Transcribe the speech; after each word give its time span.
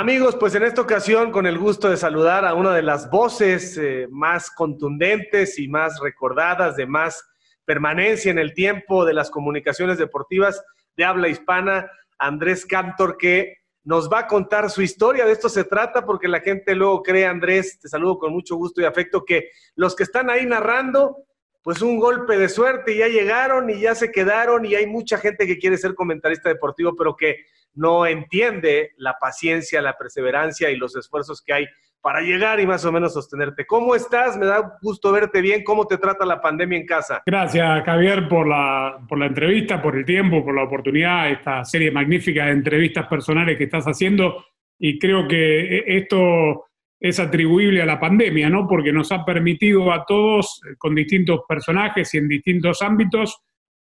Amigos, 0.00 0.34
pues 0.34 0.54
en 0.54 0.62
esta 0.62 0.80
ocasión 0.80 1.30
con 1.30 1.46
el 1.46 1.58
gusto 1.58 1.90
de 1.90 1.98
saludar 1.98 2.46
a 2.46 2.54
una 2.54 2.72
de 2.72 2.80
las 2.80 3.10
voces 3.10 3.76
eh, 3.76 4.08
más 4.10 4.50
contundentes 4.50 5.58
y 5.58 5.68
más 5.68 6.00
recordadas, 6.00 6.74
de 6.76 6.86
más 6.86 7.22
permanencia 7.66 8.30
en 8.30 8.38
el 8.38 8.54
tiempo 8.54 9.04
de 9.04 9.12
las 9.12 9.30
comunicaciones 9.30 9.98
deportivas 9.98 10.64
de 10.96 11.04
habla 11.04 11.28
hispana, 11.28 11.90
Andrés 12.18 12.64
Cantor, 12.64 13.18
que 13.18 13.58
nos 13.84 14.10
va 14.10 14.20
a 14.20 14.26
contar 14.26 14.70
su 14.70 14.80
historia. 14.80 15.26
De 15.26 15.32
esto 15.32 15.50
se 15.50 15.64
trata 15.64 16.06
porque 16.06 16.28
la 16.28 16.40
gente 16.40 16.74
luego 16.74 17.02
cree, 17.02 17.26
Andrés, 17.26 17.78
te 17.78 17.86
saludo 17.86 18.20
con 18.20 18.32
mucho 18.32 18.56
gusto 18.56 18.80
y 18.80 18.86
afecto, 18.86 19.22
que 19.26 19.50
los 19.74 19.94
que 19.94 20.04
están 20.04 20.30
ahí 20.30 20.46
narrando, 20.46 21.26
pues 21.62 21.82
un 21.82 21.98
golpe 21.98 22.38
de 22.38 22.48
suerte 22.48 22.94
y 22.94 22.98
ya 22.98 23.08
llegaron 23.08 23.68
y 23.70 23.80
ya 23.80 23.94
se 23.94 24.10
quedaron 24.10 24.64
y 24.64 24.74
hay 24.74 24.86
mucha 24.86 25.18
gente 25.18 25.46
que 25.46 25.58
quiere 25.58 25.76
ser 25.76 25.94
comentarista 25.94 26.48
deportivo, 26.48 26.94
pero 26.96 27.16
que 27.16 27.44
no 27.74 28.06
entiende 28.06 28.92
la 28.96 29.16
paciencia, 29.20 29.82
la 29.82 29.96
perseverancia 29.96 30.70
y 30.70 30.76
los 30.76 30.96
esfuerzos 30.96 31.42
que 31.42 31.52
hay 31.52 31.66
para 32.02 32.22
llegar 32.22 32.60
y 32.60 32.66
más 32.66 32.84
o 32.84 32.92
menos 32.92 33.12
sostenerte. 33.12 33.66
¿Cómo 33.66 33.94
estás? 33.94 34.36
Me 34.36 34.46
da 34.46 34.78
gusto 34.80 35.12
verte 35.12 35.40
bien. 35.40 35.62
¿Cómo 35.62 35.86
te 35.86 35.98
trata 35.98 36.24
la 36.24 36.40
pandemia 36.40 36.78
en 36.78 36.86
casa? 36.86 37.22
Gracias, 37.26 37.84
Javier, 37.84 38.28
por 38.28 38.48
la, 38.48 38.98
por 39.08 39.18
la 39.18 39.26
entrevista, 39.26 39.82
por 39.82 39.96
el 39.96 40.04
tiempo, 40.04 40.44
por 40.44 40.54
la 40.54 40.64
oportunidad, 40.64 41.30
esta 41.30 41.64
serie 41.64 41.90
magnífica 41.90 42.46
de 42.46 42.52
entrevistas 42.52 43.06
personales 43.06 43.58
que 43.58 43.64
estás 43.64 43.84
haciendo. 43.84 44.44
Y 44.78 44.98
creo 44.98 45.28
que 45.28 45.78
e, 45.78 45.98
esto 45.98 46.69
es 47.00 47.18
atribuible 47.18 47.80
a 47.80 47.86
la 47.86 47.98
pandemia, 47.98 48.50
¿no? 48.50 48.68
Porque 48.68 48.92
nos 48.92 49.10
ha 49.10 49.24
permitido 49.24 49.90
a 49.90 50.04
todos, 50.04 50.60
eh, 50.68 50.74
con 50.76 50.94
distintos 50.94 51.40
personajes 51.48 52.12
y 52.14 52.18
en 52.18 52.28
distintos 52.28 52.82
ámbitos, 52.82 53.40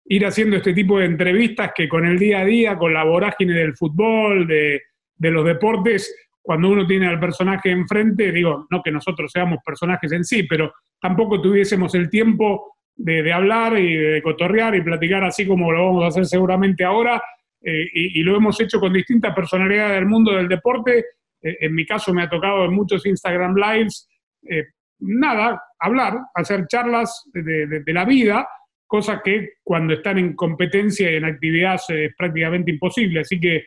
ir 0.08 0.26
haciendo 0.26 0.56
este 0.56 0.74
tipo 0.74 0.98
de 0.98 1.06
entrevistas 1.06 1.72
que 1.74 1.88
con 1.88 2.06
el 2.06 2.18
día 2.18 2.40
a 2.40 2.44
día, 2.44 2.76
con 2.76 2.92
la 2.92 3.04
vorágine 3.04 3.54
del 3.54 3.74
fútbol, 3.74 4.46
de, 4.46 4.82
los 5.18 5.44
deportes, 5.44 6.14
cuando 6.42 6.68
uno 6.68 6.86
tiene 6.86 7.08
al 7.08 7.18
personaje 7.18 7.70
enfrente, 7.70 8.30
digo, 8.30 8.66
no 8.70 8.82
que 8.82 8.92
nosotros 8.92 9.32
seamos 9.32 9.58
personajes 9.64 10.12
en 10.12 10.24
sí, 10.24 10.44
pero 10.44 10.74
tampoco 11.00 11.40
tuviésemos 11.40 11.94
el 11.96 12.08
tiempo 12.08 12.76
de, 12.94 13.32
hablar 13.32 13.78
y 13.78 13.96
de 13.96 14.22
cotorrear 14.22 14.76
y 14.76 14.82
platicar 14.82 15.24
así 15.24 15.44
como 15.44 15.72
lo 15.72 15.86
vamos 15.86 16.04
a 16.04 16.08
hacer 16.08 16.26
seguramente 16.26 16.84
ahora, 16.84 17.20
eh, 17.62 17.88
y, 17.92 18.22
lo 18.22 18.36
hemos 18.36 18.60
hecho 18.60 18.78
con 18.78 18.92
distintas 18.92 19.34
personalidades 19.34 19.94
del 19.94 20.06
mundo 20.06 20.32
del 20.32 20.46
deporte. 20.46 21.04
Eh, 21.46 21.56
en 21.60 21.74
mi 21.74 21.86
caso 21.86 22.12
me 22.12 22.22
ha 22.22 22.28
tocado 22.28 22.64
en 22.64 22.74
muchos 22.74 23.06
Instagram 23.06 23.54
Lives, 23.56 24.08
eh, 24.48 24.64
nada, 25.00 25.62
hablar, 25.78 26.18
hacer 26.34 26.66
charlas 26.66 27.24
de 27.32 27.92
la 27.92 28.04
vida, 28.04 28.48
cosa 28.86 29.20
que 29.22 29.54
cuando 29.62 29.94
están 29.94 30.18
en 30.18 30.34
competencia 30.34 31.10
y 31.10 31.16
en 31.16 31.24
actividad 31.24 31.80
es 31.88 32.14
prácticamente 32.16 32.70
imposible. 32.70 33.20
Así 33.20 33.40
que 33.40 33.64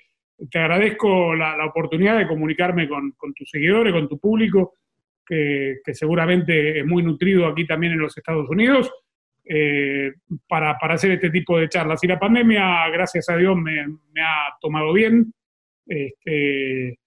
te 0.50 0.60
agradezco 0.60 1.36
la, 1.36 1.66
oportunidad 1.66 2.18
de 2.18 2.28
comunicarme 2.28 2.88
con, 2.88 3.14
tus 3.36 3.50
seguidores, 3.50 3.94
con 3.94 4.08
tu 4.08 4.18
público, 4.20 4.76
que, 5.26 5.80
seguramente 5.94 6.80
es 6.80 6.86
muy 6.86 7.04
nutrido 7.04 7.46
aquí 7.48 7.66
también 7.68 7.94
en 7.94 8.00
los 8.00 8.18
Estados 8.18 8.50
Unidos, 8.50 8.92
eh, 9.44 10.14
para, 10.48 10.72
hacer 10.72 11.12
este 11.12 11.30
tipo 11.30 11.60
de 11.60 11.70
charlas. 11.70 12.04
Y 12.04 12.08
la 12.08 12.20
pandemia, 12.20 12.88
gracias 12.90 13.30
a 13.30 13.36
Dios, 13.36 13.58
me, 13.58 13.82
ha 14.22 14.58
tomado 14.62 14.94
bien, 14.94 15.34
este, 15.86 17.00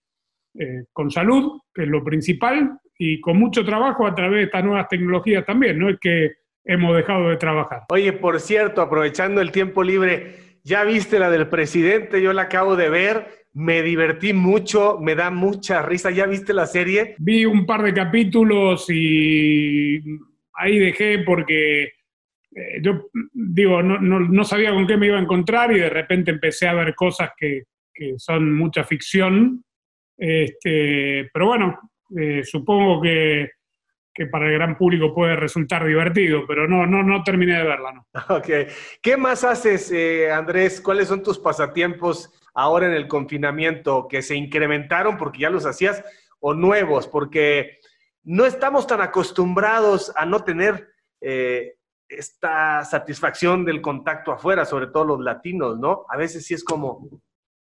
eh, 0.59 0.85
con 0.93 1.11
salud, 1.11 1.61
que 1.75 1.83
es 1.83 1.89
lo 1.89 2.05
principal, 2.05 2.79
y 2.99 3.21
con 3.21 3.39
mucho 3.39 3.65
trabajo 3.65 4.07
a 4.07 4.15
través 4.15 4.39
de 4.39 4.45
estas 4.45 4.65
nuevas 4.65 4.89
tecnologías 4.89 5.45
también. 5.45 5.79
No 5.79 5.89
es 5.89 5.99
que 6.01 6.33
hemos 6.65 6.97
dejado 6.97 7.31
de 7.31 7.37
trabajar. 7.37 7.83
Oye, 7.89 8.13
por 8.13 8.41
cierto, 8.41 8.81
aprovechando 8.81 9.41
el 9.41 9.51
tiempo 9.51 9.83
libre, 9.83 10.59
ya 10.63 10.85
viste 10.85 11.19
la 11.19 11.31
del 11.31 11.49
presidente, 11.49 12.23
yo 12.23 12.33
la 12.33 12.43
acabo 12.43 12.77
de 12.77 12.89
ver, 12.89 13.27
me 13.53 13.83
divertí 13.83 14.33
mucho, 14.33 14.99
me 15.01 15.15
da 15.15 15.31
mucha 15.31 15.83
risa. 15.83 16.11
¿Ya 16.11 16.27
viste 16.27 16.53
la 16.53 16.67
serie? 16.67 17.17
Vi 17.19 17.45
un 17.45 17.67
par 17.67 17.83
de 17.83 17.93
capítulos 17.93 18.87
y 18.89 20.01
ahí 20.55 20.79
dejé 20.79 21.19
porque 21.21 21.83
eh, 22.55 22.81
yo 22.83 23.09
digo, 23.33 23.83
no, 23.83 23.99
no, 23.99 24.45
sabía 24.45 24.71
con 24.71 24.87
qué 24.87 24.97
me 24.97 25.07
iba 25.07 25.19
a 25.19 25.23
encontrar 25.23 25.73
y 25.73 25.81
de 25.81 25.91
repente 25.91 26.31
empecé 26.31 26.69
a 26.69 26.75
ver 26.75 26.95
cosas 26.95 27.31
que, 27.37 27.65
que 27.93 28.15
son 28.19 28.55
mucha 28.55 28.85
ficción. 28.85 29.65
Este, 30.17 31.31
pero 31.33 31.47
bueno, 31.47 31.79
eh, 32.17 32.43
supongo 32.45 33.01
que 33.01 33.51
que 34.15 34.27
para 34.27 34.47
el 34.47 34.53
gran 34.53 34.77
público 34.77 35.15
puede 35.15 35.37
resultar 35.37 35.87
divertido, 35.87 36.45
pero 36.47 36.69
no, 36.69 36.87
no, 36.87 37.03
no 37.03 37.23
terminé 37.23 37.57
de 37.57 37.65
verla, 37.65 37.93
¿no? 37.93 38.07
¿Qué 39.03 39.17
más 39.17 39.45
haces, 39.45 39.91
eh, 39.91 40.31
Andrés? 40.31 40.81
¿Cuáles 40.81 41.09
son 41.09 41.23
tus 41.23 41.39
pasatiempos 41.39 42.31
ahora 42.55 42.87
en 42.87 42.93
el 42.93 43.09
confinamiento 43.09 44.07
que 44.09 44.21
se 44.21 44.37
incrementaron 44.37 45.17
porque 45.17 45.41
ya 45.41 45.51
los 45.51 45.65
hacías 45.65 46.05
o 46.41 46.53
nuevos? 46.53 47.09
Porque 47.09 47.79
no 48.23 48.45
estamos 48.45 48.87
tan 48.87 49.01
acostumbrados 49.01 50.13
a 50.15 50.27
no 50.27 50.45
tener 50.45 50.89
eh, 51.21 51.77
esta 52.07 52.85
satisfacción 52.85 53.65
del 53.65 53.81
contacto 53.81 54.33
afuera, 54.33 54.67
sobre 54.67 54.89
todo 54.89 55.05
los 55.07 55.21
latinos, 55.21 55.79
¿no? 55.79 56.05
A 56.11 56.19
veces 56.19 56.45
sí 56.45 56.53
es 56.53 56.65
como, 56.65 57.09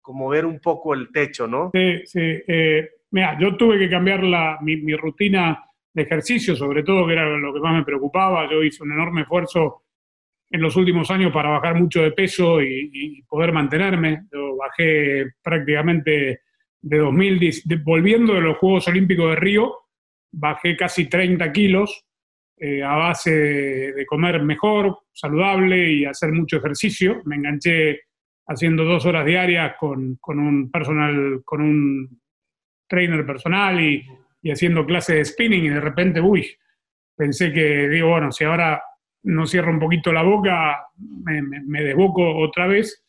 como 0.01 0.29
ver 0.29 0.45
un 0.45 0.59
poco 0.59 0.93
el 0.93 1.11
techo, 1.11 1.47
¿no? 1.47 1.71
Sí, 1.73 2.01
sí. 2.05 2.19
Eh, 2.19 2.89
mira, 3.11 3.37
yo 3.39 3.55
tuve 3.55 3.77
que 3.77 3.89
cambiar 3.89 4.23
la, 4.23 4.57
mi, 4.61 4.95
rutina 4.95 5.63
de 5.93 6.01
ejercicio, 6.01 6.55
sobre 6.55 6.83
todo, 6.83 7.05
que 7.05 7.13
era 7.13 7.29
lo 7.37 7.53
que 7.53 7.59
más 7.59 7.75
me 7.75 7.85
preocupaba. 7.85 8.49
Yo 8.49 8.63
hice 8.63 8.83
un 8.83 8.93
enorme 8.93 9.21
esfuerzo 9.21 9.83
en 10.49 10.61
los 10.61 10.75
últimos 10.75 11.09
años 11.11 11.31
para 11.31 11.49
bajar 11.49 11.79
mucho 11.79 12.01
de 12.01 12.11
peso 12.11 12.61
y, 12.61 13.23
poder 13.27 13.53
mantenerme. 13.53 14.23
Yo 14.31 14.57
bajé 14.57 15.33
prácticamente 15.41 16.41
de 16.81 16.97
2010, 16.97 17.63
volviendo 17.83 18.33
de 18.33 18.41
los 18.41 18.57
Juegos 18.57 18.87
Olímpicos 18.87 19.29
de 19.29 19.35
Río, 19.35 19.77
bajé 20.31 20.75
casi 20.75 21.07
30 21.07 21.51
kilos 21.51 22.05
eh, 22.57 22.83
a 22.83 22.95
base 22.95 23.31
de, 23.31 24.05
comer 24.05 24.43
mejor, 24.43 24.99
saludable 25.13 25.91
y 25.91 26.05
hacer 26.05 26.31
mucho 26.31 26.57
ejercicio. 26.57 27.21
Me 27.25 27.35
enganché 27.37 28.01
haciendo 28.47 28.83
dos 28.83 29.05
horas 29.05 29.25
diarias 29.25 29.75
con, 29.79 30.15
con 30.15 30.39
un 30.39 30.71
personal, 30.71 31.41
con 31.45 31.61
un 31.61 32.21
trainer 32.87 33.25
personal 33.25 33.79
y 33.79 34.05
y 34.41 34.51
haciendo 34.51 34.85
clases 34.85 35.15
de 35.15 35.25
spinning 35.25 35.65
y 35.65 35.69
de 35.69 35.79
repente, 35.79 36.19
uy, 36.19 36.47
pensé 37.15 37.51
que, 37.51 37.87
digo, 37.87 38.09
bueno, 38.09 38.31
si 38.31 38.43
ahora 38.43 38.81
no 39.23 39.45
cierro 39.45 39.71
un 39.71 39.79
poquito 39.79 40.11
la 40.11 40.23
boca, 40.23 40.87
me, 40.97 41.83
desboco 41.83 42.37
otra 42.37 42.67
vez. 42.67 43.03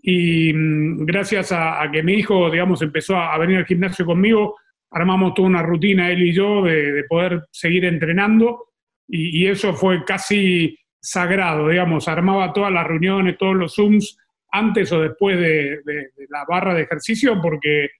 Y 0.00 0.52
mm, 0.52 1.04
gracias 1.04 1.50
a, 1.52 1.88
que 1.92 2.02
mi 2.02 2.14
hijo, 2.14 2.48
digamos, 2.50 2.80
empezó 2.82 3.16
a, 3.16 3.36
venir 3.38 3.58
al 3.58 3.66
gimnasio 3.66 4.06
conmigo, 4.06 4.56
armamos 4.90 5.34
toda 5.34 5.48
una 5.48 5.62
rutina, 5.62 6.10
él 6.10 6.22
y 6.22 6.32
yo, 6.32 6.62
de, 6.62 7.04
poder 7.08 7.46
seguir 7.50 7.84
entrenando. 7.84 8.68
Y, 9.08 9.46
eso 9.46 9.74
fue 9.74 10.04
casi 10.04 10.78
sagrado, 11.00 11.68
digamos, 11.68 12.06
armaba 12.06 12.52
todas 12.52 12.72
las 12.72 12.86
reuniones, 12.86 13.38
todos 13.38 13.56
los 13.56 13.74
Zooms, 13.74 14.16
antes 14.50 14.90
o 14.92 15.00
después 15.00 15.38
de, 15.38 15.80
la 16.28 16.44
barra 16.48 16.74
de 16.74 16.82
ejercicio, 16.82 17.40
porque 17.40 17.90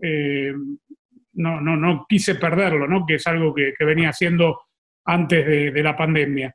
eh, 0.00 0.52
no, 1.34 1.60
no, 1.60 1.76
no 1.76 2.06
quise 2.08 2.34
perderlo, 2.36 2.86
¿no? 2.86 3.04
que 3.06 3.14
es 3.14 3.26
algo 3.26 3.54
que, 3.54 3.72
venía 3.80 4.10
haciendo 4.10 4.60
antes 5.04 5.46
de, 5.72 5.82
la 5.82 5.96
pandemia. 5.96 6.54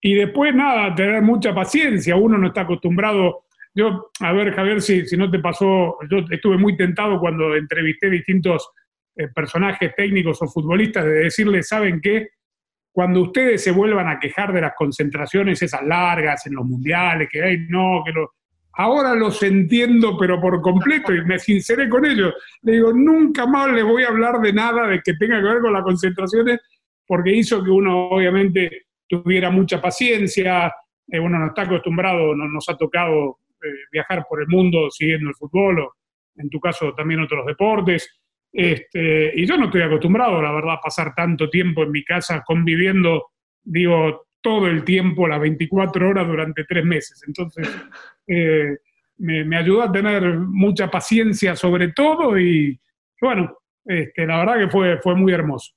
Y 0.00 0.14
después, 0.14 0.54
nada, 0.54 0.94
tener 0.94 1.22
mucha 1.22 1.54
paciencia, 1.54 2.16
uno 2.16 2.36
no 2.36 2.48
está 2.48 2.62
acostumbrado. 2.62 3.44
Yo, 3.74 4.10
a 4.20 4.32
ver, 4.32 4.52
Javier, 4.52 4.82
si, 4.82 5.06
si 5.06 5.16
no 5.16 5.30
te 5.30 5.38
pasó, 5.38 5.98
yo 6.10 6.24
estuve 6.30 6.58
muy 6.58 6.76
tentado 6.76 7.20
cuando 7.20 7.54
entrevisté 7.54 8.10
distintos 8.10 8.68
eh, 9.14 9.28
personajes 9.28 9.94
técnicos 9.94 10.42
o 10.42 10.48
futbolistas 10.48 11.04
de 11.04 11.12
decirles, 11.24 11.68
¿saben 11.68 12.00
qué? 12.00 12.30
Cuando 12.90 13.20
ustedes 13.20 13.62
se 13.62 13.70
vuelvan 13.70 14.08
a 14.08 14.18
quejar 14.18 14.52
de 14.52 14.62
las 14.62 14.74
concentraciones 14.74 15.62
esas 15.62 15.82
largas 15.82 16.46
en 16.46 16.54
los 16.54 16.64
mundiales, 16.64 17.28
que 17.30 17.42
hay, 17.42 17.58
no, 17.68 18.02
que 18.04 18.12
lo, 18.12 18.32
Ahora 18.74 19.14
los 19.14 19.42
entiendo, 19.42 20.16
pero 20.18 20.40
por 20.40 20.60
completo, 20.62 21.14
y 21.14 21.24
me 21.24 21.38
sinceré 21.38 21.88
con 21.88 22.06
ellos. 22.06 22.34
Le 22.62 22.72
digo, 22.72 22.92
nunca 22.92 23.46
más 23.46 23.70
les 23.72 23.84
voy 23.84 24.02
a 24.02 24.08
hablar 24.08 24.40
de 24.40 24.52
nada 24.52 24.86
de 24.86 25.00
que 25.02 25.14
tenga 25.14 25.40
que 25.40 25.48
ver 25.48 25.60
con 25.60 25.72
las 25.72 25.82
concentraciones, 25.82 26.60
porque 27.06 27.32
hizo 27.32 27.62
que 27.62 27.70
uno 27.70 28.08
obviamente 28.08 28.86
tuviera 29.06 29.50
mucha 29.50 29.80
paciencia, 29.80 30.72
eh, 31.06 31.20
uno 31.20 31.38
no 31.38 31.48
está 31.48 31.62
acostumbrado, 31.62 32.34
no, 32.34 32.48
nos 32.48 32.66
ha 32.70 32.76
tocado 32.76 33.40
eh, 33.62 33.66
viajar 33.92 34.24
por 34.26 34.40
el 34.40 34.48
mundo 34.48 34.90
siguiendo 34.90 35.28
el 35.28 35.34
fútbol, 35.34 35.80
o 35.80 35.94
en 36.36 36.48
tu 36.48 36.58
caso 36.58 36.94
también 36.94 37.20
otros 37.20 37.44
deportes. 37.44 38.20
Este, 38.50 39.32
y 39.34 39.46
yo 39.46 39.58
no 39.58 39.66
estoy 39.66 39.82
acostumbrado, 39.82 40.40
la 40.40 40.52
verdad, 40.52 40.74
a 40.74 40.80
pasar 40.80 41.14
tanto 41.14 41.50
tiempo 41.50 41.82
en 41.82 41.90
mi 41.90 42.04
casa 42.04 42.42
conviviendo, 42.46 43.32
digo, 43.62 44.26
todo 44.42 44.66
el 44.66 44.84
tiempo, 44.84 45.26
las 45.26 45.40
24 45.40 46.08
horas 46.08 46.26
durante 46.26 46.64
tres 46.64 46.84
meses. 46.84 47.22
Entonces, 47.26 47.66
eh, 48.26 48.76
me, 49.18 49.56
ayudó 49.56 49.82
a 49.82 49.92
tener 49.92 50.22
mucha 50.34 50.90
paciencia 50.90 51.56
sobre 51.56 51.92
todo 51.92 52.38
y, 52.38 52.78
bueno, 53.20 53.56
este, 53.84 54.26
la 54.26 54.38
verdad 54.38 54.58
que 54.58 54.68
fue, 54.68 54.98
fue 55.00 55.14
muy 55.14 55.32
hermoso. 55.32 55.72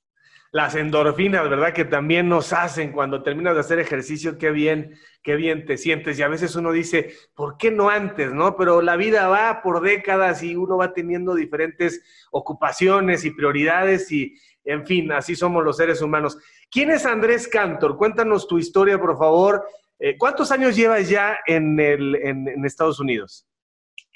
las 0.52 0.74
endorfinas, 0.74 1.48
¿verdad? 1.48 1.72
Que 1.72 1.84
también 1.84 2.28
nos 2.28 2.52
hacen 2.52 2.92
cuando 2.92 3.22
terminas 3.22 3.54
de 3.54 3.60
hacer 3.60 3.78
ejercicio, 3.78 4.38
qué 4.38 4.50
bien, 4.50 4.94
qué 5.22 5.36
bien 5.36 5.64
te 5.66 5.76
sientes. 5.76 6.18
Y 6.18 6.22
a 6.22 6.28
veces 6.28 6.56
uno 6.56 6.72
dice, 6.72 7.14
¿por 7.34 7.56
qué 7.58 7.70
no 7.70 7.90
antes, 7.90 8.32
no? 8.32 8.56
Pero 8.56 8.80
la 8.82 8.96
vida 8.96 9.28
va 9.28 9.62
por 9.62 9.80
décadas 9.80 10.42
y 10.42 10.56
uno 10.56 10.78
va 10.78 10.92
teniendo 10.92 11.34
diferentes 11.34 12.02
ocupaciones 12.30 13.24
y 13.24 13.30
prioridades 13.30 14.10
y, 14.10 14.34
en 14.64 14.86
fin, 14.86 15.12
así 15.12 15.36
somos 15.36 15.64
los 15.64 15.76
seres 15.76 16.02
humanos. 16.02 16.38
¿Quién 16.70 16.90
es 16.90 17.06
Andrés 17.06 17.48
Cantor? 17.48 17.96
Cuéntanos 17.96 18.46
tu 18.46 18.58
historia, 18.58 18.98
por 18.98 19.16
favor. 19.16 19.64
Eh, 19.98 20.16
¿Cuántos 20.18 20.52
años 20.52 20.76
llevas 20.76 21.08
ya 21.08 21.38
en, 21.46 21.80
el, 21.80 22.16
en, 22.16 22.62
Estados 22.64 23.00
Unidos? 23.00 23.46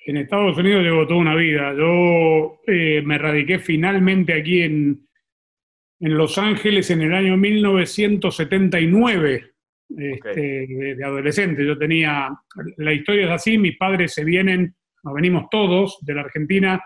En 0.04 0.18
Estados 0.18 0.58
Unidos 0.58 0.82
llevo 0.82 1.06
toda 1.06 1.20
una 1.20 1.34
vida. 1.34 1.72
Yo 1.74 2.60
eh, 2.66 3.00
me 3.04 3.16
radiqué 3.18 3.58
finalmente 3.58 4.34
aquí 4.34 4.62
en, 4.62 5.08
en 6.00 6.16
Los 6.16 6.38
Ángeles 6.38 6.90
en 6.90 7.02
el 7.02 7.14
año 7.14 7.36
1979, 7.36 9.52
este, 9.96 10.66
de, 10.66 11.04
adolescente. 11.04 11.64
Yo 11.66 11.78
tenía, 11.78 12.30
la 12.78 12.92
historia 12.92 13.26
es 13.26 13.30
así, 13.30 13.56
mis 13.58 13.76
padres 13.76 14.14
se 14.14 14.24
vienen, 14.24 14.74
nos 15.02 15.14
venimos 15.14 15.48
todos 15.50 15.98
de 16.00 16.14
la 16.14 16.22
Argentina 16.22 16.82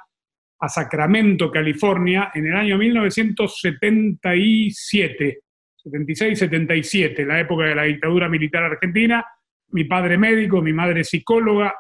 a 0.61 0.69
Sacramento, 0.69 1.51
California, 1.51 2.31
en 2.35 2.47
el 2.47 2.57
año 2.57 2.77
1977, 2.79 5.41
76-77, 5.85 7.27
la 7.27 7.41
época 7.41 7.65
de 7.65 7.75
la 7.75 7.83
dictadura 7.85 8.29
militar 8.29 8.65
argentina. 8.65 9.25
Mi 9.69 9.85
padre 9.85 10.19
médico, 10.19 10.63
mi 10.63 10.73
madre 10.73 11.05
psicóloga, 11.05 11.75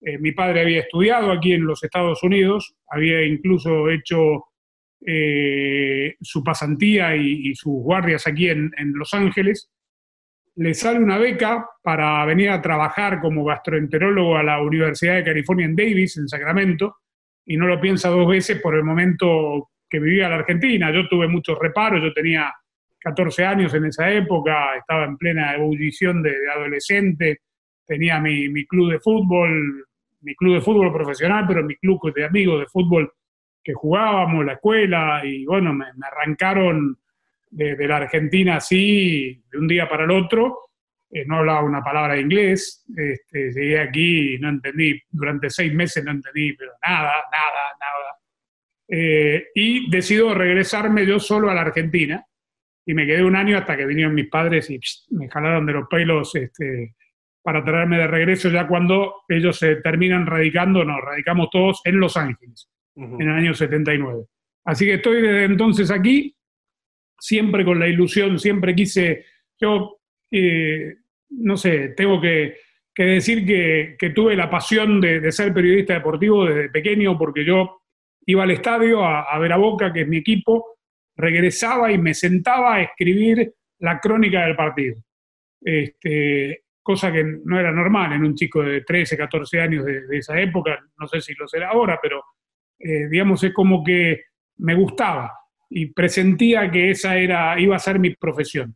eh, 0.00 0.18
mi 0.18 0.32
padre 0.32 0.60
había 0.60 0.80
estudiado 0.80 1.30
aquí 1.32 1.52
en 1.52 1.64
los 1.64 1.82
Estados 1.82 2.22
Unidos, 2.22 2.74
había 2.88 3.24
incluso 3.24 3.88
hecho 3.88 4.46
eh, 5.04 6.16
su 6.20 6.42
pasantía 6.42 7.16
y, 7.16 7.54
sus 7.54 7.82
guardias 7.82 8.26
aquí 8.26 8.48
en, 8.48 8.72
Los 8.94 9.14
Ángeles, 9.14 9.70
le 10.56 10.74
sale 10.74 10.98
una 10.98 11.18
beca 11.18 11.68
para 11.82 12.24
venir 12.24 12.50
a 12.50 12.62
trabajar 12.62 13.20
como 13.20 13.44
gastroenterólogo 13.44 14.36
a 14.36 14.42
la 14.42 14.60
Universidad 14.62 15.16
de 15.16 15.24
California 15.24 15.66
en 15.66 15.76
Davis, 15.76 16.16
en 16.16 16.28
Sacramento, 16.28 16.96
y 17.44 17.56
no 17.56 17.66
lo 17.66 17.80
piensa 17.80 18.08
dos 18.08 18.26
veces 18.26 18.60
por 18.60 18.74
el 18.74 18.84
momento 18.84 19.70
que 19.88 20.00
vivía 20.00 20.28
la 20.28 20.36
Argentina. 20.36 20.90
Yo 20.92 21.08
tuve 21.08 21.28
muchos 21.28 21.58
reparos, 21.58 22.02
yo 22.02 22.12
tenía 22.12 22.52
14 23.06 23.44
años 23.44 23.72
en 23.72 23.84
esa 23.84 24.10
época, 24.10 24.74
estaba 24.76 25.04
en 25.04 25.16
plena 25.16 25.54
ebullición 25.54 26.24
de, 26.24 26.34
adolescente, 26.52 27.42
tenía 27.86 28.18
mi, 28.18 28.48
mi, 28.48 28.66
club 28.66 28.90
de 28.90 28.98
fútbol, 28.98 29.86
mi 30.22 30.34
club 30.34 30.54
de 30.54 30.60
fútbol 30.60 30.92
profesional, 30.92 31.44
pero 31.46 31.62
mi 31.62 31.76
club 31.76 32.12
de 32.12 32.24
amigos 32.24 32.58
de 32.58 32.66
fútbol 32.66 33.12
que 33.62 33.74
jugábamos, 33.74 34.44
la 34.44 34.54
escuela, 34.54 35.22
y 35.24 35.44
bueno, 35.44 35.72
me, 35.72 35.84
arrancaron 36.02 36.98
de, 37.48 37.86
la 37.86 37.98
Argentina 37.98 38.56
así, 38.56 39.40
de 39.52 39.56
un 39.56 39.68
día 39.68 39.88
para 39.88 40.02
el 40.02 40.10
otro. 40.10 40.58
Eh, 41.08 41.24
no 41.28 41.36
hablaba 41.36 41.62
una 41.62 41.84
palabra 41.84 42.14
de 42.14 42.22
inglés, 42.22 42.84
este, 42.96 43.52
llegué 43.52 43.78
aquí 43.78 44.34
y 44.34 44.38
no 44.40 44.48
entendí, 44.48 45.00
durante 45.08 45.48
seis 45.48 45.72
meses 45.72 46.04
no 46.04 46.10
entendí, 46.10 46.54
pero 46.54 46.72
nada, 46.84 47.12
nada, 47.30 47.62
nada. 47.78 48.18
Eh, 48.88 49.46
y 49.54 49.88
decido 49.88 50.34
regresarme 50.34 51.06
yo 51.06 51.20
solo 51.20 51.48
a 51.48 51.54
la 51.54 51.60
Argentina 51.60 52.26
y 52.86 52.94
me 52.94 53.04
quedé 53.04 53.22
un 53.24 53.36
año 53.36 53.58
hasta 53.58 53.76
que 53.76 53.84
vinieron 53.84 54.14
mis 54.14 54.28
padres 54.28 54.70
y 54.70 54.78
me 55.10 55.28
jalaron 55.28 55.66
de 55.66 55.72
los 55.72 55.88
pelos 55.88 56.34
este, 56.36 56.94
para 57.42 57.64
traerme 57.64 57.98
de 57.98 58.06
regreso 58.06 58.48
ya 58.48 58.66
cuando 58.66 59.22
ellos 59.28 59.58
se 59.58 59.76
terminan 59.76 60.26
radicando, 60.26 60.84
nos 60.84 61.00
radicamos 61.00 61.48
todos 61.50 61.80
en 61.84 61.98
Los 61.98 62.16
Ángeles 62.16 62.70
en 62.96 63.22
el 63.22 63.30
año 63.30 63.54
79. 63.54 64.24
Así 64.64 64.86
que 64.86 64.94
estoy 64.94 65.22
desde 65.22 65.44
entonces 65.44 65.90
aquí, 65.90 66.34
siempre 67.18 67.64
con 67.64 67.78
la 67.78 67.88
ilusión, 67.88 68.38
siempre 68.38 68.74
quise, 68.74 69.24
yo, 69.60 69.98
eh, 70.30 70.96
no 71.30 71.56
sé, 71.56 71.90
tengo 71.90 72.20
que, 72.20 72.56
decir 72.96 73.44
que, 73.46 74.10
tuve 74.10 74.34
la 74.34 74.48
pasión 74.48 75.00
de, 75.00 75.30
ser 75.30 75.52
periodista 75.52 75.94
deportivo 75.94 76.46
desde 76.46 76.70
pequeño, 76.70 77.18
porque 77.18 77.44
yo 77.44 77.82
iba 78.26 78.42
al 78.42 78.50
estadio 78.50 79.04
a, 79.04 79.38
ver 79.38 79.52
a 79.52 79.56
Boca, 79.56 79.92
que 79.92 80.00
es 80.00 80.08
mi 80.08 80.16
equipo, 80.16 80.75
regresaba 81.16 81.90
y 81.90 81.98
me 81.98 82.14
sentaba 82.14 82.76
a 82.76 82.82
escribir 82.82 83.54
la 83.78 84.00
crónica 84.00 84.44
del 84.44 84.56
partido. 84.56 84.96
Este, 85.60 86.64
cosa 86.82 87.12
que 87.12 87.24
no 87.44 87.58
era 87.58 87.72
normal 87.72 88.12
en 88.12 88.24
un 88.24 88.34
chico 88.34 88.62
de 88.62 88.82
13, 88.82 89.16
14 89.16 89.60
años 89.60 89.84
de, 89.84 90.06
de, 90.06 90.18
esa 90.18 90.38
época, 90.40 90.78
no 90.98 91.06
sé 91.08 91.20
si 91.20 91.34
lo 91.34 91.48
será 91.48 91.70
ahora, 91.70 91.98
pero 92.00 92.22
eh, 92.78 93.08
digamos, 93.08 93.42
es 93.42 93.52
como 93.52 93.82
que 93.82 94.24
me 94.58 94.74
gustaba 94.74 95.32
y 95.68 95.86
presentía 95.86 96.70
que 96.70 96.90
esa 96.90 97.16
era, 97.16 97.58
iba 97.58 97.76
a 97.76 97.80
ser 97.80 97.98
mi 97.98 98.14
profesión. 98.14 98.74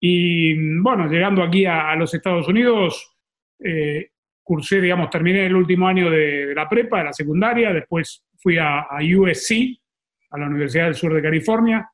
Y 0.00 0.78
bueno, 0.80 1.08
llegando 1.08 1.42
aquí 1.42 1.66
a, 1.66 1.94
los 1.96 2.14
Estados 2.14 2.48
Unidos, 2.48 3.16
eh, 3.62 4.10
cursé, 4.42 4.80
digamos, 4.80 5.10
terminé 5.10 5.46
el 5.46 5.56
último 5.56 5.88
año 5.88 6.10
de, 6.10 6.54
la 6.54 6.68
prepa, 6.68 6.98
de 6.98 7.04
la 7.04 7.12
secundaria, 7.12 7.72
después 7.72 8.24
fui 8.38 8.58
a, 8.58 8.80
a, 8.80 8.98
USC, 9.02 9.78
a 10.36 10.40
la 10.40 10.46
Universidad 10.46 10.84
del 10.84 10.94
Sur 10.94 11.14
de 11.14 11.22
California, 11.22 11.90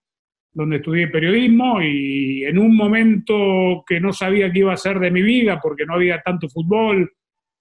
donde 0.53 0.77
estudié 0.77 1.09
periodismo 1.09 1.81
y 1.81 2.45
en 2.45 2.59
un 2.59 2.77
momento 2.77 3.85
que 3.87 4.01
no 4.01 4.13
sabía 4.13 4.53
qué 4.53 4.59
iba 4.59 4.73
a 4.73 4.77
ser 4.77 4.99
de 4.99 5.11
mi 5.11 5.23
vida, 5.23 5.59
porque 5.61 5.87
no 5.87 5.95
había 5.95 6.21
tanto 6.21 6.49
fútbol 6.49 7.11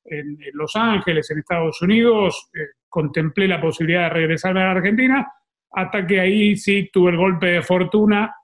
en, 0.03 0.37
Los 0.53 0.75
Ángeles, 0.75 1.29
en 1.31 1.39
Estados 1.39 1.81
Unidos, 1.81 2.49
eh, 2.53 2.59
contemplé 2.89 3.47
la 3.47 3.61
posibilidad 3.61 4.03
de 4.03 4.09
regresarme 4.09 4.61
a 4.61 4.65
la 4.65 4.71
Argentina, 4.71 5.31
hasta 5.71 6.05
que 6.05 6.19
ahí 6.19 6.57
sí 6.57 6.89
tuve 6.91 7.11
el 7.11 7.17
golpe 7.17 7.47
de 7.47 7.61
fortuna, 7.61 8.35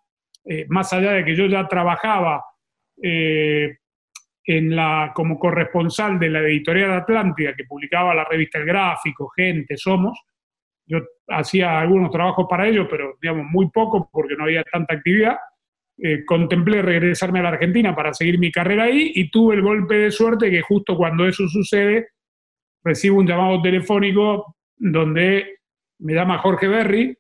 eh, 0.46 0.66
más 0.70 0.94
allá 0.94 1.12
de 1.12 1.26
que 1.26 1.36
yo 1.36 1.48
ya 1.48 1.68
trabajaba 1.68 2.42
eh, 3.02 3.78
en 4.46 4.76
la, 4.76 5.12
como 5.14 5.38
corresponsal 5.38 6.18
de 6.18 6.30
la 6.30 6.40
editorial 6.40 6.94
Atlántida, 6.94 7.54
que 7.54 7.66
publicaba 7.66 8.16
la 8.16 8.24
revista 8.24 8.60
El 8.60 8.66
Gráfico, 8.66 9.28
Gente, 9.36 9.76
Somos. 9.76 10.18
Yo 10.88 11.00
hacía 11.28 11.80
algunos 11.80 12.12
trabajos 12.12 12.48
para 12.50 12.68
ellos, 12.68 12.88
pero 12.90 13.18
digamos 13.22 13.46
muy 13.52 13.70
poco 13.70 14.10
porque 14.12 14.36
no 14.36 14.46
había 14.46 14.64
tanta 14.64 14.96
actividad. 14.96 15.38
Eh, 16.00 16.24
contemplé 16.26 16.82
regresarme 16.82 17.40
a 17.40 17.44
la 17.44 17.50
Argentina 17.50 17.96
para 17.96 18.14
seguir 18.14 18.40
mi 18.40 18.52
carrera 18.52 18.84
ahí 18.84 19.12
y 19.16 19.30
tuve 19.32 19.56
el 19.56 19.62
golpe 19.62 19.96
de 19.96 20.12
suerte 20.12 20.52
que 20.52 20.62
justo 20.62 20.96
cuando 20.96 21.28
eso 21.28 21.48
sucede 21.48 22.10
recibo 22.84 23.18
un 23.18 23.28
llamado 23.28 23.62
telefónico 23.62 24.56
donde 24.76 25.58
me 26.00 26.14
llama 26.14 26.38
Jorge 26.38 26.68
Berry 26.68 27.18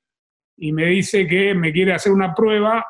y 0.57 0.71
me 0.71 0.85
dice 0.85 1.27
que 1.27 1.53
me 1.53 1.73
quiere 1.73 1.93
hacer 1.93 2.11
una 2.11 2.33
prueba 2.33 2.85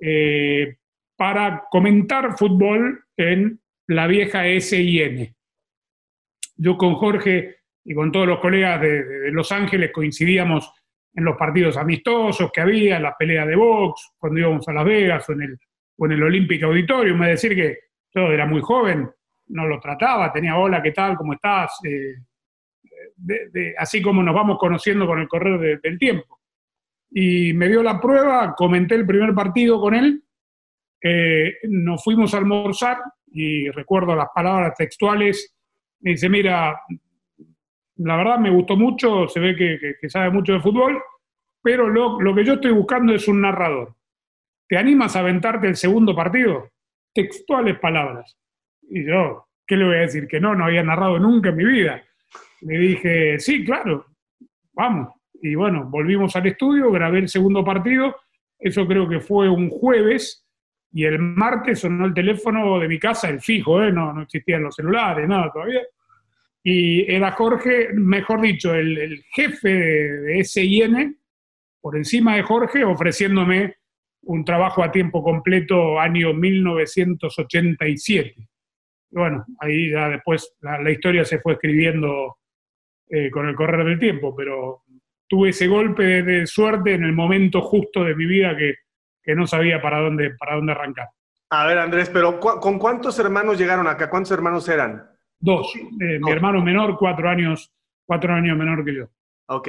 eh, 0.00 0.76
para 1.16 1.64
comentar 1.70 2.38
fútbol 2.38 3.04
en 3.16 3.60
la 3.86 4.06
vieja 4.06 4.44
SIN. 4.58 5.34
Yo 6.56 6.76
con 6.76 6.94
Jorge 6.94 7.59
y 7.84 7.94
con 7.94 8.12
todos 8.12 8.26
los 8.26 8.40
colegas 8.40 8.80
de, 8.80 9.30
Los 9.32 9.52
Ángeles 9.52 9.90
coincidíamos 9.92 10.72
en 11.14 11.24
los 11.24 11.36
partidos 11.36 11.76
amistosos 11.76 12.50
que 12.52 12.60
había, 12.60 12.96
en 12.96 13.02
las 13.02 13.14
peleas 13.18 13.46
de 13.46 13.56
box, 13.56 14.12
cuando 14.18 14.40
íbamos 14.40 14.68
a 14.68 14.72
Las 14.72 14.84
Vegas 14.84 15.28
o 15.28 15.32
en 15.32 15.42
el, 15.42 15.58
o 15.96 16.06
en 16.06 16.12
el 16.12 16.22
Olympic 16.22 16.62
Auditorium. 16.62 17.22
Es 17.24 17.42
decir, 17.42 17.54
que 17.54 17.78
yo 18.14 18.30
era 18.32 18.46
muy 18.46 18.60
joven, 18.60 19.10
no 19.48 19.66
lo 19.66 19.80
trataba, 19.80 20.32
tenía 20.32 20.56
hola, 20.56 20.82
¿qué 20.82 20.92
tal? 20.92 21.16
¿Cómo 21.16 21.32
estás? 21.32 21.78
Eh, 21.84 22.14
así 23.76 24.00
como 24.00 24.22
nos 24.22 24.34
vamos 24.34 24.58
conociendo 24.58 25.06
con 25.06 25.18
el 25.18 25.28
correr 25.28 25.80
del 25.80 25.98
tiempo. 25.98 26.40
Y 27.10 27.52
me 27.54 27.68
dio 27.68 27.82
la 27.82 28.00
prueba, 28.00 28.54
comenté 28.54 28.94
el 28.94 29.06
primer 29.06 29.34
partido 29.34 29.80
con 29.80 29.94
él, 29.94 30.22
eh, 31.02 31.54
nos 31.64 32.04
fuimos 32.04 32.34
a 32.34 32.38
almorzar 32.38 32.98
y 33.32 33.68
recuerdo 33.70 34.14
las 34.14 34.28
palabras 34.34 34.74
textuales, 34.76 35.56
me 36.00 36.12
dice, 36.12 36.28
mira, 36.28 36.78
la 38.02 38.16
verdad 38.16 38.38
me 38.38 38.50
gustó 38.50 38.76
mucho, 38.76 39.28
se 39.28 39.40
ve 39.40 39.54
que, 39.56 40.08
sabe 40.08 40.30
mucho 40.30 40.54
de 40.54 40.60
fútbol, 40.60 41.02
pero 41.62 41.88
lo, 41.88 42.34
que 42.34 42.44
yo 42.44 42.54
estoy 42.54 42.72
buscando 42.72 43.14
es 43.14 43.28
un 43.28 43.42
narrador. 43.42 43.94
¿Te 44.66 44.78
animas 44.78 45.16
a 45.16 45.20
aventarte 45.20 45.66
el 45.66 45.76
segundo 45.76 46.14
partido? 46.14 46.70
Textuales 47.12 47.78
palabras. 47.78 48.38
Y 48.88 49.04
yo, 49.04 49.46
¿qué 49.66 49.76
le 49.76 49.84
voy 49.84 49.96
a 49.96 50.00
decir? 50.00 50.26
Que 50.26 50.40
no, 50.40 50.54
no 50.54 50.64
había 50.64 50.82
narrado 50.82 51.18
nunca 51.18 51.50
en 51.50 51.56
mi 51.56 51.64
vida. 51.64 52.02
Le 52.62 52.78
dije, 52.78 53.38
sí, 53.38 53.64
claro, 53.64 54.06
vamos. 54.72 55.12
Y 55.42 55.54
bueno, 55.54 55.84
volvimos 55.84 56.34
al 56.36 56.46
estudio, 56.46 56.90
grabé 56.90 57.18
el 57.18 57.28
segundo 57.28 57.64
partido, 57.64 58.16
eso 58.58 58.86
creo 58.86 59.08
que 59.08 59.20
fue 59.20 59.48
un 59.48 59.68
jueves, 59.68 60.46
y 60.92 61.04
el 61.04 61.18
martes 61.18 61.80
sonó 61.80 62.06
el 62.06 62.14
teléfono 62.14 62.78
de 62.78 62.88
mi 62.88 62.98
casa, 62.98 63.28
el 63.28 63.40
fijo, 63.40 63.82
¿eh? 63.82 63.92
no, 63.92 64.12
no 64.12 64.22
existían 64.22 64.62
los 64.62 64.74
celulares, 64.74 65.28
nada 65.28 65.50
todavía. 65.52 65.82
Y 66.62 67.10
era 67.10 67.32
Jorge, 67.32 67.88
mejor 67.94 68.42
dicho, 68.42 68.74
el, 68.74 69.24
jefe 69.34 69.68
de, 69.68 70.20
de 70.20 70.44
SIN, 70.44 71.18
por 71.80 71.96
encima 71.96 72.36
de 72.36 72.42
Jorge, 72.42 72.84
ofreciéndome 72.84 73.76
un 74.22 74.44
trabajo 74.44 74.82
a 74.82 74.92
tiempo 74.92 75.22
completo 75.22 75.98
año 75.98 76.34
1987 76.34 78.50
bueno, 79.10 79.44
ahí 79.58 79.90
ya 79.90 80.08
después 80.08 80.54
la, 80.60 80.90
historia 80.90 81.24
se 81.24 81.40
fue 81.40 81.54
escribiendo 81.54 82.38
eh, 83.08 83.30
con 83.30 83.48
el 83.48 83.54
correr 83.54 83.84
del 83.84 83.98
tiempo, 83.98 84.34
pero 84.34 84.84
tuve 85.28 85.50
ese 85.50 85.66
golpe 85.66 86.22
de, 86.22 86.46
suerte 86.46 86.94
en 86.94 87.04
el 87.04 87.12
momento 87.12 87.60
justo 87.60 88.04
de 88.04 88.14
mi 88.14 88.26
vida 88.26 88.56
que, 88.56 88.74
que 89.22 89.34
no 89.34 89.46
sabía 89.46 89.82
para 89.82 90.00
dónde, 90.00 90.34
para 90.38 90.56
dónde 90.56 90.72
arrancar. 90.72 91.08
A 91.50 91.66
ver, 91.66 91.78
Andrés, 91.78 92.08
pero 92.10 92.38
¿con 92.38 92.78
cuántos 92.78 93.18
hermanos 93.18 93.58
llegaron 93.58 93.88
acá? 93.88 94.08
¿Cuántos 94.08 94.30
hermanos 94.30 94.68
eran? 94.68 95.09
Dos. 95.40 95.74
Eh, 95.74 96.18
mi 96.20 96.30
hermano 96.30 96.62
menor, 96.62 96.96
cuatro 96.98 97.28
años, 97.28 97.72
cuatro 98.04 98.34
años 98.34 98.56
menor 98.56 98.84
que 98.84 98.94
yo. 98.94 99.08
Ok. 99.46 99.68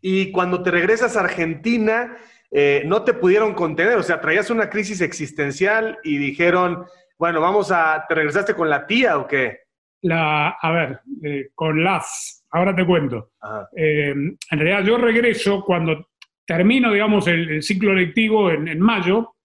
Y 0.00 0.32
cuando 0.32 0.62
te 0.62 0.70
regresas 0.70 1.16
a 1.16 1.20
Argentina, 1.20 2.16
eh, 2.50 2.82
no 2.86 3.02
te 3.02 3.14
pudieron 3.14 3.54
contener, 3.54 3.96
o 3.96 4.02
sea, 4.02 4.20
traías 4.20 4.50
una 4.50 4.68
crisis 4.68 5.00
existencial 5.00 5.98
y 6.02 6.18
dijeron, 6.18 6.84
bueno, 7.18 7.40
vamos 7.40 7.70
a, 7.70 8.04
¿te 8.08 8.14
regresaste 8.14 8.54
con 8.54 8.68
la 8.68 8.86
tía 8.86 9.18
o 9.18 9.26
qué? 9.26 9.60
La, 10.02 10.48
a 10.48 10.70
ver, 10.72 11.00
eh, 11.22 11.50
con 11.54 11.84
las, 11.84 12.44
ahora 12.50 12.74
te 12.74 12.84
cuento. 12.84 13.32
en 13.76 14.36
realidad 14.50 14.82
yo 14.82 14.96
regreso 14.96 15.62
cuando 15.64 16.08
termino, 16.44 16.90
digamos, 16.90 17.28
el, 17.28 17.62
ciclo 17.62 17.94
lectivo 17.94 18.50
en 18.50 18.80
mayo, 18.80 19.36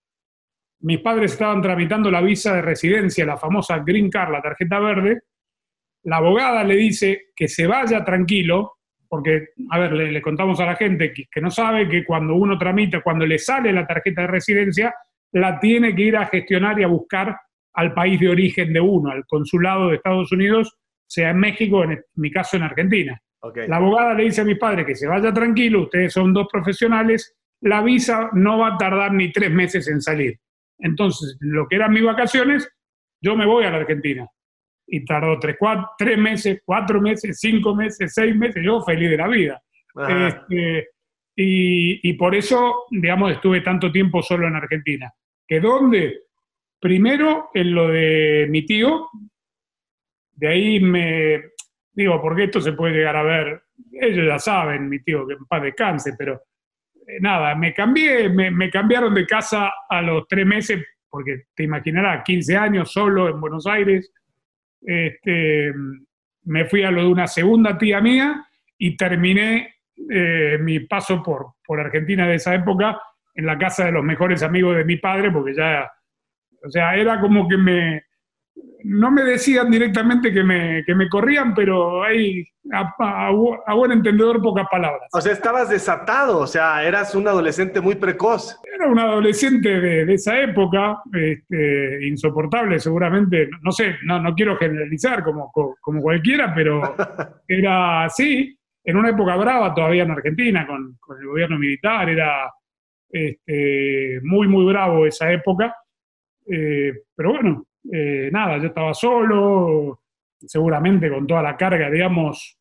mis 0.80 1.00
padres 1.00 1.34
estaban 1.34 1.62
tramitando 1.62 2.12
la 2.12 2.22
visa 2.22 2.54
de 2.54 2.62
residencia, 2.62 3.26
la 3.26 3.38
famosa 3.38 3.80
Green 3.80 4.10
Card, 4.10 4.32
la 4.32 4.42
tarjeta 4.42 4.80
verde. 4.80 5.22
La 6.08 6.18
abogada 6.18 6.64
le 6.64 6.78
dice 6.78 7.26
que 7.36 7.50
se 7.50 7.68
vaya 7.68 8.06
tranquilo, 8.06 8.78
porque, 9.10 9.50
a 9.70 9.78
ver, 9.78 9.92
le, 9.92 10.22
contamos 10.22 10.58
a 10.62 10.66
la 10.66 10.78
gente 10.78 11.12
que, 11.12 11.26
que, 11.30 11.42
no 11.42 11.52
sabe 11.52 11.90
que 11.90 12.06
cuando 12.06 12.34
uno 12.36 12.58
tramita, 12.58 13.02
cuando 13.02 13.26
le 13.26 13.38
sale 13.38 13.74
la 13.74 13.86
tarjeta 13.86 14.22
de 14.22 14.28
residencia, 14.28 14.96
la 15.34 15.60
tiene 15.60 15.94
que 15.94 16.04
ir 16.04 16.16
a 16.16 16.28
gestionar 16.28 16.80
y 16.80 16.84
a 16.84 16.88
buscar 16.88 17.38
al 17.74 17.94
país 17.94 18.22
de 18.22 18.30
origen 18.30 18.72
de 18.72 18.80
uno, 18.80 19.12
al 19.12 19.26
consulado 19.26 19.90
de 19.90 19.98
Estados 19.98 20.32
Unidos, 20.32 20.78
sea 21.06 21.32
en 21.32 21.40
México, 21.40 21.84
en 21.84 22.02
mi 22.16 22.32
caso 22.32 22.56
en 22.56 22.64
Argentina. 22.64 23.22
La 23.68 23.76
abogada 23.76 24.14
le 24.14 24.24
dice 24.24 24.42
a 24.42 24.46
mis 24.46 24.58
padres 24.58 24.86
que 24.86 24.96
se 24.96 25.08
vaya 25.08 25.34
tranquilo, 25.34 25.84
ustedes 25.84 26.14
son 26.14 26.34
dos 26.34 26.48
profesionales, 26.50 27.36
la 27.60 27.82
visa 27.82 28.30
no 28.32 28.60
va 28.60 28.76
a 28.76 28.78
tardar 28.78 29.12
ni 29.12 29.34
tres 29.34 29.52
meses 29.52 29.90
en 29.90 30.02
salir. 30.02 30.40
Entonces, 30.80 31.36
lo 31.42 31.68
que 31.68 31.76
eran 31.76 31.92
mis 31.92 32.04
vacaciones, 32.04 32.70
yo 33.22 33.36
me 33.36 33.46
voy 33.46 33.66
a 33.66 33.72
la 33.72 33.78
Argentina. 33.78 34.26
Y 34.88 35.04
tardó 35.04 35.38
tres, 35.38 35.58
cuatro, 35.60 35.90
tres 35.98 36.18
meses, 36.18 36.62
cuatro 36.64 37.02
meses, 37.02 37.40
cinco 37.40 37.76
meses, 37.76 38.14
seis 38.14 38.36
meses, 38.36 38.64
yo 38.64 38.82
feliz 38.82 39.10
de 39.10 39.18
la 39.18 39.28
vida. 39.28 39.62
Este, 40.08 40.90
y, 41.36 42.14
por 42.14 42.34
eso, 42.34 42.86
digamos, 42.90 43.32
estuve 43.32 43.62
tanto 43.62 43.92
tiempo 43.92 44.24
solo 44.24 44.48
en 44.48 44.56
Argentina. 44.56 45.12
¿Que 45.48 45.60
dónde? 45.60 46.22
Primero 46.80 47.50
en 47.54 47.74
lo 47.74 47.90
de 47.90 48.48
mi 48.50 48.66
tío, 48.66 49.08
de 50.34 50.48
ahí 50.48 50.80
me, 50.80 51.42
digo, 51.94 52.22
porque 52.22 52.46
esto 52.46 52.62
se 52.62 52.74
puede 52.74 52.96
llegar 52.96 53.16
a 53.16 53.24
ver, 53.24 53.64
ellos 53.92 54.26
ya 54.28 54.40
saben, 54.40 54.88
mi 54.88 55.00
tío, 55.04 55.28
que 55.28 55.34
en 55.34 55.46
paz 55.46 55.64
descanse, 55.64 56.14
pero 56.18 56.42
eh, 57.08 57.20
nada, 57.20 57.56
me 57.56 57.74
cambié, 57.74 58.30
me, 58.30 58.70
cambiaron 58.70 59.14
de 59.14 59.26
casa 59.26 59.72
a 59.90 60.02
los 60.02 60.28
tres 60.28 60.46
meses, 60.46 60.86
porque 61.10 61.46
te 61.56 61.64
imaginarás, 61.64 62.24
15 62.24 62.58
años 62.58 62.92
solo 62.92 63.30
en 63.30 63.40
Buenos 63.40 63.66
Aires. 63.66 64.12
Este, 64.88 65.74
me 66.46 66.64
fui 66.64 66.84
a 66.84 66.92
lo 66.92 67.02
de 67.02 67.08
una 67.10 67.28
segunda 67.28 67.78
tía 67.78 68.00
mía 68.00 68.48
y 68.78 68.96
terminé 68.96 69.76
eh, 70.10 70.58
mi 70.62 70.80
paso 70.80 71.22
por, 71.22 71.56
por 71.66 71.82
Argentina 71.82 72.26
de 72.26 72.36
esa 72.36 72.56
época 72.56 72.98
en 73.36 73.46
la 73.46 73.58
casa 73.58 73.86
de 73.86 73.92
los 73.92 74.04
mejores 74.04 74.42
amigos 74.44 74.78
de 74.78 74.86
mi 74.86 74.96
padre, 74.96 75.30
porque 75.30 75.54
ya, 75.54 75.92
o 76.64 76.70
sea, 76.70 76.96
era 76.96 77.20
como 77.20 77.50
que 77.50 77.58
me, 77.58 78.04
no 78.84 79.12
me 79.12 79.24
decían 79.24 79.72
directamente 79.72 80.34
que 80.34 80.44
me, 80.44 80.84
que 80.86 80.96
me 80.96 81.10
corrían, 81.10 81.54
pero 81.54 82.04
hay 82.04 82.46
a, 82.72 83.32
buen 83.74 83.92
entendedor 83.92 84.42
pocas 84.42 84.68
palabras. 84.70 85.10
O 85.14 85.22
sea, 85.22 85.34
estabas 85.34 85.70
desatado, 85.70 86.40
o 86.40 86.48
sea, 86.48 86.84
eras 86.84 87.16
un 87.16 87.28
adolescente 87.28 87.82
muy 87.82 87.96
precoz. 87.96 88.60
Era 88.76 88.88
un 88.88 89.00
adolescente 89.00 89.80
de, 89.80 90.14
esa 90.14 90.40
época, 90.40 91.02
este, 91.14 92.08
insoportable 92.08 92.80
seguramente, 92.80 93.50
no 93.62 93.72
sé, 93.72 93.96
no, 94.04 94.20
no 94.22 94.34
quiero 94.36 94.58
generalizar 94.58 95.24
como, 95.24 95.52
como 95.52 96.02
cualquiera, 96.02 96.54
pero 96.54 96.96
era 97.48 98.06
así, 98.06 98.58
en 98.84 98.98
una 98.98 99.10
época 99.10 99.36
brava 99.36 99.74
todavía 99.74 100.04
en 100.04 100.12
Argentina, 100.12 100.66
con, 100.66 100.98
con 101.00 101.20
el 101.20 101.28
gobierno 101.28 101.58
militar, 101.58 102.10
era 102.10 102.52
este, 103.10 104.20
muy, 104.24 104.48
muy 104.48 104.66
bravo 104.66 105.06
esa 105.06 105.32
época. 105.32 105.76
Eh, 106.50 106.94
pero 107.16 107.32
bueno, 107.34 107.66
eh, 107.92 108.30
nada, 108.32 108.58
yo 108.58 108.68
estaba 108.68 108.94
solo, 108.94 110.02
seguramente 110.40 111.10
con 111.10 111.26
toda 111.26 111.42
la 111.42 111.58
carga, 111.58 111.90
digamos, 111.90 112.58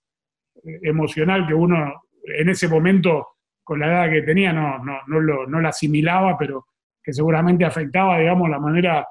emocional 0.82 1.46
que 1.46 1.54
uno 1.54 2.06
en 2.26 2.48
ese 2.48 2.68
momento, 2.68 3.28
con 3.62 3.80
la 3.80 3.86
edad 3.86 4.10
que 4.10 4.22
tenía, 4.22 4.52
no, 4.52 4.78
no, 4.84 4.98
no, 5.06 5.20
lo, 5.20 5.46
no 5.46 5.60
la 5.60 5.70
asimilaba, 5.70 6.36
pero 6.38 6.66
que 7.02 7.12
seguramente 7.12 7.64
afectaba, 7.64 8.18
digamos, 8.18 8.48
la 8.48 8.58
manera 8.58 9.06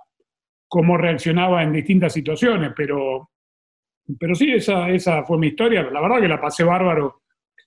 como 0.67 0.97
reaccionaba 0.97 1.63
en 1.63 1.73
distintas 1.73 2.13
situaciones. 2.13 2.73
Pero, 2.75 3.29
pero 4.19 4.35
sí, 4.35 4.51
esa, 4.51 4.89
esa 4.89 5.23
fue 5.23 5.37
mi 5.37 5.47
historia. 5.47 5.83
La 5.83 6.01
verdad 6.01 6.19
que 6.19 6.27
la 6.27 6.41
pasé 6.41 6.63
bárbaro 6.63 7.21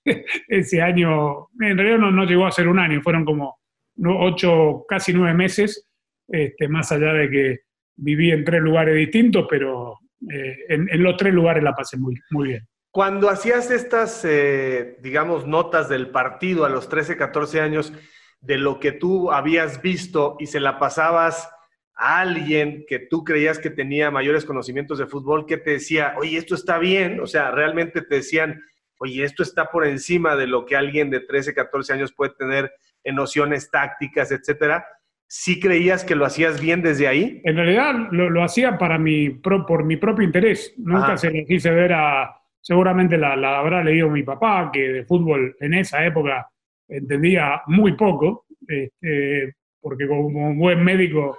ese 0.47 0.81
año. 0.81 1.47
En 1.59 1.77
realidad 1.77 1.97
no, 1.97 2.11
no 2.11 2.25
llegó 2.25 2.45
a 2.45 2.51
ser 2.51 2.67
un 2.67 2.79
año, 2.79 3.01
fueron 3.01 3.25
como 3.25 3.59
ocho, 4.05 4.85
casi 4.87 5.13
nueve 5.13 5.33
meses, 5.33 5.87
este, 6.27 6.67
más 6.67 6.91
allá 6.91 7.13
de 7.13 7.29
que 7.29 7.59
viví 8.01 8.31
en 8.31 8.43
tres 8.43 8.61
lugares 8.61 8.95
distintos, 8.95 9.45
pero 9.49 9.99
eh, 10.31 10.57
en, 10.69 11.03
los 11.03 11.17
tres 11.17 11.33
lugares 11.33 11.63
la 11.63 11.75
pasé 11.75 11.97
muy, 11.97 12.15
muy 12.31 12.49
bien. 12.49 12.67
Cuando 12.91 13.29
hacías 13.29 13.69
estas, 13.69 14.25
eh, 14.25 14.97
digamos, 15.01 15.45
notas 15.45 15.89
del 15.89 16.09
partido 16.09 16.65
a 16.65 16.69
los 16.69 16.89
13, 16.89 17.17
14 17.17 17.61
años, 17.61 17.93
de 18.41 18.57
lo 18.57 18.79
que 18.79 18.91
tú 18.91 19.31
habías 19.31 19.81
visto 19.81 20.37
y 20.39 20.47
se 20.47 20.59
la 20.59 20.79
pasabas 20.79 21.49
a 21.93 22.21
alguien 22.21 22.85
que 22.87 22.99
tú 22.99 23.23
creías 23.23 23.59
que 23.59 23.69
tenía 23.69 24.09
mayores 24.09 24.45
conocimientos 24.45 24.97
de 24.97 25.05
fútbol, 25.05 25.45
que 25.45 25.57
te 25.57 25.71
decía, 25.71 26.15
oye, 26.17 26.37
esto 26.37 26.55
está 26.55 26.79
bien, 26.79 27.19
o 27.19 27.27
sea, 27.27 27.51
realmente 27.51 28.01
te 28.01 28.15
decían, 28.15 28.63
oye, 28.97 29.23
esto 29.23 29.43
está 29.43 29.65
por 29.65 29.85
encima 29.85 30.37
de 30.37 30.47
lo 30.47 30.65
que 30.65 30.77
alguien 30.77 31.09
de 31.09 31.19
13, 31.19 31.53
14 31.53 31.93
años 31.93 32.13
puede 32.13 32.33
tener 32.35 32.71
en 33.03 33.15
nociones 33.15 33.69
tácticas, 33.69 34.31
etcétera. 34.31 34.85
¿Sí 35.31 35.59
creías 35.59 36.03
que 36.03 36.15
lo 36.15 36.25
hacías 36.25 36.59
bien 36.59 36.81
desde 36.81 37.07
ahí? 37.07 37.39
En 37.43 37.55
realidad 37.55 38.07
lo, 38.09 38.43
hacía 38.43 38.79
para 38.79 38.97
mi, 38.97 39.29
por 39.29 39.83
mi 39.83 39.95
propio 39.95 40.25
interés. 40.25 40.73
Nunca 40.77 41.17
se 41.17 41.29
lo 41.29 41.45
quise 41.45 41.69
ver 41.69 41.93
a... 41.93 42.35
Seguramente 42.59 43.15
la, 43.15 43.33
habrá 43.59 43.83
leído 43.83 44.09
mi 44.09 44.23
papá, 44.23 44.71
que 44.73 44.79
de 44.79 45.05
fútbol 45.05 45.55
en 45.59 45.75
esa 45.75 46.03
época 46.03 46.49
entendía 46.87 47.61
muy 47.67 47.93
poco, 47.93 48.47
este, 48.67 49.53
porque 49.79 50.07
como 50.07 50.49
un 50.49 50.57
buen 50.57 50.83
médico, 50.83 51.37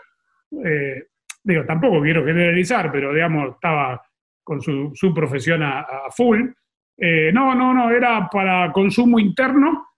eh, 0.64 1.06
digo, 1.42 1.64
tampoco 1.64 2.00
quiero 2.00 2.24
generalizar, 2.24 2.92
pero 2.92 3.12
digamos, 3.12 3.54
estaba 3.54 4.00
con 4.44 4.60
su, 4.60 5.12
profesión 5.12 5.64
a, 5.64 5.84
full. 6.16 6.48
Eh, 6.96 7.32
no, 7.34 7.56
no, 7.56 7.74
no, 7.74 7.90
era 7.90 8.28
para 8.30 8.70
consumo 8.70 9.18
interno. 9.18 9.88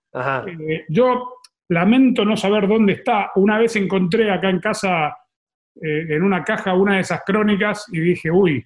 Eh, 0.46 0.86
yo 0.88 1.41
Lamento 1.72 2.24
no 2.24 2.36
saber 2.36 2.68
dónde 2.68 2.92
está. 2.94 3.30
Una 3.36 3.58
vez 3.58 3.76
encontré 3.76 4.30
acá 4.30 4.50
en 4.50 4.60
casa, 4.60 5.16
eh, 5.80 6.06
en 6.10 6.22
una 6.22 6.44
caja, 6.44 6.74
una 6.74 6.96
de 6.96 7.00
esas 7.00 7.22
crónicas 7.24 7.86
y 7.90 8.00
dije, 8.00 8.30
uy, 8.30 8.64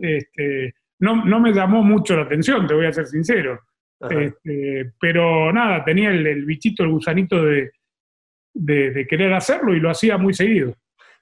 este, 0.00 0.74
no, 1.00 1.24
no, 1.24 1.40
me 1.40 1.52
llamó 1.52 1.82
mucho 1.82 2.14
la 2.14 2.22
atención, 2.22 2.66
te 2.66 2.74
voy 2.74 2.86
a 2.86 2.92
ser 2.92 3.06
sincero. 3.06 3.60
Este, 4.08 4.92
pero 4.98 5.52
nada, 5.52 5.84
tenía 5.84 6.10
el, 6.10 6.44
bichito, 6.46 6.84
el 6.84 6.90
gusanito 6.90 7.44
de, 7.44 7.72
de, 8.54 9.06
querer 9.06 9.32
hacerlo 9.34 9.74
y 9.74 9.80
lo 9.80 9.90
hacía 9.90 10.16
muy 10.16 10.32
seguido. 10.32 10.74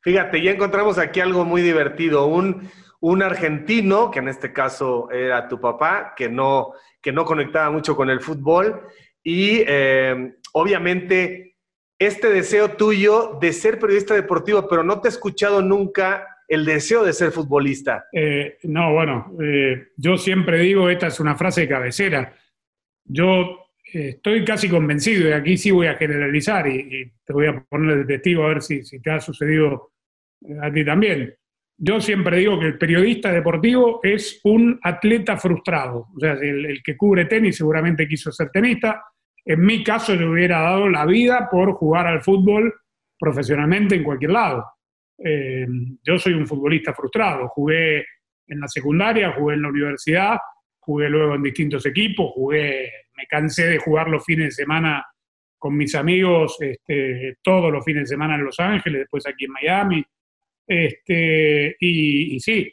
Fíjate, 0.02 0.42
ya 0.42 0.52
encontramos 0.52 0.98
aquí 0.98 1.20
algo 1.20 1.44
muy 1.44 1.62
divertido. 1.62 2.26
Un, 2.26 2.68
un 3.00 3.22
argentino, 3.22 4.10
que 4.10 4.18
en 4.18 4.28
este 4.28 4.52
caso 4.52 5.10
era 5.10 5.48
tu 5.48 5.58
papá, 5.60 6.12
que 6.16 6.28
no, 6.28 6.72
que 7.00 7.12
no 7.12 7.24
conectaba 7.24 7.70
mucho 7.70 7.96
con 7.96 8.10
el 8.10 8.20
fútbol, 8.20 8.82
y 9.22 9.62
eh, 9.66 10.36
obviamente 10.52 11.56
este 11.98 12.28
deseo 12.28 12.72
tuyo 12.72 13.38
de 13.40 13.52
ser 13.52 13.78
periodista 13.78 14.14
deportivo, 14.14 14.68
pero 14.68 14.84
no 14.84 15.00
te 15.00 15.08
he 15.08 15.10
escuchado 15.10 15.62
nunca 15.62 16.26
el 16.46 16.64
deseo 16.64 17.04
de 17.04 17.12
ser 17.12 17.32
futbolista. 17.32 18.06
Eh, 18.12 18.58
no, 18.64 18.92
bueno, 18.92 19.36
eh, 19.42 19.88
yo 19.96 20.16
siempre 20.16 20.60
digo, 20.60 20.88
esta 20.88 21.08
es 21.08 21.20
una 21.20 21.34
frase 21.36 21.62
de 21.62 21.68
cabecera. 21.68 22.34
Yo 23.04 23.66
estoy 23.82 24.44
casi 24.44 24.68
convencido, 24.68 25.28
y 25.28 25.32
aquí 25.32 25.56
sí 25.56 25.70
voy 25.70 25.88
a 25.88 25.96
generalizar, 25.96 26.66
y, 26.68 27.10
te 27.24 27.32
voy 27.32 27.46
a 27.46 27.60
poner 27.68 27.98
de 27.98 28.04
testigo 28.04 28.44
a 28.44 28.48
ver 28.48 28.62
si, 28.62 28.82
te 29.00 29.10
ha 29.10 29.20
sucedido 29.20 29.90
a 30.62 30.72
ti 30.72 30.84
también. 30.84 31.34
Yo 31.76 32.00
siempre 32.00 32.38
digo 32.38 32.58
que 32.58 32.66
el 32.66 32.78
periodista 32.78 33.30
deportivo 33.30 34.00
es 34.02 34.40
un 34.44 34.80
atleta 34.82 35.36
frustrado. 35.36 36.08
O 36.16 36.20
sea, 36.20 36.32
el 36.32 36.80
que 36.82 36.96
cubre 36.96 37.26
tenis 37.26 37.56
seguramente 37.56 38.08
quiso 38.08 38.32
ser 38.32 38.50
tenista, 38.50 39.04
en 39.48 39.64
mi 39.64 39.82
caso, 39.82 40.14
yo 40.14 40.30
hubiera 40.30 40.60
dado 40.60 40.90
la 40.90 41.06
vida 41.06 41.48
por 41.50 41.72
jugar 41.72 42.06
al 42.06 42.20
fútbol 42.20 42.74
profesionalmente 43.18 43.94
en 43.94 44.04
cualquier 44.04 44.32
lado. 44.32 44.62
Eh, 45.24 45.66
yo 46.02 46.18
soy 46.18 46.34
un 46.34 46.46
futbolista 46.46 46.92
frustrado. 46.92 47.48
Jugué 47.48 48.04
en 48.46 48.60
la 48.60 48.68
secundaria, 48.68 49.32
jugué 49.32 49.54
en 49.54 49.62
la 49.62 49.70
universidad, 49.70 50.36
jugué 50.78 51.08
luego 51.08 51.34
en 51.34 51.42
distintos 51.42 51.86
equipos, 51.86 52.30
jugué, 52.34 52.92
me 53.16 53.26
cansé 53.26 53.68
de 53.68 53.78
jugar 53.78 54.10
los 54.10 54.22
fines 54.22 54.48
de 54.48 54.64
semana 54.64 55.06
con 55.56 55.74
mis 55.74 55.94
amigos 55.94 56.58
este, 56.60 57.38
todos 57.42 57.72
los 57.72 57.82
fines 57.82 58.02
de 58.02 58.06
semana 58.08 58.34
en 58.34 58.44
Los 58.44 58.60
Ángeles, 58.60 59.00
después 59.00 59.26
aquí 59.26 59.46
en 59.46 59.52
Miami. 59.52 60.04
Este, 60.66 61.74
y, 61.80 62.38
sí, 62.38 62.70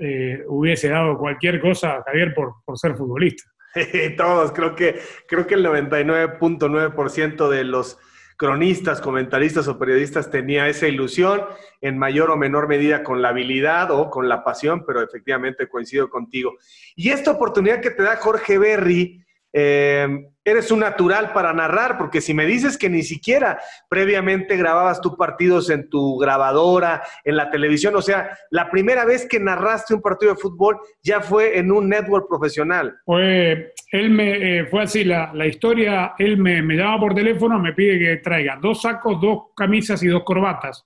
eh, 0.00 0.42
hubiese 0.46 0.88
dado 0.88 1.18
cualquier 1.18 1.60
cosa, 1.60 2.02
Javier, 2.02 2.32
por, 2.32 2.54
por 2.64 2.78
ser 2.78 2.96
futbolista. 2.96 3.44
Todos, 4.16 4.52
creo 4.52 4.74
que, 4.74 5.00
creo 5.26 5.46
que 5.46 5.54
el 5.54 5.64
99.9% 5.64 7.48
de 7.48 7.64
los 7.64 7.98
cronistas, 8.36 9.00
comentaristas 9.00 9.68
o 9.68 9.78
periodistas 9.78 10.30
tenía 10.30 10.68
esa 10.68 10.88
ilusión, 10.88 11.42
en 11.80 11.98
mayor 11.98 12.30
o 12.30 12.36
menor 12.36 12.68
medida 12.68 13.02
con 13.02 13.22
la 13.22 13.28
habilidad 13.28 13.90
o 13.90 14.10
con 14.10 14.28
la 14.28 14.42
pasión, 14.42 14.84
pero 14.84 15.02
efectivamente 15.02 15.68
coincido 15.68 16.10
contigo. 16.10 16.56
Y 16.96 17.10
esta 17.10 17.30
oportunidad 17.30 17.80
que 17.80 17.90
te 17.90 18.02
da 18.02 18.16
Jorge 18.16 18.58
Berry 18.58 19.23
eh, 19.56 20.08
eres 20.44 20.72
un 20.72 20.80
natural 20.80 21.32
para 21.32 21.52
narrar, 21.52 21.96
porque 21.96 22.20
si 22.20 22.34
me 22.34 22.44
dices 22.44 22.76
que 22.76 22.90
ni 22.90 23.04
siquiera 23.04 23.60
previamente 23.88 24.56
grababas 24.56 25.00
tus 25.00 25.14
partidos 25.14 25.70
en 25.70 25.88
tu 25.88 26.18
grabadora, 26.18 27.04
en 27.22 27.36
la 27.36 27.50
televisión, 27.50 27.94
o 27.94 28.02
sea, 28.02 28.36
la 28.50 28.68
primera 28.68 29.04
vez 29.04 29.28
que 29.30 29.38
narraste 29.38 29.94
un 29.94 30.02
partido 30.02 30.34
de 30.34 30.40
fútbol 30.40 30.78
ya 31.04 31.20
fue 31.20 31.56
en 31.56 31.70
un 31.70 31.88
network 31.88 32.28
profesional. 32.28 32.96
Fue, 33.06 33.72
él 33.92 34.10
me, 34.10 34.58
eh, 34.58 34.66
fue 34.66 34.82
así, 34.82 35.04
la, 35.04 35.46
historia, 35.46 36.14
él 36.18 36.36
me, 36.36 36.60
me 36.60 36.74
llama 36.74 36.98
por 36.98 37.14
teléfono, 37.14 37.56
me 37.60 37.74
pide 37.74 37.96
que 37.96 38.16
traiga 38.16 38.58
dos 38.60 38.82
sacos, 38.82 39.20
dos 39.20 39.44
camisas 39.56 40.02
y 40.02 40.08
dos 40.08 40.24
corbatas. 40.24 40.84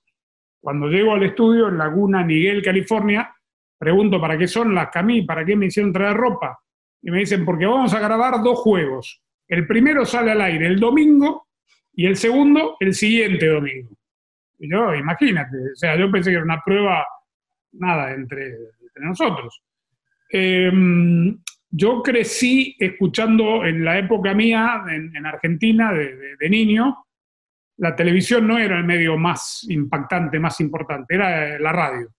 Cuando 0.61 0.87
llego 0.87 1.13
al 1.13 1.23
estudio 1.23 1.69
en 1.69 1.77
Laguna 1.79 2.23
Miguel, 2.23 2.61
California, 2.61 3.33
pregunto 3.79 4.21
para 4.21 4.37
qué 4.37 4.47
son 4.47 4.75
las 4.75 4.89
camisas, 4.89 5.25
para 5.25 5.43
qué 5.43 5.55
me 5.55 5.65
hicieron 5.65 5.91
traer 5.91 6.15
ropa 6.15 6.59
y 7.01 7.11
me 7.11 7.19
dicen, 7.19 7.45
porque 7.45 7.65
vamos 7.65 7.93
a 7.93 7.99
grabar 7.99 8.41
dos 8.43 8.59
juegos. 8.59 9.21
El 9.47 9.65
primero 9.65 10.05
sale 10.05 10.31
al 10.31 10.41
aire 10.41 10.67
el 10.67 10.79
domingo 10.79 11.47
y 11.93 12.05
el 12.05 12.17
segundo 12.17 12.77
el 12.79 12.93
siguiente 12.93 13.47
domingo. 13.47 13.89
Y 14.59 14.69
yo, 14.69 14.93
imagínate, 14.93 15.57
o 15.73 15.75
sea, 15.75 15.97
yo 15.97 16.11
pensé 16.11 16.29
que 16.29 16.35
era 16.35 16.43
una 16.43 16.61
prueba, 16.63 17.05
nada, 17.73 18.11
entre, 18.11 18.53
nosotros. 18.97 19.63
Em, 20.29 21.39
yo 21.69 22.03
crecí 22.03 22.75
escuchando 22.77 23.65
en 23.65 23.85
la 23.85 23.97
época 23.97 24.33
mía, 24.33 24.83
en, 24.89 25.25
Argentina, 25.25 25.93
de, 25.93 26.49
niño, 26.49 27.05
la 27.77 27.95
televisión 27.95 28.45
no 28.45 28.57
era 28.57 28.77
el 28.77 28.83
medio 28.83 29.17
más 29.17 29.65
impactante, 29.69 30.39
más 30.39 30.59
importante, 30.59 31.15
era 31.15 31.57
la 31.57 31.71
radio. 31.71 32.09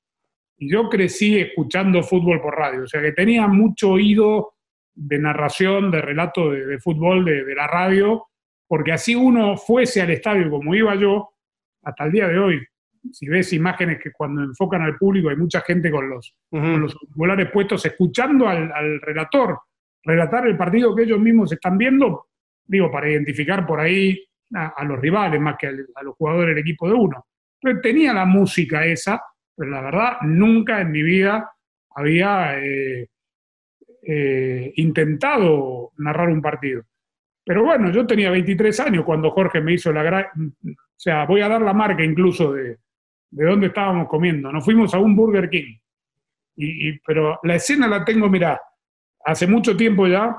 Y 0.57 0.71
yo 0.71 0.89
crecí 0.89 1.39
escuchando 1.39 2.03
fútbol 2.03 2.41
por 2.41 2.57
radio, 2.57 2.85
o 2.85 2.87
sea 2.87 3.03
que 3.03 3.13
tenía 3.13 3.47
mucho 3.47 3.91
oído 3.91 4.55
de 5.03 5.19
narración, 5.19 5.91
de 5.91 6.03
relato 6.03 6.51
de, 6.51 6.79
fútbol, 6.79 7.25
de, 7.25 7.55
la 7.55 7.67
radio, 7.67 8.27
porque 8.69 8.93
así 8.93 9.15
uno 9.15 9.57
fuese 9.57 10.03
al 10.03 10.11
estadio 10.11 10.51
como 10.51 10.75
iba 10.75 10.95
yo, 10.95 11.31
hasta 11.83 12.05
el 12.05 12.13
día 12.13 12.29
de 12.29 12.39
hoy, 12.39 12.63
si 13.11 13.27
ves 13.27 13.51
imágenes 13.55 13.99
que 13.99 14.13
cuando 14.13 14.43
enfocan 14.43 14.83
al 14.83 14.99
público 14.99 15.31
hay 15.31 15.37
mucha 15.37 15.63
gente 15.63 15.91
con 15.91 16.11
los, 16.11 16.37
los 16.51 16.95
auriculares 16.95 17.51
puestos 17.51 17.87
escuchando 17.87 18.47
al, 18.47 19.01
relator, 19.01 19.59
relatar 20.05 20.47
el 20.47 20.59
partido 20.59 20.95
que 20.95 21.05
ellos 21.05 21.19
mismos 21.19 21.51
están 21.51 21.79
viendo, 21.79 22.27
digo, 22.67 22.91
para 22.91 23.09
identificar 23.09 23.67
por 23.67 23.81
ahí 23.81 24.23
a, 24.53 24.85
los 24.85 25.01
rivales 25.01 25.41
más 25.41 25.57
que 25.59 25.69
a, 25.69 26.03
los 26.03 26.15
jugadores 26.15 26.55
del 26.55 26.63
equipo 26.63 26.87
de 26.87 26.95
uno. 26.95 27.27
Entonces 27.63 27.83
tenía 27.83 28.13
la 28.13 28.27
música 28.27 28.85
esa, 28.85 29.23
pero 29.57 29.71
la 29.71 29.81
verdad 29.81 30.21
nunca 30.23 30.83
en 30.83 30.93
mi 30.93 31.03
vida 31.03 31.51
había 31.95 32.59
eh, 32.59 33.09
eh, 34.03 34.73
intentado 34.77 35.93
narrar 35.99 36.29
un 36.29 36.43
partido. 36.43 36.83
Pero 37.45 37.65
bueno, 37.65 37.91
yo 37.91 38.07
tenía 38.07 38.31
23 38.31 38.81
años 38.81 39.05
cuando 39.05 39.31
Jorge 39.31 39.61
me 39.61 39.75
hizo 39.75 39.93
la 39.93 40.03
gran... 40.03 40.27
O 40.35 41.03
sea, 41.03 41.25
voy 41.25 41.41
a 41.41 41.49
dar 41.49 41.63
la 41.63 41.73
marca 41.73 42.05
incluso 42.05 42.53
de, 42.53 42.79
de 43.31 43.45
dónde 43.45 43.69
estábamos 43.69 44.09
comiendo. 44.09 44.53
Nos 44.53 44.65
fuimos 44.65 44.93
a 44.95 44.99
un 44.99 45.17
Burger 45.17 45.49
King. 45.49 45.77
Y, 46.57 46.99
pero 47.01 47.39
la 47.43 47.55
escena 47.55 47.89
la 47.89 48.05
tengo, 48.05 48.29
mira, 48.29 48.61
hace 49.25 49.47
mucho 49.47 49.77
tiempo 49.77 50.07
ya, 50.07 50.37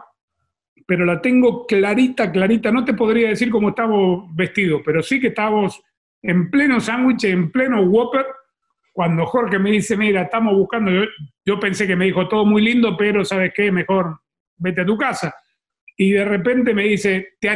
pero 0.85 1.05
la 1.05 1.21
tengo 1.21 1.65
clarita, 1.65 2.31
clarita. 2.31 2.71
No 2.71 2.85
te 2.85 2.93
podría 2.93 3.29
decir 3.29 3.49
cómo 3.49 3.69
estábamos 3.69 4.35
vestidos, 4.35 4.81
pero 4.85 5.01
sí 5.01 5.19
que 5.19 5.27
estábamos 5.27 5.81
en 6.21 6.51
pleno 6.51 6.79
sándwich, 6.79 7.23
en 7.25 7.51
pleno 7.51 7.81
Whopper, 7.81 8.25
cuando 8.91 9.25
Jorge 9.25 9.57
me 9.57 9.71
dice, 9.71 9.95
mira, 9.95 10.23
estamos 10.23 10.53
buscando, 10.53 10.91
yo, 11.45 11.59
pensé 11.59 11.87
que 11.87 11.95
me 11.95 12.05
dijo 12.05 12.27
todo 12.27 12.45
muy 12.45 12.61
lindo, 12.61 12.97
pero 12.97 13.23
¿sabes 13.23 13.53
qué? 13.55 13.71
Mejor 13.71 14.19
vete 14.57 14.81
a 14.81 14.85
tu 14.85 14.97
casa. 14.97 15.33
Y 15.97 16.11
de 16.11 16.25
repente 16.25 16.73
me 16.73 16.83
dice, 16.83 17.35
¿te, 17.39 17.49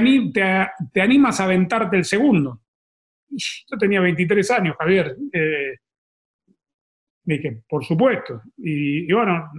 animas 1.02 1.40
a 1.40 1.44
aventarte 1.44 1.98
el 1.98 2.06
segundo? 2.06 2.62
yo 3.28 3.78
tenía 3.78 4.00
23 4.00 4.52
años, 4.52 4.76
Javier. 4.80 5.18
Eh, 5.34 5.76
dije, 7.24 7.64
por 7.68 7.84
supuesto. 7.84 8.42
Y, 8.58 9.12
bueno, 9.12 9.52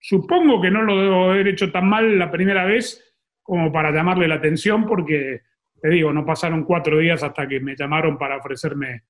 supongo 0.00 0.60
que 0.60 0.70
no 0.70 0.82
lo 0.82 1.00
debo 1.00 1.30
haber 1.30 1.48
hecho 1.48 1.70
tan 1.70 1.88
mal 1.88 2.18
la 2.18 2.30
primera 2.30 2.64
vez 2.64 3.14
como 3.42 3.70
para 3.70 3.92
llamarle 3.92 4.26
la 4.26 4.36
atención, 4.36 4.86
porque, 4.86 5.42
te 5.80 5.90
digo, 5.90 6.12
no 6.12 6.24
pasaron 6.24 6.64
cuatro 6.64 6.98
días 6.98 7.22
hasta 7.22 7.46
que 7.46 7.60
me 7.60 7.76
llamaron 7.76 8.18
para 8.18 8.38
ofrecerme 8.38 9.02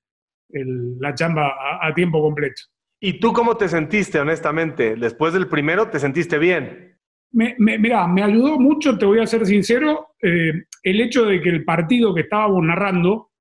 la 0.49 1.13
chamba 1.13 1.53
a, 1.81 1.93
tiempo 1.93 2.21
completo. 2.21 2.61
¿Y 2.99 3.19
tú 3.19 3.33
cómo 3.33 3.57
te 3.57 3.67
sentiste, 3.67 4.19
honestamente? 4.19 4.95
Después 4.95 5.33
del 5.33 5.47
primero, 5.47 5.89
¿te 5.89 5.99
sentiste 5.99 6.37
bien? 6.37 6.97
Me, 7.31 7.55
mira, 7.57 8.07
me 8.07 8.23
ayudó 8.23 8.57
mucho, 8.57 8.97
te 8.97 9.05
voy 9.05 9.19
a 9.19 9.27
ser 9.27 9.45
sincero, 9.45 10.15
eh, 10.21 10.53
el 10.83 11.01
hecho 11.01 11.25
de 11.25 11.41
que 11.41 11.49
el 11.49 11.65
partido 11.65 12.15
que 12.15 12.21
estábamos 12.21 12.63
narrando 12.63 13.31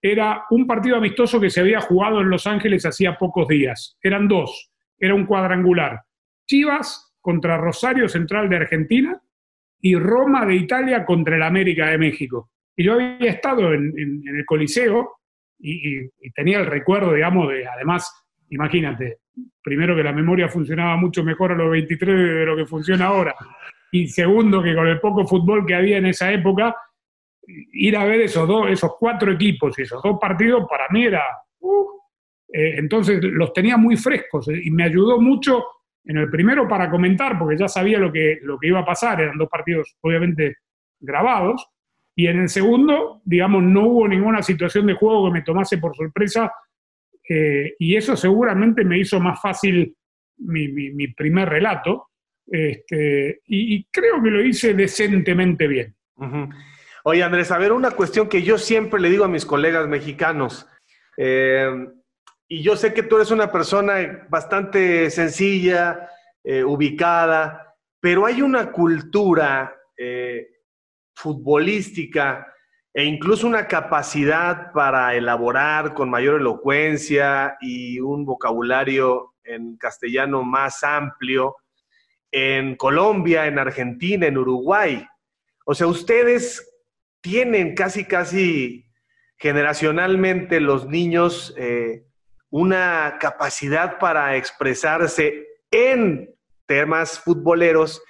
era 0.00 0.44
un 0.50 0.66
partido 0.66 0.96
amistoso 0.96 1.40
que 1.40 1.50
se 1.50 1.60
había 1.60 1.80
jugado 1.80 2.20
en 2.20 2.30
Los 2.30 2.46
Ángeles 2.46 2.86
hacía 2.86 3.16
pocos 3.18 3.48
días. 3.48 3.98
Eran 4.02 4.28
dos, 4.28 4.72
era 4.98 5.14
un 5.14 5.26
cuadrangular. 5.26 6.02
Chivas 6.46 7.14
contra 7.20 7.56
Rosario 7.56 8.08
Central 8.08 8.48
de 8.48 8.56
Argentina 8.56 9.20
y 9.80 9.96
Roma 9.96 10.46
de 10.46 10.56
Italia 10.56 11.04
contra 11.04 11.36
el 11.36 11.42
América 11.42 11.88
de 11.88 11.98
México. 11.98 12.50
Y 12.76 12.84
yo 12.84 12.94
había 12.94 13.30
estado 13.30 13.72
en 13.72 14.22
el 14.26 14.44
Coliseo 14.46 15.21
y, 15.62 16.30
tenía 16.34 16.58
el 16.58 16.66
recuerdo, 16.66 17.14
digamos, 17.14 17.48
de, 17.48 17.66
además, 17.66 18.26
imagínate, 18.50 19.18
primero 19.62 19.94
que 19.94 20.02
la 20.02 20.12
memoria 20.12 20.48
funcionaba 20.48 20.96
mucho 20.96 21.22
mejor 21.22 21.52
a 21.52 21.56
los 21.56 21.70
23 21.70 22.16
de 22.16 22.46
lo 22.46 22.56
que 22.56 22.66
funciona 22.66 23.06
ahora, 23.06 23.34
y 23.92 24.08
segundo 24.08 24.62
que 24.62 24.74
con 24.74 24.88
el 24.88 25.00
poco 25.00 25.26
fútbol 25.26 25.64
que 25.64 25.74
había 25.74 25.98
en 25.98 26.06
esa 26.06 26.32
época, 26.32 26.74
ir 27.46 27.96
a 27.96 28.04
ver 28.04 28.22
esos 28.22 28.46
dos, 28.46 28.70
esos 28.70 28.92
cuatro 28.98 29.32
equipos 29.32 29.78
y 29.78 29.82
esos 29.82 30.02
dos 30.02 30.18
partidos 30.20 30.64
para 30.68 30.88
mí 30.90 31.04
era, 31.04 31.22
uh, 31.60 31.86
eh, 32.52 32.74
entonces 32.78 33.22
los 33.22 33.52
tenía 33.52 33.76
muy 33.76 33.96
frescos 33.96 34.48
eh, 34.48 34.60
y 34.64 34.70
me 34.70 34.84
ayudó 34.84 35.20
mucho 35.20 35.64
en 36.04 36.18
el 36.18 36.30
primero 36.30 36.66
para 36.66 36.90
comentar, 36.90 37.38
porque 37.38 37.56
ya 37.56 37.68
sabía 37.68 37.98
lo 37.98 38.10
que, 38.12 38.38
lo 38.42 38.58
que 38.58 38.68
iba 38.68 38.80
a 38.80 38.84
pasar, 38.84 39.20
eran 39.20 39.38
dos 39.38 39.48
partidos 39.48 39.96
obviamente 40.00 40.56
grabados, 40.98 41.66
y 42.14 42.26
en 42.26 42.40
el 42.40 42.48
segundo, 42.48 43.22
digamos, 43.24 43.62
no 43.62 43.86
hubo 43.86 44.08
ninguna 44.08 44.42
situación 44.42 44.86
de 44.86 44.94
juego 44.94 45.26
que 45.26 45.32
me 45.32 45.42
tomase 45.42 45.78
por 45.78 45.96
sorpresa 45.96 46.52
eh, 47.28 47.74
y 47.78 47.96
eso 47.96 48.16
seguramente 48.16 48.84
me 48.84 48.98
hizo 48.98 49.18
más 49.20 49.40
fácil 49.40 49.96
mi, 50.38 51.08
primer 51.08 51.48
relato 51.48 52.08
este, 52.46 53.40
y, 53.46 53.84
creo 53.84 54.22
que 54.22 54.30
lo 54.30 54.44
hice 54.44 54.74
decentemente 54.74 55.66
bien. 55.66 55.94
Oye, 57.04 57.22
Andrés, 57.22 57.50
a 57.50 57.58
ver, 57.58 57.72
una 57.72 57.92
cuestión 57.92 58.28
que 58.28 58.42
yo 58.42 58.58
siempre 58.58 59.00
le 59.00 59.08
digo 59.08 59.24
a 59.24 59.28
mis 59.28 59.46
colegas 59.46 59.88
mexicanos, 59.88 60.68
eh, 61.16 61.88
y 62.48 62.62
yo 62.62 62.76
sé 62.76 62.92
que 62.92 63.02
tú 63.02 63.16
eres 63.16 63.30
una 63.30 63.50
persona 63.50 64.26
bastante 64.28 65.10
sencilla, 65.10 66.08
eh, 66.44 66.62
ubicada, 66.62 67.74
pero 68.00 68.26
hay 68.26 68.42
una 68.42 68.70
cultura 68.70 69.74
futbolística 71.22 72.46
e 72.92 73.04
incluso 73.04 73.46
una 73.46 73.66
capacidad 73.66 74.72
para 74.72 75.14
elaborar 75.14 75.94
con 75.94 76.10
mayor 76.10 76.40
elocuencia 76.40 77.56
y 77.60 78.00
un 78.00 78.24
vocabulario 78.24 79.34
en 79.44 79.76
castellano 79.76 80.42
más 80.42 80.82
amplio 80.82 81.56
en 82.30 82.76
Colombia, 82.76 83.46
en 83.46 83.58
Argentina, 83.58 84.26
en 84.26 84.38
Uruguay. 84.38 85.06
O 85.64 85.74
sea, 85.74 85.86
ustedes 85.86 86.68
tienen 87.20 87.74
casi, 87.74 88.04
casi 88.04 88.86
generacionalmente 89.38 90.60
los 90.60 90.86
niños 90.86 91.54
eh, 91.56 92.04
una 92.50 93.16
capacidad 93.20 93.98
para 93.98 94.36
expresarse 94.36 95.46
en 95.70 96.34
temas 96.66 97.18
futboleros 97.20 98.02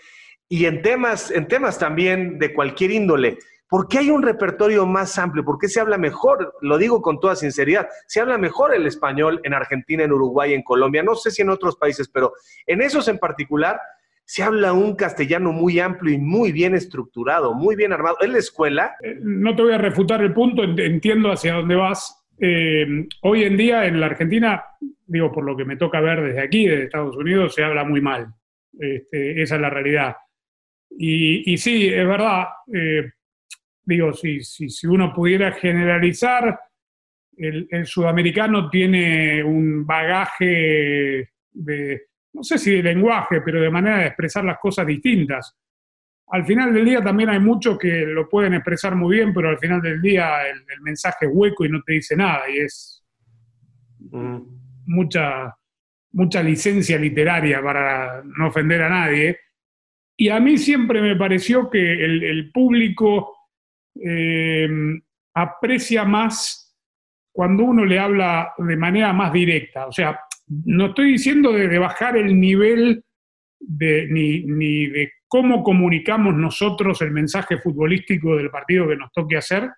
y 0.53 0.67
en 0.67 0.83
temas, 0.83 1.31
en 1.31 1.49
temas 1.49 1.79
también 1.79 2.39
de 2.39 2.53
cualquier 2.53 2.91
índole. 2.91 3.39
¿Por 3.71 3.89
qué 3.89 4.01
hay 4.01 4.11
un 4.11 4.23
repertorio 4.23 4.85
más 4.85 5.19
amplio? 5.19 5.47
¿Por 5.47 5.57
qué 5.59 5.67
se 5.67 5.81
habla 5.81 5.97
mejor? 5.97 6.53
Lo 6.61 6.77
digo 6.77 7.01
con 7.01 7.21
toda 7.21 7.37
sinceridad. 7.37 7.89
Se 8.07 8.21
habla 8.21 8.37
mejor 8.37 8.75
el 8.75 8.87
español 8.87 9.41
en 9.45 9.55
Argentina, 9.55 10.05
en 10.05 10.13
Uruguay, 10.13 10.53
en 10.53 10.63
Colombia. 10.63 11.03
No 11.03 11.15
sé 11.15 11.31
si 11.31 11.41
en 11.41 11.49
otros 11.49 11.77
países, 11.77 12.07
pero 12.07 12.35
en 12.67 12.83
esos 12.83 13.09
en 13.09 13.17
particular, 13.17 13.81
se 14.27 14.43
habla 14.43 14.75
un 14.75 14.95
castellano 14.95 15.53
muy 15.53 15.81
amplio 15.81 16.13
y 16.13 16.19
muy 16.19 16.53
bien 16.53 16.75
estructurado, 16.75 17.55
muy 17.55 17.75
bien 17.75 17.95
armado. 17.95 18.17
¿Es 18.21 18.29
la 18.29 18.39
escuela? 18.39 18.95
Eh, 19.03 19.17
no 19.23 19.57
te 19.57 19.63
voy 19.63 19.73
a 19.73 19.79
refutar 19.79 20.21
el 20.21 20.35
punto, 20.35 20.65
entiendo 20.65 21.33
hacia 21.33 21.55
dónde 21.55 21.77
vas. 21.77 22.27
Eh, 22.39 23.09
hoy 23.23 23.45
en 23.45 23.57
día 23.57 23.87
en 23.87 24.01
la 24.01 24.05
Argentina, 24.05 24.63
digo, 25.07 25.33
por 25.33 25.45
lo 25.45 25.57
que 25.57 25.65
me 25.65 25.77
toca 25.77 26.03
ver 26.03 26.21
desde 26.21 26.43
aquí, 26.43 26.67
desde 26.67 26.85
Estados 26.85 27.17
Unidos, 27.17 27.55
se 27.55 27.65
habla 27.65 27.85
muy 27.85 28.03
mal. 28.03 28.35
Este, 28.79 29.41
esa 29.41 29.55
es 29.55 29.61
la 29.63 29.71
realidad. 29.71 30.17
Y, 30.99 31.57
sí, 31.57 31.89
es 31.89 32.07
verdad, 32.07 32.47
eh, 32.73 33.11
digo, 33.85 34.13
si, 34.13 34.41
si, 34.41 34.87
uno 34.87 35.13
pudiera 35.13 35.53
generalizar, 35.53 36.59
el, 37.37 37.87
sudamericano 37.87 38.69
tiene 38.69 39.43
un 39.43 39.87
bagaje 39.87 41.31
de, 41.51 42.03
no 42.33 42.43
sé 42.43 42.59
si 42.59 42.77
de 42.77 42.83
lenguaje, 42.83 43.41
pero 43.41 43.61
de 43.61 43.71
manera 43.71 43.99
de 43.99 44.07
expresar 44.07 44.45
las 44.45 44.59
cosas 44.59 44.87
distintas. 44.87 45.57
Al 46.29 46.47
final 46.47 46.73
del 46.73 46.85
día 46.85 47.03
también 47.03 47.31
hay 47.31 47.41
muchos 47.41 47.79
que 47.79 48.07
lo 48.07 48.29
pueden 48.29 48.55
expresar 48.55 48.95
muy 48.95 49.17
bien, 49.17 49.35
pero 49.35 49.51
al 49.51 49.59
final 49.59 49.83
del 49.83 50.01
día 50.01 50.49
el, 50.49 50.81
mensaje 50.83 51.27
es 51.27 51.33
hueco 51.33 51.65
y 51.65 51.69
no 51.69 51.83
te 51.83 51.95
dice 51.95 52.17
nada, 52.17 52.43
y 52.49 52.59
es 52.59 53.05
mm. 53.99 54.39
mucha, 54.87 55.55
mucha 56.13 56.43
licencia 56.43 56.99
literaria 56.99 57.63
para 57.63 58.23
no 58.25 58.49
ofender 58.49 58.83
a 58.83 58.89
nadie. 58.89 59.39
Y 60.23 60.29
a 60.29 60.39
mí 60.39 60.57
siempre 60.57 61.03
me 61.03 61.17
pareció 61.17 61.69
que 61.69 62.05
el, 62.05 62.53
público 62.53 63.35
eh, 64.01 64.69
aprecia 65.35 66.05
más 66.05 66.79
cuando 67.33 67.65
uno 67.65 67.85
le 67.85 67.99
habla 67.99 68.55
de 68.57 68.77
manera 68.77 69.13
más 69.13 69.33
directa. 69.33 69.89
O 69.89 69.91
sea, 69.91 70.21
no 70.47 70.87
estoy 70.87 71.15
diciendo 71.15 71.51
de, 71.51 71.77
bajar 71.77 72.17
el 72.17 72.39
nivel 72.39 73.03
de, 73.59 74.07
ni, 74.13 74.87
de 74.87 75.11
cómo 75.27 75.65
comunicamos 75.65 76.37
nosotros 76.37 77.03
el 77.03 77.11
mensaje 77.11 77.59
futbolístico 77.59 78.37
del 78.37 78.49
partido 78.49 78.87
que 78.87 78.97
nos 78.97 79.11
toque 79.11 79.39
hacer. 79.39 79.69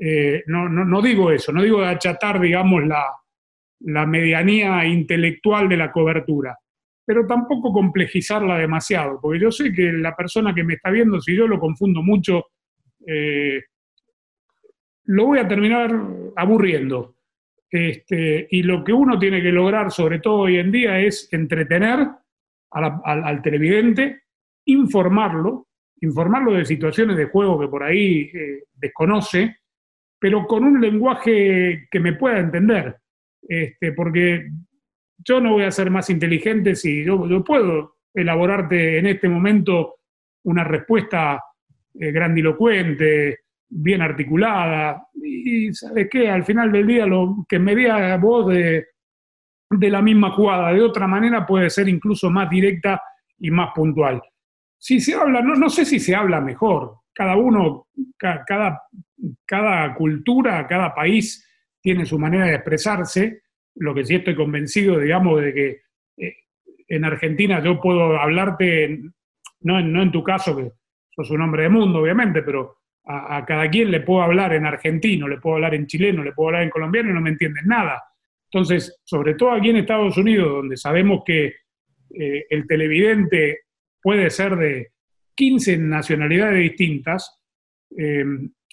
Eh, 0.00 0.44
no, 0.46 0.68
no, 0.68 1.02
digo 1.02 1.32
eso, 1.32 1.50
no 1.50 1.64
digo 1.64 1.80
de 1.80 1.88
achatar, 1.88 2.40
digamos, 2.40 2.86
la, 2.86 3.06
la 3.80 4.06
medianía 4.06 4.86
intelectual 4.86 5.68
de 5.68 5.78
la 5.78 5.90
cobertura 5.90 6.56
pero 7.08 7.26
tampoco 7.26 7.72
complejizarla 7.72 8.58
demasiado, 8.58 9.18
porque 9.18 9.40
yo 9.40 9.50
sé 9.50 9.72
que 9.72 9.90
la 9.94 10.14
persona 10.14 10.54
que 10.54 10.62
me 10.62 10.74
está 10.74 10.90
viendo, 10.90 11.18
si 11.22 11.34
yo 11.34 11.48
lo 11.48 11.58
confundo 11.58 12.02
mucho, 12.02 12.48
eh, 13.06 13.62
lo 15.04 15.24
voy 15.24 15.38
a 15.38 15.48
terminar 15.48 15.90
aburriendo. 16.36 17.14
Este, 17.70 18.46
y 18.50 18.62
lo 18.62 18.84
que 18.84 18.92
uno 18.92 19.18
tiene 19.18 19.40
que 19.40 19.50
lograr, 19.50 19.90
sobre 19.90 20.18
todo 20.18 20.40
hoy 20.40 20.58
en 20.58 20.70
día, 20.70 21.00
es 21.00 21.32
entretener 21.32 22.06
al, 22.72 23.40
televidente, 23.40 24.24
informarlo, 24.66 25.68
informarlo 26.02 26.52
de 26.52 26.66
situaciones 26.66 27.16
de 27.16 27.24
juego 27.24 27.58
que 27.58 27.68
por 27.68 27.84
ahí 27.84 28.30
eh, 28.34 28.64
desconoce, 28.74 29.60
pero 30.18 30.46
con 30.46 30.62
un 30.62 30.78
lenguaje 30.78 31.88
que 31.90 32.00
me 32.00 32.12
pueda 32.12 32.38
entender. 32.38 32.98
Este, 33.48 33.92
porque 33.92 34.50
yo 35.18 35.40
no 35.40 35.52
voy 35.52 35.64
a 35.64 35.70
ser 35.70 35.90
más 35.90 36.10
inteligente 36.10 36.74
si 36.74 37.04
yo, 37.04 37.44
puedo 37.44 37.96
elaborarte 38.14 38.98
en 38.98 39.06
este 39.06 39.28
momento 39.28 39.96
una 40.44 40.64
respuesta 40.64 41.42
eh, 41.94 42.12
grandilocuente, 42.12 43.40
bien 43.68 44.00
articulada, 44.00 45.08
y 45.14 45.72
¿sabes 45.74 46.08
qué? 46.10 46.30
Al 46.30 46.44
final 46.44 46.72
del 46.72 46.86
día 46.86 47.06
lo 47.06 47.44
que 47.48 47.58
me 47.58 47.74
diga 47.74 48.16
vos 48.16 48.48
de, 48.48 48.86
la 49.70 50.00
misma 50.00 50.30
jugada, 50.30 50.72
de 50.72 50.80
otra 50.80 51.06
manera 51.06 51.46
puede 51.46 51.68
ser 51.68 51.88
incluso 51.88 52.30
más 52.30 52.48
directa 52.48 53.02
y 53.38 53.50
más 53.50 53.70
puntual. 53.74 54.22
Si 54.78 55.00
se 55.00 55.14
habla, 55.14 55.42
no, 55.42 55.54
no 55.54 55.68
sé 55.68 55.84
si 55.84 56.00
se 56.00 56.14
habla 56.14 56.40
mejor, 56.40 57.00
cada 57.12 57.36
uno, 57.36 57.88
cada, 58.16 58.82
cada 59.44 59.94
cultura, 59.94 60.66
cada 60.66 60.94
país 60.94 61.44
tiene 61.80 62.06
su 62.06 62.18
manera 62.18 62.46
de 62.46 62.54
expresarse, 62.54 63.42
lo 63.78 63.94
que 63.94 64.04
sí 64.04 64.16
estoy 64.16 64.34
convencido, 64.34 64.98
digamos, 64.98 65.40
de 65.40 65.54
que 65.54 65.80
eh, 66.16 66.36
en 66.88 67.04
Argentina 67.04 67.62
yo 67.62 67.80
puedo 67.80 68.18
hablarte, 68.18 69.00
no, 69.60 69.80
no 69.80 70.02
en 70.02 70.12
tu 70.12 70.22
caso, 70.22 70.56
que 70.56 70.72
sos 71.10 71.30
un 71.30 71.42
hombre 71.42 71.64
de 71.64 71.68
mundo, 71.68 72.00
obviamente, 72.00 72.42
pero 72.42 72.78
a, 73.04 73.44
cada 73.46 73.70
quien 73.70 73.90
le 73.90 74.00
puedo 74.00 74.22
hablar 74.22 74.52
en 74.52 74.66
argentino, 74.66 75.26
le 75.26 75.38
puedo 75.38 75.56
hablar 75.56 75.74
en 75.74 75.86
chileno, 75.86 76.22
le 76.22 76.32
puedo 76.32 76.48
hablar 76.48 76.62
en 76.64 76.70
colombiano 76.70 77.10
y 77.10 77.14
no 77.14 77.20
me 77.20 77.30
entienden 77.30 77.66
nada. 77.66 78.02
Entonces, 78.50 79.00
sobre 79.04 79.34
todo 79.34 79.52
aquí 79.52 79.70
en 79.70 79.78
Estados 79.78 80.16
Unidos, 80.18 80.48
donde 80.48 80.76
sabemos 80.76 81.22
que 81.24 81.46
eh, 82.14 82.44
el 82.50 82.66
televidente 82.66 83.60
puede 84.02 84.28
ser 84.30 84.56
de 84.56 84.88
15 85.34 85.78
nacionalidades 85.78 86.58
distintas, 86.58 87.40
eh, 87.96 88.24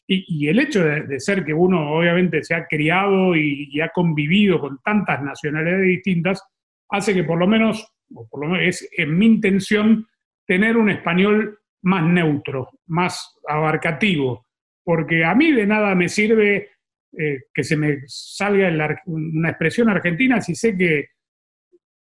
y, 0.08 0.48
el 0.48 0.60
hecho 0.60 0.84
de, 0.84 1.20
ser 1.20 1.44
que 1.44 1.54
uno 1.54 1.94
obviamente 1.94 2.44
se 2.44 2.54
ha 2.54 2.66
criado 2.68 3.36
y, 3.36 3.80
ha 3.82 3.90
convivido 3.90 4.60
con 4.60 4.80
tantas 4.84 5.22
nacionalidades 5.24 5.88
distintas, 5.88 6.44
hace 6.90 7.14
que 7.14 7.24
por 7.24 7.40
lo 7.40 7.48
menos, 7.48 7.92
o 8.14 8.28
por 8.28 8.42
lo 8.42 8.52
menos 8.52 8.68
es 8.68 8.90
en 8.98 9.18
mi 9.18 9.26
intención, 9.26 10.08
tener 10.46 10.78
un 10.78 10.90
español 10.90 11.60
más 11.82 12.04
neutro, 12.04 12.70
más 12.88 13.36
abarcativo, 13.48 14.46
porque 14.84 15.24
a 15.26 15.34
mí 15.34 15.52
de 15.52 15.66
nada 15.66 15.96
me 15.96 16.08
sirve 16.08 16.70
eh, 17.18 17.44
que 17.54 17.64
se 17.64 17.76
me 17.76 18.02
salga 18.06 19.02
una 19.06 19.50
expresión 19.50 19.90
argentina 19.90 20.42
si 20.42 20.54
sé 20.54 20.78
que 20.78 21.10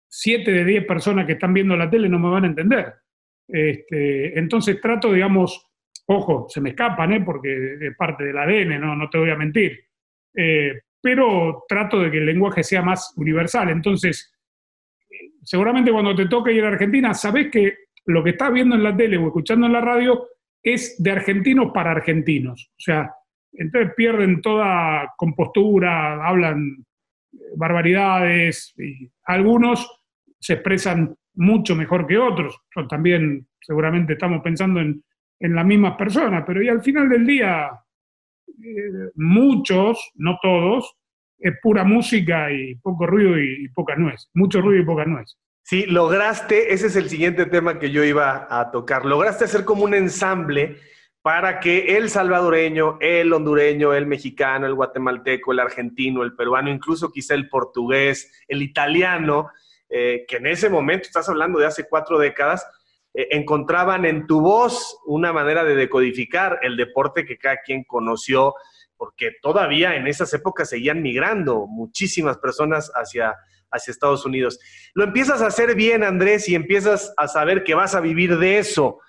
siete 0.07 0.51
de 0.51 0.65
diez 0.65 0.85
personas 0.85 1.25
que 1.25 1.33
están 1.33 1.53
viendo 1.53 1.75
la 1.75 1.89
tele 1.89 2.09
no 2.09 2.19
me 2.19 2.29
van 2.29 2.43
a 2.43 2.47
entender. 2.47 2.93
Este, 3.47 4.37
entonces 4.37 4.79
trato, 4.81 5.13
digamos, 5.13 5.66
Ojo, 6.09 6.47
se 6.49 6.61
me 6.61 6.69
escapan, 6.69 7.13
¿eh? 7.13 7.21
porque 7.21 7.77
es 7.81 7.95
parte 7.97 8.23
del 8.23 8.37
ADN, 8.37 8.79
no, 8.79 9.09
te 9.09 9.17
voy 9.17 9.29
a 9.29 9.35
mentir. 9.35 9.85
Eh, 10.33 10.81
pero 11.01 11.65
trato 11.67 11.99
de 11.99 12.09
que 12.09 12.17
el 12.17 12.25
lenguaje 12.25 12.63
sea 12.63 12.81
más 12.81 13.13
universal. 13.17 13.69
Entonces, 13.69 14.33
seguramente 15.43 15.91
cuando 15.91 16.15
te 16.15 16.27
toque 16.27 16.53
ir 16.53 16.63
a 16.63 16.69
Argentina, 16.69 17.13
sabes 17.13 17.51
que 17.51 17.75
lo 18.05 18.23
que 18.23 18.31
estás 18.31 18.51
viendo 18.53 18.75
en 18.75 18.83
la 18.83 18.95
tele 18.95 19.17
o 19.17 19.27
escuchando 19.27 19.65
en 19.65 19.73
la 19.73 19.81
radio 19.81 20.27
es 20.63 21.01
de 21.01 21.11
argentinos 21.11 21.71
para 21.73 21.91
argentinos. 21.91 22.71
O 22.71 22.79
sea, 22.79 23.11
entonces 23.53 23.93
pierden 23.95 24.41
toda 24.41 25.13
compostura, 25.17 26.25
hablan 26.25 26.85
barbaridades, 27.55 28.73
y 28.77 29.09
algunos 29.25 30.03
se 30.39 30.53
expresan 30.53 31.15
mucho 31.35 31.75
mejor 31.75 32.07
que 32.07 32.17
otros. 32.17 32.59
también 32.89 33.47
seguramente 33.59 34.13
estamos 34.13 34.41
pensando 34.41 34.79
en 34.79 35.03
en 35.39 35.55
las 35.55 35.65
mismas 35.65 35.95
personas, 35.97 36.43
pero 36.45 36.61
y 36.61 36.69
al 36.69 36.81
final 36.81 37.09
del 37.09 37.25
día, 37.25 37.69
eh, 38.47 39.11
muchos, 39.15 40.11
no 40.15 40.39
todos, 40.41 40.95
es 41.39 41.53
pura 41.61 41.83
música 41.83 42.51
y 42.51 42.75
poco 42.75 43.05
ruido 43.05 43.37
y, 43.39 43.67
poca 43.69 43.95
nuez, 43.95 44.29
mucho 44.33 44.61
ruido 44.61 44.81
y 44.81 44.85
poca 44.85 45.05
nuez. 45.05 45.37
Sí, 45.61 45.85
lograste, 45.85 46.73
ese 46.73 46.87
es 46.87 46.95
el 46.95 47.09
siguiente 47.09 47.45
tema 47.45 47.77
que 47.77 47.91
yo 47.91 48.03
iba 48.03 48.47
a 48.49 48.71
tocar, 48.71 49.05
lograste 49.05 49.45
hacer 49.45 49.65
como 49.65 49.83
un 49.83 49.93
ensamble 49.93 50.77
para 51.21 51.59
que 51.59 51.97
el 51.97 52.09
salvadoreño, 52.09 52.97
el 53.01 53.33
hondureño, 53.33 53.93
el 53.93 54.07
mexicano, 54.07 54.65
el 54.65 54.75
guatemalteco, 54.75 55.51
el 55.51 55.59
argentino, 55.59 56.23
el 56.23 56.35
peruano, 56.35 56.69
incluso 56.69 57.11
quizá 57.11 57.33
el 57.33 57.49
portugués, 57.49 58.31
el 58.47 58.61
italiano, 58.61 59.49
eh, 59.89 60.25
que 60.27 60.37
en 60.37 60.47
ese 60.47 60.69
momento, 60.69 61.07
estás 61.07 61.27
hablando 61.27 61.59
de 61.59 61.65
hace 61.65 61.85
cuatro 61.89 62.17
décadas, 62.17 62.65
eh, 63.17 63.29
encontraban 63.31 64.05
en 64.05 64.27
tu 64.27 64.41
voz 64.41 64.99
una 65.07 65.33
manera 65.33 65.63
de 65.63 65.75
decodificar 65.75 66.59
el 66.61 66.77
deporte 66.77 67.25
que 67.25 67.39
cada 67.39 67.57
quien 67.65 67.83
conoció, 67.83 68.53
porque 68.95 69.31
todavía 69.41 69.95
en 69.95 70.05
esas 70.05 70.31
épocas 70.35 70.69
seguían 70.69 71.01
migrando 71.01 71.65
muchísimas 71.65 72.37
personas 72.37 72.91
hacia, 72.93 73.35
hacia 73.71 73.91
Estados 73.91 74.23
Unidos. 74.23 74.59
Lo 74.93 75.03
empiezas 75.03 75.41
a 75.41 75.47
hacer 75.47 75.73
bien, 75.73 76.03
Andrés, 76.03 76.47
y 76.47 76.53
empiezas 76.53 77.11
a 77.17 77.27
saber 77.27 77.63
que 77.63 77.73
vas 77.73 77.95
a 77.95 78.01
vivir 78.01 78.37
de 78.37 78.59
eso. 78.59 78.99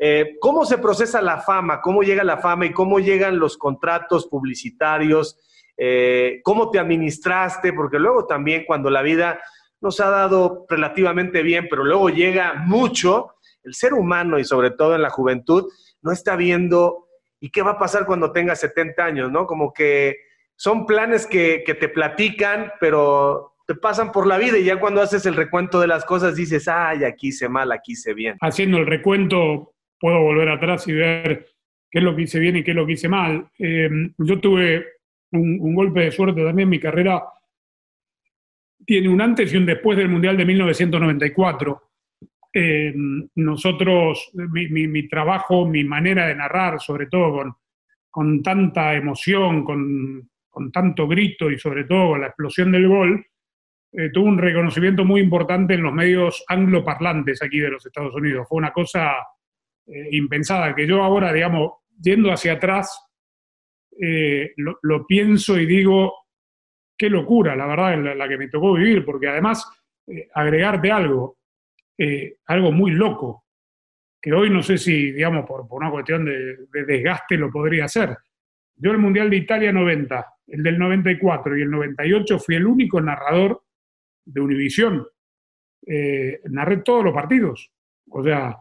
Eh, 0.00 0.36
¿Cómo 0.40 0.64
se 0.64 0.78
procesa 0.78 1.22
la 1.22 1.40
fama? 1.40 1.80
¿Cómo 1.80 2.02
llega 2.02 2.24
la 2.24 2.38
fama 2.38 2.66
y 2.66 2.72
cómo 2.72 2.98
llegan 2.98 3.38
los 3.38 3.56
contratos 3.56 4.26
publicitarios? 4.26 5.38
Eh, 5.76 6.40
¿Cómo 6.42 6.68
te 6.68 6.80
administraste? 6.80 7.72
Porque 7.72 8.00
luego 8.00 8.26
también 8.26 8.64
cuando 8.66 8.90
la 8.90 9.02
vida 9.02 9.40
nos 9.80 10.00
ha 10.00 10.10
dado 10.10 10.66
relativamente 10.68 11.44
bien, 11.44 11.68
pero 11.70 11.84
luego 11.84 12.08
llega 12.08 12.54
mucho, 12.54 13.36
el 13.64 13.74
ser 13.74 13.94
humano 13.94 14.38
y 14.38 14.44
sobre 14.44 14.70
todo 14.70 14.94
en 14.94 15.02
la 15.02 15.10
juventud 15.10 15.70
no 16.02 16.12
está 16.12 16.36
viendo 16.36 17.06
y 17.40 17.50
qué 17.50 17.62
va 17.62 17.72
a 17.72 17.78
pasar 17.78 18.06
cuando 18.06 18.32
tenga 18.32 18.54
70 18.54 19.04
años, 19.04 19.32
¿no? 19.32 19.46
Como 19.46 19.72
que 19.72 20.16
son 20.56 20.86
planes 20.86 21.26
que, 21.26 21.64
te 21.66 21.88
platican, 21.88 22.72
pero 22.78 23.54
te 23.66 23.74
pasan 23.74 24.12
por 24.12 24.26
la 24.26 24.38
vida 24.38 24.58
y 24.58 24.64
ya 24.64 24.78
cuando 24.78 25.00
haces 25.00 25.26
el 25.26 25.34
recuento 25.34 25.80
de 25.80 25.88
las 25.88 26.04
cosas 26.04 26.36
dices, 26.36 26.68
ay, 26.68 27.04
aquí 27.04 27.28
hice 27.28 27.48
mal, 27.48 27.72
aquí 27.72 27.92
hice 27.92 28.14
bien. 28.14 28.36
Haciendo 28.40 28.78
el 28.78 28.86
recuento 28.86 29.74
puedo 29.98 30.20
volver 30.20 30.50
atrás 30.50 30.86
y 30.86 30.92
ver 30.92 31.48
qué 31.90 31.98
es 31.98 32.04
lo 32.04 32.14
que 32.14 32.22
hice 32.22 32.38
bien 32.38 32.56
y 32.56 32.64
qué 32.64 32.72
es 32.72 32.76
lo 32.76 32.86
que 32.86 32.92
hice 32.92 33.08
mal. 33.08 33.48
Em, 33.58 34.14
yo 34.18 34.40
tuve 34.40 34.86
un, 35.32 35.74
golpe 35.74 36.00
de 36.00 36.10
suerte 36.12 36.44
también, 36.44 36.68
mi 36.68 36.78
carrera 36.78 37.24
tiene 38.86 39.08
un 39.08 39.20
antes 39.20 39.52
y 39.52 39.56
un 39.56 39.66
después 39.66 39.96
del 39.96 40.08
Mundial 40.08 40.36
de 40.36 40.44
1994 40.44 41.91
eh, 42.54 42.92
nosotros, 43.36 44.30
mi, 44.34 45.08
trabajo, 45.08 45.66
mi 45.66 45.84
manera 45.84 46.26
de 46.26 46.34
narrar, 46.34 46.80
sobre 46.80 47.06
todo 47.06 47.32
con, 47.32 47.54
con 48.10 48.42
tanta 48.42 48.94
emoción, 48.94 49.64
con, 49.64 50.28
con, 50.50 50.70
tanto 50.70 51.08
grito 51.08 51.50
y 51.50 51.58
sobre 51.58 51.84
todo 51.84 52.10
con 52.10 52.20
la 52.20 52.26
explosión 52.26 52.70
del 52.70 52.88
gol, 52.88 53.26
eh, 53.92 54.10
tuvo 54.10 54.26
un 54.26 54.36
reconocimiento 54.36 55.04
muy 55.04 55.22
importante 55.22 55.74
en 55.74 55.82
los 55.82 55.94
medios 55.94 56.44
angloparlantes 56.46 57.42
aquí 57.42 57.58
de 57.58 57.70
los 57.70 57.86
Estados 57.86 58.14
Unidos. 58.14 58.46
Fue 58.46 58.58
una 58.58 58.72
cosa 58.72 59.14
eh, 59.86 60.08
impensada, 60.10 60.74
que 60.74 60.86
yo 60.86 61.02
ahora, 61.02 61.32
digamos, 61.32 61.72
yendo 62.00 62.30
hacia 62.30 62.54
atrás, 62.54 63.08
lo, 64.56 64.78
lo, 64.82 65.06
pienso 65.06 65.60
y 65.60 65.66
digo, 65.66 66.14
qué 66.96 67.08
locura, 67.08 67.54
la 67.54 67.66
verdad, 67.66 68.16
la, 68.16 68.28
que 68.28 68.38
me 68.38 68.48
tocó 68.48 68.74
vivir, 68.74 69.04
porque 69.04 69.28
además, 69.28 69.70
agregarte 70.34 70.90
algo, 70.90 71.36
eh, 71.98 72.36
algo 72.46 72.72
muy 72.72 72.92
loco, 72.92 73.44
que 74.20 74.32
hoy 74.32 74.50
no 74.50 74.62
sé 74.62 74.78
si, 74.78 75.12
digamos, 75.12 75.44
por, 75.46 75.66
una 75.70 75.90
cuestión 75.90 76.24
de, 76.24 76.56
desgaste 76.86 77.36
lo 77.36 77.50
podría 77.50 77.84
hacer. 77.86 78.16
Yo 78.76 78.90
el 78.92 78.98
Mundial 78.98 79.28
de 79.28 79.36
Italia 79.36 79.72
90, 79.72 80.26
el 80.46 80.62
del 80.62 80.78
94 80.78 81.58
y 81.58 81.62
el 81.62 81.70
98 81.70 82.38
fui 82.38 82.54
el 82.54 82.66
único 82.66 83.00
narrador 83.00 83.62
de 84.24 84.40
Univisión. 84.40 85.06
Eh, 85.86 86.40
narré 86.44 86.78
todos 86.78 87.04
los 87.04 87.12
partidos, 87.12 87.70
o 88.10 88.22
sea, 88.22 88.56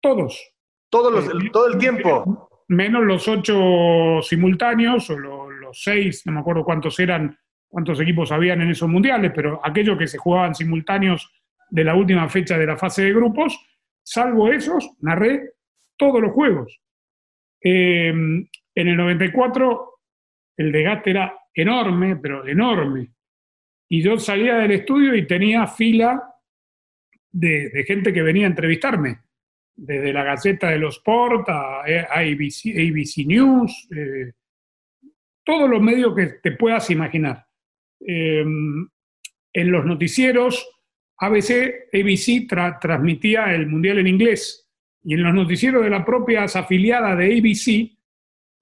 todos. 0.00 0.54
Todos 0.88 1.12
los, 1.12 1.26
eh, 1.26 1.50
todo 1.52 1.68
el 1.68 1.78
tiempo. 1.78 2.48
Menos 2.68 3.04
los 3.04 3.28
ocho 3.28 4.22
simultáneos 4.22 5.10
o 5.10 5.18
los, 5.18 5.52
los 5.54 5.82
seis, 5.82 6.22
no 6.24 6.32
me 6.32 6.40
acuerdo 6.40 6.64
cuántos 6.64 6.98
eran, 6.98 7.36
cuántos 7.68 8.00
equipos 8.00 8.32
habían 8.32 8.62
en 8.62 8.70
esos 8.70 8.88
mundiales, 8.88 9.32
pero 9.34 9.60
aquellos 9.62 9.98
que 9.98 10.06
se 10.06 10.18
jugaban 10.18 10.54
simultáneos 10.54 11.30
de 11.70 11.84
la 11.84 11.94
última 11.94 12.28
fecha 12.28 12.58
de 12.58 12.66
la 12.66 12.76
fase 12.76 13.04
de 13.04 13.12
grupos, 13.12 13.58
salvo 14.02 14.50
esos, 14.50 14.90
narré 15.00 15.52
todos 15.96 16.20
los 16.20 16.32
juegos. 16.32 16.80
Eh, 17.62 18.08
en 18.08 18.88
el 18.88 18.96
94 18.96 19.90
el 20.56 20.72
desgaste 20.72 21.10
era 21.10 21.34
enorme, 21.54 22.16
pero 22.16 22.46
enorme. 22.46 23.12
Y 23.88 24.02
yo 24.02 24.18
salía 24.18 24.56
del 24.56 24.72
estudio 24.72 25.14
y 25.14 25.26
tenía 25.26 25.66
fila 25.66 26.22
de, 27.32 27.84
gente 27.86 28.12
que 28.12 28.22
venía 28.22 28.46
a 28.46 28.50
entrevistarme, 28.50 29.20
desde 29.74 30.12
la 30.12 30.22
Gaceta 30.22 30.68
de 30.70 30.78
los 30.78 30.98
Sport 30.98 31.48
a, 31.48 31.80
ABC, 31.80 33.26
News, 33.26 33.88
eh, 33.96 34.32
todos 35.44 35.68
los 35.68 35.80
medios 35.80 36.14
que 36.14 36.26
te 36.42 36.52
puedas 36.52 36.90
imaginar. 36.90 37.46
Eh, 38.06 38.44
en 39.52 39.72
los 39.72 39.84
noticieros 39.84 40.79
ABC, 41.20 41.88
ABC 41.92 42.46
transmitía 42.80 43.54
el 43.54 43.66
Mundial 43.66 43.98
en 43.98 44.06
inglés 44.06 44.70
y 45.04 45.14
en 45.14 45.22
los 45.22 45.34
noticieros 45.34 45.84
de 45.84 45.90
la 45.90 46.04
propia 46.04 46.44
afiliada 46.44 47.14
de 47.14 47.38
ABC, 47.38 47.96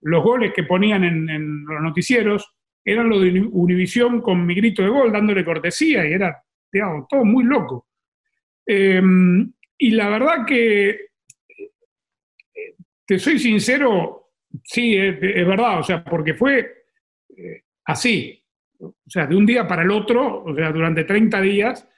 los 0.02 0.22
goles 0.22 0.52
que 0.54 0.64
ponían 0.64 1.04
en, 1.04 1.64
los 1.64 1.82
noticieros 1.82 2.52
eran 2.84 3.08
los 3.08 3.22
de 3.22 3.40
Univisión 3.40 4.20
con 4.20 4.44
mi 4.44 4.54
grito 4.54 4.82
de 4.82 4.88
gol, 4.88 5.12
dándole 5.12 5.44
cortesía 5.44 6.08
y 6.08 6.12
era, 6.12 6.42
digamos, 6.72 7.06
todo 7.08 7.24
muy 7.24 7.44
loco. 7.44 7.88
Em, 8.64 9.52
y 9.76 9.90
la 9.90 10.08
verdad 10.08 10.44
que, 10.46 11.08
te 13.04 13.18
soy 13.18 13.38
sincero, 13.38 14.32
sí, 14.62 14.96
es, 14.96 15.18
verdad, 15.20 15.80
o 15.80 15.82
sea, 15.82 16.04
porque 16.04 16.34
fue 16.34 16.84
eh, 17.36 17.62
así, 17.84 18.44
o 18.80 18.94
sea, 19.06 19.26
de 19.26 19.34
un 19.34 19.46
día 19.46 19.66
para 19.66 19.82
el 19.82 19.90
otro, 19.90 20.44
o 20.44 20.54
sea, 20.54 20.70
durante 20.72 21.04
30 21.04 21.40
días, 21.40 21.88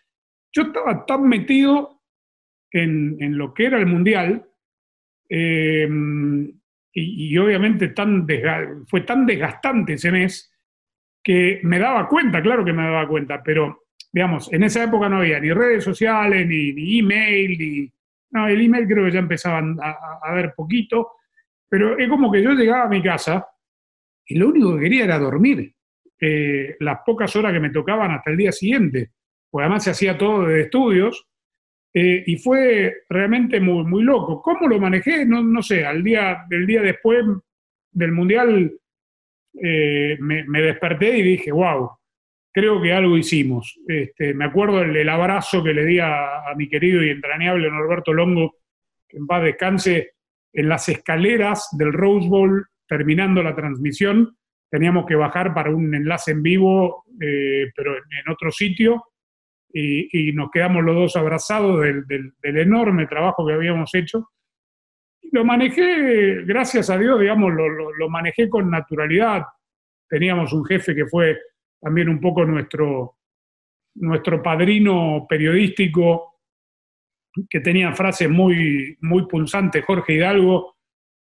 yo 0.53 0.63
estaba 0.63 1.07
tan 1.07 1.29
metido 1.29 2.01
en, 2.71 3.37
lo 3.37 3.53
que 3.55 3.67
era 3.67 3.79
el 3.79 3.87
Mundial 3.87 4.49
em, 5.29 6.53
y, 6.93 7.39
obviamente 7.39 7.89
tan 7.89 8.27
fue 8.89 9.03
tan 9.03 9.27
desgastante 9.27 9.95
ese 9.95 10.11
mes 10.11 10.53
que 11.23 11.61
me 11.63 11.79
daba 11.79 12.09
cuenta, 12.09 12.43
claro 12.43 12.65
que 12.65 12.73
me 12.73 12.83
daba 12.83 13.07
cuenta, 13.07 13.43
pero 13.43 13.85
digamos, 14.13 14.53
en 14.53 14.65
esa 14.65 14.85
época 14.85 15.09
no 15.09 15.19
había 15.19 15.39
ni 15.39 15.53
redes 15.53 15.85
sociales, 15.85 16.47
ni, 16.47 16.99
email, 16.99 17.59
ni... 17.59 17.93
No, 18.33 18.49
el 18.49 18.61
email 18.61 18.87
creo 18.87 19.05
que 19.05 19.13
ya 19.13 19.19
empezaban 19.19 19.77
a, 19.81 20.33
ver 20.35 20.55
poquito, 20.55 21.13
pero 21.69 21.99
es 21.99 22.09
como 22.09 22.31
que 22.31 22.43
yo 22.43 22.53
llegaba 22.53 22.85
a 22.85 22.89
mi 22.89 23.03
casa 23.03 23.47
y 24.25 24.37
lo 24.37 24.49
único 24.49 24.75
que 24.75 24.83
quería 24.83 25.05
era 25.05 25.19
dormir. 25.19 25.75
Eh, 26.21 26.77
las 26.81 27.01
pocas 27.05 27.35
horas 27.35 27.53
que 27.53 27.61
me 27.61 27.71
tocaban 27.71 28.13
hasta 28.13 28.31
el 28.31 28.37
día 28.37 28.53
siguiente 28.53 29.11
pues 29.51 29.65
además 29.65 29.85
se 29.85 29.91
hacía 29.91 30.17
todo 30.17 30.47
de 30.47 30.63
estudios, 30.63 31.27
eh, 31.93 32.23
y 32.27 32.37
fue 32.37 33.03
realmente 33.09 33.61
muy, 33.61 33.85
muy 33.85 34.03
loco. 34.05 34.41
¿Cómo 34.43 34.69
lo 34.69 34.79
manejé? 34.79 35.27
No, 35.27 35.43
no 35.43 35.63
sé, 35.63 35.85
al 35.85 36.05
día, 36.05 36.45
del 36.49 36.67
día 36.67 36.83
después 36.83 37.25
del 37.91 38.13
Mundial 38.13 38.73
eh, 39.63 40.17
me, 40.21 40.63
desperté 40.63 41.19
y 41.19 41.23
dije, 41.23 41.51
wow, 41.51 41.91
creo 42.53 42.81
que 42.81 42.93
algo 42.93 43.17
hicimos. 43.17 43.79
Este, 43.89 44.35
me 44.35 44.45
acuerdo 44.45 44.83
el, 44.83 45.09
abrazo 45.09 45.65
que 45.65 45.75
le 45.75 45.85
di 45.85 45.99
a, 45.99 46.43
mi 46.57 46.69
querido 46.69 47.03
y 47.03 47.11
entrañable 47.11 47.71
Norberto 47.71 48.13
Longo, 48.13 48.59
que 49.09 49.17
en 49.17 49.27
paz 49.27 49.43
descanse, 49.43 50.13
en 50.53 50.69
las 50.69 50.89
escaleras 50.89 51.69
del 51.73 51.93
Rose 51.93 52.29
Bowl, 52.29 52.67
terminando 52.87 53.43
la 53.43 53.55
transmisión, 53.55 54.37
teníamos 54.71 55.07
que 55.07 55.17
bajar 55.17 55.55
para 55.55 55.71
un 55.71 55.95
enlace 55.95 56.33
en 56.33 56.43
vivo, 56.43 57.05
eh, 57.21 57.71
pero 57.75 57.97
en 57.97 58.33
otro 58.33 58.51
sitio, 58.53 59.05
y, 59.73 60.33
nos 60.33 60.51
quedamos 60.51 60.85
los 60.85 60.95
dos 60.95 61.17
abrazados 61.17 61.81
del, 61.81 62.33
enorme 62.43 63.07
trabajo 63.07 63.47
que 63.47 63.55
habíamos 63.55 63.95
hecho. 63.95 64.31
Lo 65.33 65.45
manejé, 65.45 66.43
gracias 66.45 66.91
a 66.91 66.99
Dios, 66.99 67.21
digamos, 67.21 67.53
lo, 67.53 68.09
manejé 68.09 68.49
con 68.49 68.71
naturalidad. 68.71 69.45
Teníamos 70.09 70.53
un 70.53 70.65
jefe 70.65 70.95
que 70.95 71.07
fue 71.07 71.39
también 71.81 72.09
un 72.09 72.21
poco 72.21 72.45
nuestro, 72.45 73.17
nuestro 73.95 74.43
padrino 74.43 75.27
periodístico, 75.29 76.41
que 77.49 77.61
tenía 77.61 77.93
frases 77.95 78.29
muy, 78.29 78.97
muy 79.03 79.27
punzantes, 79.27 79.85
Jorge 79.85 80.15
Hidalgo, 80.15 80.77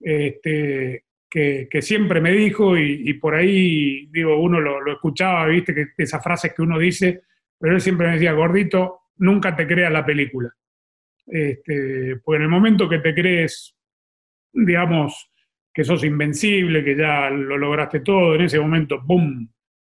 este, 0.00 1.04
que, 1.30 1.80
siempre 1.80 2.20
me 2.20 2.32
dijo, 2.32 2.76
y, 2.76 3.14
por 3.14 3.36
ahí, 3.36 4.06
digo, 4.10 4.36
uno 4.40 4.60
lo, 4.60 4.80
lo, 4.80 4.92
escuchaba, 4.92 5.46
viste, 5.46 5.72
que 5.72 5.86
esas 5.96 6.22
frases 6.22 6.52
que 6.54 6.62
uno 6.62 6.76
dice, 6.78 7.22
pero 7.62 7.76
él 7.76 7.80
siempre 7.80 8.08
me 8.08 8.14
decía, 8.14 8.32
gordito, 8.32 9.02
nunca 9.18 9.54
te 9.54 9.68
creas 9.68 9.92
la 9.92 10.04
película. 10.04 10.52
Este, 11.24 12.16
pues 12.16 12.38
en 12.38 12.42
el 12.42 12.48
momento 12.48 12.88
que 12.88 12.98
te 12.98 13.14
crees, 13.14 13.76
digamos, 14.52 15.30
que 15.72 15.84
sos 15.84 16.02
invencible, 16.02 16.82
que 16.82 16.96
ya 16.96 17.30
lo 17.30 17.56
lograste 17.56 18.00
todo, 18.00 18.34
en 18.34 18.40
ese 18.40 18.58
momento, 18.58 19.00
¡boom! 19.00 19.48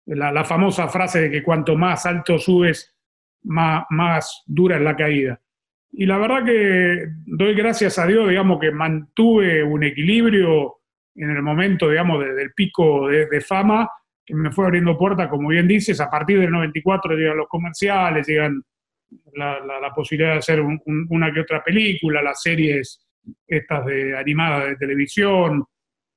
La, 0.07 0.45
famosa 0.45 0.89
frase 0.89 1.21
de 1.21 1.31
que 1.31 1.43
cuanto 1.43 1.77
más 1.77 2.07
alto 2.07 2.39
subes, 2.39 2.97
más, 3.43 3.85
más 3.91 4.45
dura 4.47 4.77
es 4.77 4.83
la 4.83 4.97
caída. 4.97 5.39
Y 5.93 6.07
la 6.07 6.17
verdad 6.17 6.47
que 6.47 7.07
doy 7.27 7.53
gracias 7.55 7.99
a 7.99 8.07
Dios, 8.07 8.31
digamos, 8.31 8.61
que 8.61 8.71
mantuve 8.71 9.63
un 9.63 9.85
equilibrio 9.85 10.77
en 11.15 11.29
el 11.29 11.43
momento, 11.43 11.91
digamos, 11.91 12.25
del 12.25 12.55
pico 12.55 13.09
de 13.09 13.43
fama 13.43 13.91
que 14.29 14.35
me 14.35 14.53
fue 14.53 14.67
abriendo 14.67 14.99
puertas, 14.99 15.29
como 15.29 15.49
bien 15.49 15.67
dices, 15.67 15.99
a 16.03 16.11
partir 16.11 16.39
del 16.39 16.51
94 16.51 17.17
llegan 17.17 17.39
los 17.39 17.49
comerciales, 17.49 18.27
llegan 18.27 18.63
la, 19.33 19.59
la, 19.61 19.95
posibilidad 19.95 20.33
de 20.33 20.39
hacer 20.39 20.61
una 20.61 21.33
que 21.33 21.41
otra 21.41 21.65
película, 21.65 22.21
las 22.21 22.43
series 22.43 23.09
estas 23.47 23.87
de 23.87 24.19
animadas 24.19 24.69
de 24.69 24.77
televisión, 24.77 25.65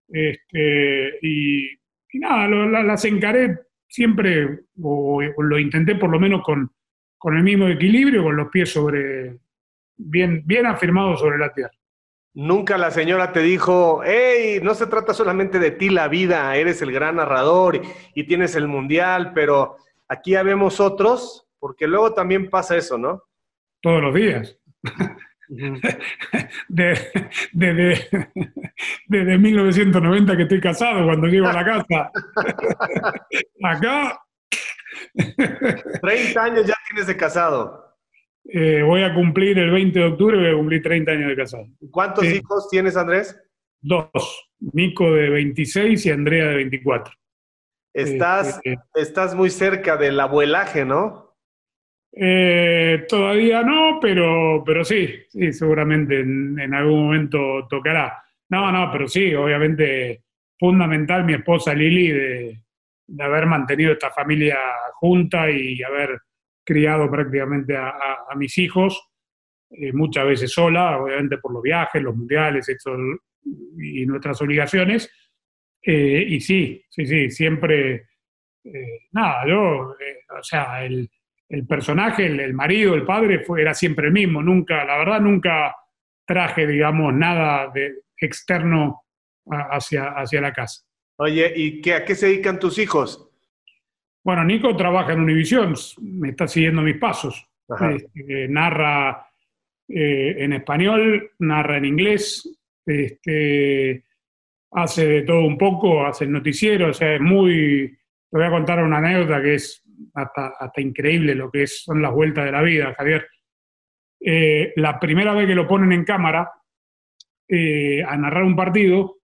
este, 0.10 1.20
y, 1.22 1.70
nada, 2.16 2.50
las 2.84 3.06
encaré 3.06 3.60
siempre, 3.88 4.60
o, 4.82 5.22
lo 5.22 5.58
intenté 5.58 5.96
por 5.96 6.10
lo 6.10 6.20
menos 6.20 6.42
con, 6.44 6.70
con 7.18 7.38
el 7.38 7.44
mismo 7.44 7.70
equilibrio, 7.70 8.24
con 8.24 8.36
los 8.36 8.50
pies 8.50 8.74
sobre, 8.74 9.38
bien, 9.96 10.42
bien 10.46 10.66
afirmados 10.66 11.22
sobre 11.22 11.38
la 11.38 11.54
tierra. 11.54 11.72
Nunca 12.34 12.78
la 12.78 12.92
señora 12.92 13.34
te 13.34 13.42
dijo, 13.42 14.02
hey, 14.06 14.62
no 14.64 14.74
se 14.74 14.88
trata 14.88 15.14
solamente 15.14 15.60
de 15.60 15.72
ti 15.72 15.90
la 15.90 16.08
vida, 16.08 16.56
eres 16.56 16.82
el 16.82 16.94
gran 16.94 17.18
narrador 17.18 17.82
y, 18.16 18.24
tienes 18.24 18.56
el 18.56 18.70
mundial, 18.70 19.34
pero 19.34 19.76
aquí 20.08 20.32
ya 20.32 20.44
vemos 20.44 20.80
otros, 20.80 21.46
porque 21.60 21.88
luego 21.88 22.14
también 22.14 22.50
pasa 22.50 22.78
eso, 22.78 22.98
¿no? 22.98 23.24
Todos 23.82 24.02
los 24.02 24.16
días. 24.16 24.58
desde, 26.70 28.08
1990 29.38 30.38
que 30.38 30.44
estoy 30.44 30.62
casado, 30.62 31.04
cuando 31.04 31.28
llego 31.28 31.48
a 31.48 31.54
la 31.54 31.66
casa. 31.66 32.12
Acá. 33.64 34.22
30 36.02 36.44
años 36.44 36.66
ya 36.66 36.76
tienes 36.88 37.08
de 37.08 37.18
casado. 37.18 37.91
Eh, 38.46 38.82
voy 38.82 39.04
a 39.04 39.14
cumplir 39.14 39.58
el 39.60 39.72
20 39.72 40.00
de 40.00 40.06
octubre, 40.06 40.38
voy 40.38 40.52
a 40.52 40.56
cumplir 40.56 40.82
30 40.82 41.12
años 41.12 41.30
de 41.30 41.36
casado. 41.36 41.68
¿Cuántos 41.92 42.26
hijos 42.26 42.70
tienes, 42.70 42.98
Andrés? 42.98 43.40
Dos. 43.82 44.50
Nico 44.60 45.14
de 45.14 45.30
26 45.30 46.06
y 46.06 46.12
Andrea 46.12 46.48
de 46.48 46.56
24. 46.56 47.14
Estás, 47.94 48.62
este, 48.64 48.80
estás 48.96 49.36
muy 49.36 49.50
cerca 49.50 49.98
del 49.98 50.20
abuelaje, 50.20 50.86
¿no? 50.86 51.32
Eh, 52.14 53.06
todavía 53.08 53.64
no, 53.64 54.00
pero, 54.02 54.64
pero 54.66 54.84
sí, 54.84 55.10
sí, 55.30 55.54
seguramente 55.54 56.20
en, 56.20 56.74
algún 56.74 57.06
momento 57.06 57.68
tocará. 57.70 58.24
No, 58.50 58.72
no, 58.72 58.92
pero 58.92 59.08
sí, 59.08 59.34
obviamente 59.34 60.24
fundamental 60.60 61.24
mi 61.24 61.34
esposa 61.34 61.74
Lili 61.74 62.12
de, 62.12 62.64
haber 63.20 63.46
mantenido 63.46 63.94
esta 63.94 64.12
familia 64.12 64.58
junta 64.94 65.50
y 65.50 65.82
haber 65.84 66.20
criado 66.72 67.12
prácticamente 67.12 67.76
a, 67.76 68.34
mis 68.38 68.58
hijos, 68.58 69.10
eh, 69.70 69.92
muchas 69.92 70.26
veces 70.26 70.54
sola, 70.54 70.98
obviamente 70.98 71.38
por 71.38 71.54
los 71.54 71.62
viajes, 71.62 72.02
los 72.02 72.16
mundiales 72.16 72.66
y 73.78 74.06
nuestras 74.06 74.42
obligaciones. 74.42 75.12
Eh, 75.84 76.26
y 76.30 76.40
sí, 76.40 76.82
sí, 76.90 77.06
sí, 77.06 77.30
siempre, 77.30 78.06
nada, 79.12 79.46
yo, 79.48 79.60
o 79.60 80.44
sea, 80.44 80.86
el, 80.86 81.10
el 81.50 81.68
personaje, 81.68 82.26
el, 82.26 82.54
marido, 82.54 82.96
el 82.96 83.04
padre, 83.04 83.44
fue, 83.44 83.62
era 83.62 83.74
siempre 83.74 84.08
el 84.08 84.14
mismo. 84.14 84.42
Nunca, 84.42 84.86
la 84.86 84.98
verdad, 84.98 85.20
nunca 85.20 85.76
traje, 86.26 86.66
digamos, 86.66 87.14
nada 87.14 87.74
externo 88.18 89.04
hacia, 89.46 90.12
hacia 90.12 90.40
la 90.40 90.54
casa. 90.54 90.86
Oye, 91.18 91.52
¿y 91.54 91.82
qué, 91.82 91.96
a 91.96 92.06
qué 92.06 92.16
se 92.16 92.28
dedican 92.28 92.60
tus 92.60 92.80
hijos? 92.80 93.31
Bueno, 94.24 94.44
Nico 94.44 94.76
trabaja 94.76 95.14
en 95.14 95.22
Univision, 95.22 95.74
me 96.02 96.30
está 96.30 96.48
siguiendo 96.48 96.82
mis 96.82 96.98
pasos. 96.98 97.48
Este, 97.96 98.48
narra 98.48 99.28
eh, 99.88 100.36
en 100.38 100.54
español, 100.54 101.32
narra 101.40 101.78
en 101.78 101.86
inglés, 101.86 102.60
este, 102.86 104.04
hace 104.72 105.08
de 105.08 105.22
todo 105.24 105.42
un 105.42 105.58
poco, 105.58 106.06
hace 106.06 106.26
el 106.26 106.32
noticiero, 106.32 106.90
o 106.90 106.94
sea, 106.94 107.16
es 107.16 107.22
muy... 107.22 107.98
Te 108.30 108.38
voy 108.38 108.46
a 108.46 108.52
contar 108.52 108.84
una 108.84 109.00
anécdota 109.00 109.42
que 109.42 109.56
es 109.56 109.84
hasta, 110.14 110.54
hasta 110.60 110.82
increíble 110.82 111.36
lo 111.36 111.52
que 111.52 111.68
son 111.68 112.02
las 112.02 112.12
vueltas 112.14 112.46
de 112.46 112.52
la 112.52 112.62
vida, 112.62 112.94
Javier. 112.96 113.28
Eh, 114.20 114.74
la 114.76 115.00
primera 115.00 115.34
vez 115.34 115.48
que 115.48 115.56
lo 115.56 115.68
ponen 115.68 115.92
en 115.92 116.06
cámara 116.06 116.52
eh, 117.48 118.04
a 118.04 118.16
narrar 118.16 118.44
un 118.44 118.56
partido, 118.56 119.18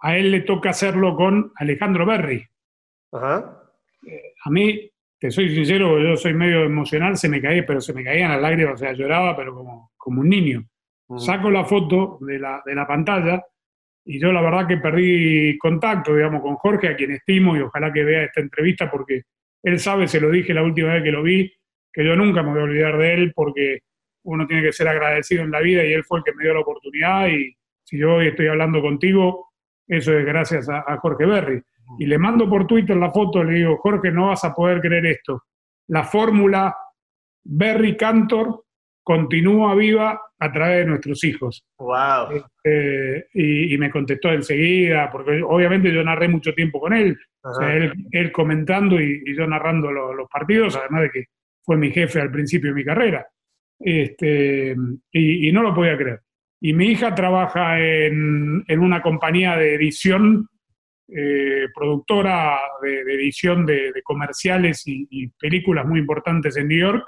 a 0.00 0.16
él 0.16 0.30
le 0.30 0.40
toca 0.40 0.70
hacerlo 0.70 1.16
con 1.16 1.52
Alejandro 1.56 2.04
Berry. 2.04 2.46
Eh, 3.12 3.61
a 4.44 4.50
mí, 4.50 4.90
te 5.18 5.30
soy 5.30 5.54
sincero, 5.54 6.00
yo 6.00 6.16
soy 6.16 6.34
medio 6.34 6.64
emocional, 6.64 7.16
se 7.16 7.28
me 7.28 7.40
caía, 7.40 7.64
pero 7.64 7.80
se 7.80 7.92
me 7.92 8.02
caían 8.02 8.30
las 8.30 8.40
lágrimas, 8.40 8.74
o 8.74 8.76
sea, 8.76 8.92
lloraba, 8.92 9.36
pero 9.36 9.54
como, 9.54 9.92
como 9.96 10.20
un 10.20 10.28
niño. 10.28 10.64
Saco 11.18 11.50
la 11.50 11.64
foto 11.64 12.18
de 12.22 12.38
la, 12.38 12.62
de 12.64 12.74
la 12.74 12.86
pantalla 12.86 13.44
y 14.04 14.18
yo 14.18 14.32
la 14.32 14.40
verdad 14.40 14.66
que 14.66 14.78
perdí 14.78 15.56
contacto, 15.58 16.14
digamos, 16.14 16.42
con 16.42 16.56
Jorge, 16.56 16.88
a 16.88 16.96
quien 16.96 17.12
estimo 17.12 17.56
y 17.56 17.60
ojalá 17.60 17.92
que 17.92 18.02
vea 18.02 18.24
esta 18.24 18.40
entrevista 18.40 18.90
porque 18.90 19.22
él 19.62 19.78
sabe, 19.78 20.08
se 20.08 20.20
lo 20.20 20.30
dije 20.30 20.54
la 20.54 20.62
última 20.62 20.94
vez 20.94 21.02
que 21.04 21.12
lo 21.12 21.22
vi, 21.22 21.52
que 21.92 22.04
yo 22.04 22.16
nunca 22.16 22.42
me 22.42 22.50
voy 22.50 22.60
a 22.60 22.64
olvidar 22.64 22.98
de 22.98 23.14
él 23.14 23.32
porque 23.34 23.80
uno 24.24 24.46
tiene 24.46 24.62
que 24.62 24.72
ser 24.72 24.88
agradecido 24.88 25.42
en 25.42 25.50
la 25.50 25.60
vida 25.60 25.84
y 25.84 25.92
él 25.92 26.04
fue 26.04 26.18
el 26.18 26.24
que 26.24 26.32
me 26.32 26.44
dio 26.44 26.54
la 26.54 26.60
oportunidad 26.60 27.28
y 27.28 27.54
si 27.84 27.98
yo 27.98 28.14
hoy 28.14 28.28
estoy 28.28 28.48
hablando 28.48 28.80
contigo, 28.80 29.52
eso 29.86 30.16
es 30.16 30.24
gracias 30.24 30.68
a, 30.68 30.96
Jorge 30.98 31.26
Berry. 31.26 31.62
Y 31.98 32.06
le 32.06 32.18
mando 32.18 32.48
por 32.48 32.66
Twitter 32.66 32.96
la 32.96 33.10
foto, 33.10 33.42
le 33.44 33.54
digo, 33.54 33.76
Jorge, 33.78 34.10
no 34.10 34.28
vas 34.28 34.44
a 34.44 34.54
poder 34.54 34.80
creer 34.80 35.06
esto. 35.06 35.42
La 35.88 36.04
fórmula 36.04 36.74
Berry 37.44 37.96
Cantor 37.96 38.64
continúa 39.02 39.74
viva 39.74 40.20
a 40.38 40.52
través 40.52 40.78
de 40.78 40.86
nuestros 40.86 41.22
hijos. 41.24 41.64
Wow. 41.78 42.44
Este, 42.64 43.28
y, 43.34 43.76
me 43.78 43.90
contestó 43.90 44.32
enseguida, 44.32 45.10
porque 45.10 45.42
obviamente 45.42 45.92
yo 45.92 46.02
narré 46.02 46.28
mucho 46.28 46.52
tiempo 46.54 46.80
con 46.80 46.92
él, 46.92 47.16
o 47.42 47.52
sea, 47.54 47.74
él, 47.76 48.32
comentando 48.32 49.00
y, 49.00 49.22
yo 49.36 49.46
narrando 49.46 49.90
los 49.90 50.28
partidos, 50.28 50.76
además 50.76 51.02
de 51.02 51.10
que 51.10 51.24
fue 51.64 51.76
mi 51.76 51.90
jefe 51.90 52.20
al 52.20 52.30
principio 52.30 52.70
de 52.70 52.74
mi 52.74 52.84
carrera. 52.84 53.26
Este, 53.78 54.76
y, 55.12 55.52
no 55.52 55.62
lo 55.62 55.74
podía 55.74 55.96
creer. 55.96 56.20
Y 56.60 56.72
mi 56.74 56.86
hija 56.86 57.14
trabaja 57.14 57.80
en, 57.80 58.64
una 58.68 59.02
compañía 59.02 59.56
de 59.56 59.74
edición, 59.74 60.48
eh, 61.08 61.68
productora 61.74 62.58
de, 62.80 63.00
edición 63.00 63.66
de, 63.66 63.92
comerciales 64.04 64.82
y, 64.86 65.28
películas 65.38 65.86
muy 65.86 66.00
importantes 66.00 66.56
en 66.56 66.68
New 66.68 66.78
York 66.78 67.04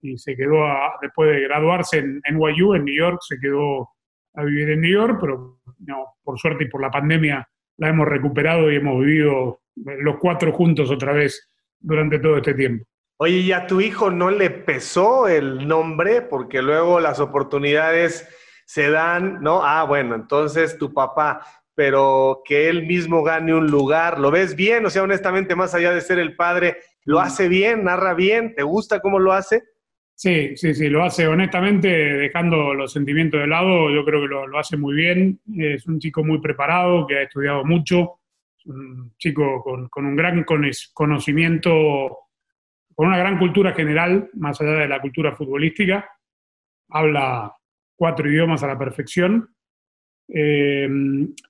y 0.00 0.16
se 0.18 0.36
quedó, 0.36 0.64
después 1.00 1.30
de 1.30 1.40
graduarse 1.42 1.98
en 1.98 2.20
NYU, 2.30 2.74
en 2.74 2.84
New 2.84 2.94
York, 2.94 3.18
se 3.26 3.38
quedó 3.38 3.90
a 4.34 4.44
vivir 4.44 4.70
en 4.70 4.82
New 4.82 4.92
York, 4.92 5.18
pero 5.20 5.58
no, 5.78 6.16
por 6.22 6.38
suerte 6.38 6.64
y 6.64 6.68
por 6.68 6.82
la 6.82 6.90
pandemia 6.90 7.48
la 7.78 7.88
hemos 7.88 8.06
recuperado 8.06 8.70
y 8.70 8.76
hemos 8.76 9.00
vivido 9.00 9.60
los 9.74 10.16
cuatro 10.18 10.52
juntos 10.52 10.90
otra 10.90 11.12
vez 11.12 11.50
durante 11.78 12.18
todo 12.18 12.36
este 12.36 12.54
tiempo. 12.54 12.84
Oye, 13.18 13.38
¿y 13.38 13.52
a 13.52 13.66
tu 13.66 13.80
hijo 13.80 14.10
no 14.10 14.30
le 14.30 14.50
pesó 14.50 15.26
el 15.26 15.66
nombre? 15.66 16.20
Porque 16.20 16.60
luego 16.60 17.00
las 17.00 17.18
oportunidades 17.18 18.28
se 18.66 18.90
dan, 18.90 19.42
¿no? 19.42 19.64
Ah, 19.64 19.84
bueno, 19.84 20.14
entonces 20.14 20.76
tu 20.76 20.92
papá, 20.92 21.40
pero 21.76 22.40
que 22.44 22.70
él 22.70 22.86
mismo 22.86 23.22
gane 23.22 23.54
un 23.54 23.66
lugar, 23.66 24.18
¿lo 24.18 24.30
ves 24.30 24.56
bien? 24.56 24.86
O 24.86 24.90
sea, 24.90 25.02
honestamente, 25.02 25.54
más 25.54 25.74
allá 25.74 25.92
de 25.92 26.00
ser 26.00 26.18
el 26.18 26.34
padre, 26.34 26.78
¿lo 27.04 27.20
hace 27.20 27.48
bien? 27.48 27.84
¿Narra 27.84 28.14
bien? 28.14 28.54
¿Te 28.54 28.62
gusta 28.62 29.00
cómo 29.00 29.18
lo 29.18 29.32
hace? 29.32 29.62
Sí, 30.14 30.56
sí, 30.56 30.74
sí, 30.74 30.88
lo 30.88 31.04
hace 31.04 31.28
honestamente, 31.28 31.88
dejando 31.88 32.72
los 32.72 32.90
sentimientos 32.94 33.38
de 33.38 33.46
lado, 33.46 33.90
yo 33.90 34.02
creo 34.06 34.22
que 34.22 34.28
lo, 34.28 34.58
hace 34.58 34.78
muy 34.78 34.94
bien. 34.94 35.38
Es 35.54 35.86
un 35.86 35.98
chico 36.00 36.24
muy 36.24 36.40
preparado, 36.40 37.06
que 37.06 37.18
ha 37.18 37.22
estudiado 37.24 37.62
mucho, 37.62 38.20
un 38.64 39.12
chico 39.18 39.62
con, 39.62 40.06
un 40.06 40.16
gran 40.16 40.44
conocimiento, 40.94 41.70
con 42.94 43.08
una 43.08 43.18
gran 43.18 43.38
cultura 43.38 43.74
general, 43.74 44.30
más 44.32 44.58
allá 44.62 44.72
de 44.72 44.88
la 44.88 45.02
cultura 45.02 45.36
futbolística. 45.36 46.08
Habla 46.88 47.52
cuatro 47.94 48.26
idiomas 48.26 48.62
a 48.62 48.68
la 48.68 48.78
perfección. 48.78 49.54
Eh, 50.28 50.88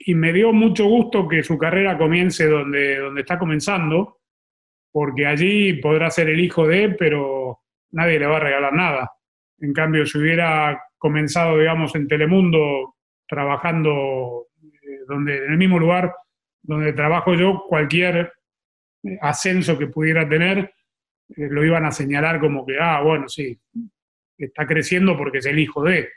y 0.00 0.14
me 0.14 0.32
dio 0.32 0.52
mucho 0.52 0.86
gusto 0.86 1.26
que 1.26 1.42
su 1.42 1.56
carrera 1.56 1.96
comience 1.96 2.46
donde, 2.46 2.98
donde 2.98 3.22
está 3.22 3.38
comenzando, 3.38 4.18
porque 4.92 5.26
allí 5.26 5.74
podrá 5.74 6.10
ser 6.10 6.28
el 6.28 6.40
hijo 6.40 6.66
de, 6.66 6.90
pero 6.90 7.60
nadie 7.92 8.18
le 8.18 8.26
va 8.26 8.36
a 8.36 8.40
regalar 8.40 8.72
nada. 8.72 9.12
En 9.58 9.72
cambio, 9.72 10.04
si 10.04 10.18
hubiera 10.18 10.82
comenzado, 10.98 11.58
digamos, 11.58 11.94
en 11.94 12.08
Telemundo, 12.08 12.96
trabajando 13.26 14.48
eh, 14.62 15.00
donde, 15.08 15.38
en 15.38 15.52
el 15.52 15.58
mismo 15.58 15.78
lugar 15.78 16.14
donde 16.62 16.92
trabajo 16.92 17.34
yo, 17.34 17.64
cualquier 17.68 18.32
eh, 19.02 19.18
ascenso 19.20 19.78
que 19.78 19.86
pudiera 19.86 20.28
tener, 20.28 20.72
lo 21.28 21.64
iban 21.64 21.84
a 21.84 21.90
señalar 21.90 22.38
como 22.38 22.64
que, 22.64 22.78
ah, 22.78 23.00
bueno, 23.02 23.28
sí, 23.28 23.58
está 24.38 24.64
creciendo 24.64 25.16
porque 25.16 25.38
es 25.38 25.46
el 25.46 25.58
hijo 25.58 25.82
de. 25.82 26.08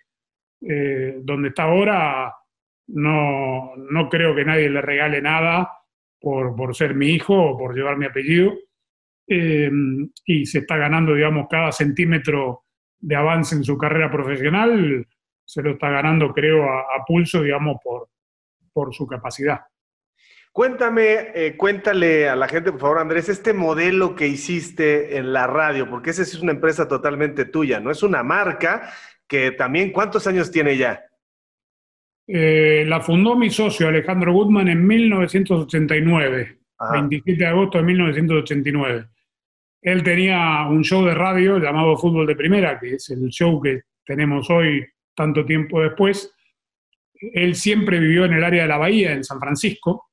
donde 1.24 1.48
está 1.48 1.64
ahora, 1.64 2.32
no, 2.94 3.76
no 3.76 4.10
creo 4.10 4.36
que 4.36 4.46
nadie 4.46 4.70
le 4.70 4.82
regale 4.82 5.22
nada 5.22 5.72
por, 6.20 6.56
por 6.56 6.76
ser 6.76 6.96
mi 6.96 7.10
hijo 7.10 7.34
o 7.34 7.58
por 7.58 7.76
llevar 7.76 7.98
mi 7.98 8.06
apellido. 8.06 8.54
Eh, 9.28 9.70
y 10.26 10.46
se 10.46 10.60
está 10.60 10.78
ganando, 10.78 11.14
digamos, 11.14 11.48
cada 11.50 11.72
centímetro 11.72 12.64
de 13.00 13.16
avance 13.16 13.56
en 13.56 13.64
su 13.64 13.78
carrera 13.78 14.12
profesional, 14.12 15.08
se 15.46 15.62
lo 15.62 15.72
está 15.72 15.90
ganando, 15.90 16.34
creo, 16.34 16.64
a, 16.64 17.06
pulso, 17.08 17.44
digamos, 17.44 17.78
por, 17.84 18.10
por 18.74 18.94
su 18.94 19.08
capacidad. 19.08 19.62
Cuéntame, 20.52 21.32
eh, 21.36 21.56
cuéntale 21.56 22.28
a 22.28 22.36
la 22.36 22.48
gente, 22.48 22.72
por 22.72 22.82
favor, 22.82 23.00
Andrés, 23.00 23.30
este 23.30 23.54
modelo 23.54 24.16
que 24.16 24.28
hiciste 24.28 25.18
en 25.18 25.32
la 25.32 25.46
radio, 25.46 25.88
porque 25.90 26.10
esa 26.10 26.24
es 26.24 26.36
una 26.40 26.52
empresa 26.52 26.88
totalmente 26.88 27.46
tuya, 27.46 27.80
¿no? 27.80 27.92
Es 27.92 28.02
una 28.02 28.24
marca 28.24 28.92
que 29.28 29.52
también, 29.52 29.92
¿cuántos 29.92 30.26
años 30.26 30.50
tiene 30.52 30.76
ya? 30.76 31.09
Eh, 32.32 32.86
la 32.86 33.02
fundó 33.02 33.36
mi 33.36 33.50
socio 33.50 33.88
Alejandro 33.88 34.32
Goodman 34.34 34.68
en 34.68 34.86
1989, 34.86 36.60
27 36.92 37.40
de 37.40 37.48
agosto 37.48 37.80
de 37.80 37.84
1989. 37.86 39.08
Él 39.82 40.04
tenía 40.04 40.68
un 40.70 40.84
show 40.84 41.04
de 41.06 41.16
radio 41.16 41.58
llamado 41.58 41.98
Fútbol 41.98 42.28
de 42.28 42.36
Primera, 42.36 42.80
que 42.80 42.94
es 42.94 43.10
el 43.10 43.30
show 43.30 43.60
que 43.60 43.82
tenemos 44.06 44.48
hoy 44.52 44.86
tanto 45.16 45.44
tiempo 45.44 45.82
después. 45.82 46.32
Él 47.16 47.56
siempre 47.56 48.00
vivió 48.00 48.26
en 48.26 48.34
el 48.34 48.44
área 48.44 48.62
de 48.62 48.70
la 48.70 48.78
Bahía, 48.78 49.12
en 49.14 49.24
San 49.24 49.40
Francisco, 49.40 50.12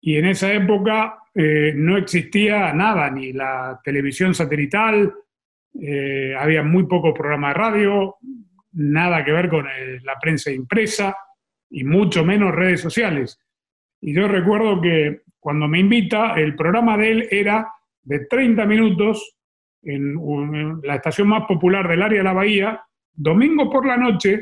y 0.00 0.18
en 0.18 0.26
esa 0.26 0.52
época 0.52 1.18
eh, 1.34 1.72
no 1.74 1.96
existía 1.96 2.72
nada, 2.72 3.10
ni 3.10 3.32
la 3.32 3.80
televisión 3.82 4.32
satelital, 4.32 5.12
eh, 5.80 6.36
había 6.38 6.62
muy 6.62 6.84
pocos 6.84 7.12
programas 7.18 7.52
de 7.52 7.58
radio, 7.58 8.16
nada 8.76 9.24
que 9.24 9.32
ver 9.32 9.48
con 9.48 9.66
la 10.04 10.18
prensa 10.20 10.50
impresa 10.50 11.16
y 11.70 11.84
mucho 11.84 12.24
menos 12.24 12.54
redes 12.54 12.80
sociales. 12.80 13.38
Y 14.00 14.14
yo 14.14 14.28
recuerdo 14.28 14.80
que 14.80 15.22
cuando 15.40 15.66
me 15.68 15.80
invita, 15.80 16.34
el 16.34 16.54
programa 16.54 16.96
de 16.96 17.10
él 17.10 17.28
era 17.30 17.68
de 18.02 18.26
30 18.26 18.64
minutos 18.66 19.36
en, 19.82 20.80
la 20.82 20.96
estación 20.96 21.28
más 21.28 21.44
popular 21.46 21.88
del 21.88 22.02
área 22.02 22.18
de 22.18 22.24
la 22.24 22.32
bahía, 22.32 22.80
domingo 23.12 23.70
por 23.70 23.86
la 23.86 23.96
noche, 23.96 24.40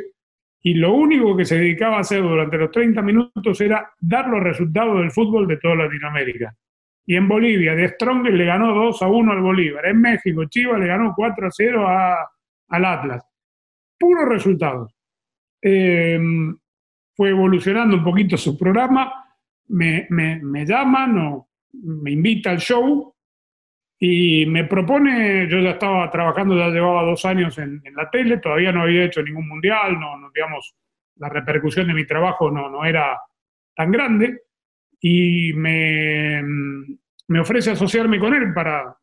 y 0.63 0.75
lo 0.75 0.95
único 0.95 1.37
que 1.37 1.45
se 1.45 1.59
dedicaba 1.59 1.99
a 1.99 2.01
hacer 2.01 2.23
durante 2.23 2.57
los 2.57 2.71
30 2.71 3.03
minutos 3.03 3.61
era 3.61 3.93
dar 4.01 4.29
los 4.29 4.43
resultados 4.43 4.99
del 4.99 5.11
fútbol 5.11 5.47
de 5.47 5.59
toda 5.59 5.75
Latinoamérica. 5.75 6.55
Y 7.07 7.17
en 7.17 7.29
Bolivia, 7.29 7.75
de 7.75 7.89
Strong 7.89 8.29
le 8.29 8.47
ganó 8.47 8.75
2 8.75 9.03
a 9.03 9.07
1 9.07 9.33
al 9.33 9.43
Bolívar. 9.43 9.85
En 9.85 10.01
México, 10.01 10.47
Chivas 10.47 10.81
le 10.81 10.87
ganó 10.87 11.13
4 11.15 11.47
a 11.47 11.51
0 11.51 11.87
al 12.69 12.85
Atlas. 12.87 13.34
Puros 13.99 14.29
resultados. 14.29 14.95
Em, 15.61 16.57
fue 17.17 17.31
evolucionando 17.31 17.97
un 17.97 18.05
poquito 18.05 18.37
su 18.37 18.59
programa. 18.59 19.13
Me, 19.69 20.07
me, 20.11 20.41
me 20.43 20.67
llaman 20.67 21.19
o 21.19 21.49
me 21.73 22.11
invita 22.13 22.51
al 22.51 22.59
show 22.59 23.15
y 23.99 24.45
me 24.47 24.65
propone, 24.65 25.49
yo 25.49 25.61
ya 25.61 25.71
estaba 25.71 26.11
trabajando, 26.11 26.57
ya 26.57 26.69
llevaba 26.69 27.05
dos 27.05 27.25
años 27.25 27.57
en, 27.59 27.81
la 27.95 28.11
tele, 28.11 28.39
todavía 28.39 28.73
no 28.73 28.83
había 28.83 29.05
hecho 29.05 29.23
ningún 29.23 29.49
mundial, 29.49 29.99
no, 29.99 30.19
no, 30.19 30.31
digamos, 30.35 30.75
la 31.17 31.29
repercusión 31.29 31.87
de 31.87 31.95
mi 31.95 32.07
trabajo 32.07 32.51
no, 32.51 32.69
no 32.69 32.85
era 32.85 33.19
tan 33.75 33.91
grande, 33.91 34.43
y 35.01 35.53
me, 35.55 36.43
me 37.29 37.41
ofrece 37.41 37.71
asociarme 37.71 38.19
con 38.19 38.35
él 38.35 38.53
para 38.53 38.97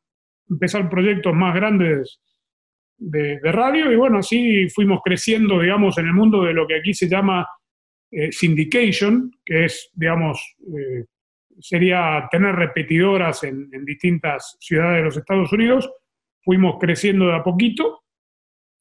empezar 0.50 0.90
proyectos 0.90 1.34
más 1.34 1.56
grandes 1.56 2.20
de, 3.02 3.40
radio, 3.52 3.92
y 3.92 3.96
bueno, 3.96 4.20
así 4.20 4.70
fuimos 4.70 5.02
creciendo, 5.04 5.60
digamos, 5.60 5.98
en 5.98 6.06
el 6.06 6.14
mundo 6.14 6.44
de 6.44 6.54
lo 6.54 6.68
que 6.68 6.76
aquí 6.76 6.94
se 6.94 7.10
llama 7.10 7.48
eh, 8.12 8.32
syndication, 8.32 9.32
que 9.44 9.66
es, 9.66 9.90
digamos, 9.94 10.56
eh, 10.60 11.06
sería 11.60 12.28
tener 12.30 12.56
repetidoras 12.56 13.44
en, 13.44 13.70
distintas 13.86 14.56
ciudades 14.60 14.98
de 14.98 15.04
los 15.04 15.18
Estados 15.18 15.52
Unidos. 15.52 15.90
Fuimos 16.44 16.76
creciendo 16.80 17.28
de 17.28 17.36
a 17.36 17.44
poquito 17.44 18.04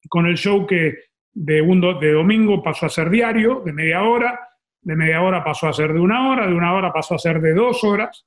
con 0.07 0.27
el 0.27 0.37
show 0.37 0.67
que 0.67 0.95
de, 1.33 1.61
un 1.61 1.81
de 1.99 2.11
domingo 2.11 2.61
pasó 2.61 2.85
a 2.85 2.89
ser 2.89 3.09
diario, 3.09 3.61
de 3.65 3.73
media 3.73 4.03
hora, 4.03 4.39
de 4.81 4.95
media 4.95 5.21
hora 5.21 5.43
pasó 5.43 5.67
a 5.67 5.73
ser 5.73 5.93
de 5.93 5.99
una 5.99 6.29
hora, 6.29 6.47
de 6.47 6.53
una 6.53 6.73
hora 6.73 6.93
pasó 6.93 7.15
a 7.15 7.19
ser 7.19 7.41
de 7.41 7.53
dos 7.53 7.83
horas. 7.83 8.25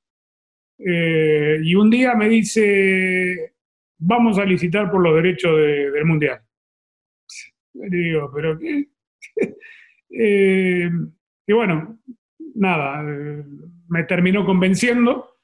Eh, 0.78 1.60
y 1.62 1.74
un 1.76 1.88
día 1.88 2.14
me 2.14 2.28
dice, 2.28 3.53
vamos 4.06 4.38
a 4.38 4.44
licitar 4.44 4.90
por 4.90 5.02
los 5.02 5.14
derechos 5.14 5.56
del 5.56 6.04
Mundial. 6.04 6.40
Digo, 7.72 8.30
pero 8.34 8.58
¿qué? 8.58 8.88
Eh, 10.16 10.88
y 11.44 11.52
bueno, 11.52 11.98
nada, 12.54 13.02
eh, 13.02 13.44
me 13.88 14.04
terminó 14.04 14.46
convenciendo. 14.46 15.38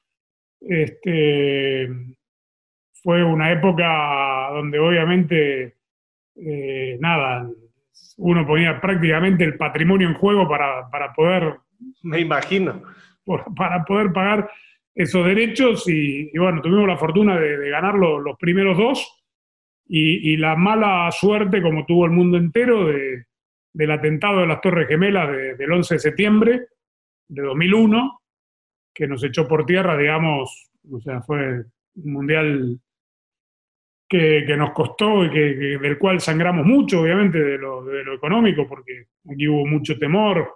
Este, 0.61 1.89
fue 3.03 3.21
una 3.21 3.51
época 3.51 4.49
donde 4.53 4.79
obviamente, 4.79 5.75
eh, 6.37 6.97
nada, 7.01 7.49
uno 8.15 8.47
ponía 8.47 8.79
prácticamente 8.79 9.43
el 9.43 9.57
patrimonio 9.57 10.07
en 10.07 10.13
juego 10.13 10.47
para, 10.47 11.13
poder... 11.17 11.57
Me 12.03 12.21
imagino. 12.21 12.81
para 13.57 13.83
poder 13.83 14.13
pagar 14.13 14.49
esos 14.93 15.25
derechos 15.25 15.87
y, 15.87 16.37
bueno, 16.37 16.61
tuvimos 16.61 16.87
la 16.87 16.97
fortuna 16.97 17.39
de, 17.39 17.69
ganar 17.69 17.95
los 17.95 18.37
primeros 18.37 18.77
dos 18.77 19.23
y, 19.87 20.37
la 20.37 20.55
mala 20.55 21.11
suerte, 21.11 21.61
como 21.61 21.85
tuvo 21.85 22.05
el 22.05 22.11
mundo 22.11 22.37
entero, 22.37 22.87
del 23.73 23.91
atentado 23.91 24.41
de 24.41 24.47
las 24.47 24.61
Torres 24.61 24.87
Gemelas 24.87 25.29
del 25.57 25.71
11 25.71 25.95
de 25.95 25.99
septiembre, 25.99 26.67
de 27.27 27.41
2001, 27.41 28.21
que 28.93 29.07
nos 29.07 29.23
echó 29.23 29.47
por 29.47 29.65
tierra, 29.65 29.97
digamos, 29.97 30.71
o 30.89 30.99
sea, 30.99 31.21
fue 31.21 31.65
un 31.95 32.13
mundial 32.13 32.79
que, 34.07 34.55
nos 34.57 34.71
costó 34.71 35.25
y 35.25 35.29
que, 35.29 35.39
del 35.81 35.97
cual 35.97 36.19
sangramos 36.19 36.65
mucho, 36.65 37.01
obviamente, 37.01 37.41
de 37.41 37.57
lo, 37.57 37.83
de 37.83 38.03
lo, 38.03 38.13
económico, 38.13 38.67
porque 38.67 39.07
aquí 39.29 39.47
hubo 39.47 39.65
mucho 39.65 39.97
temor 39.97 40.53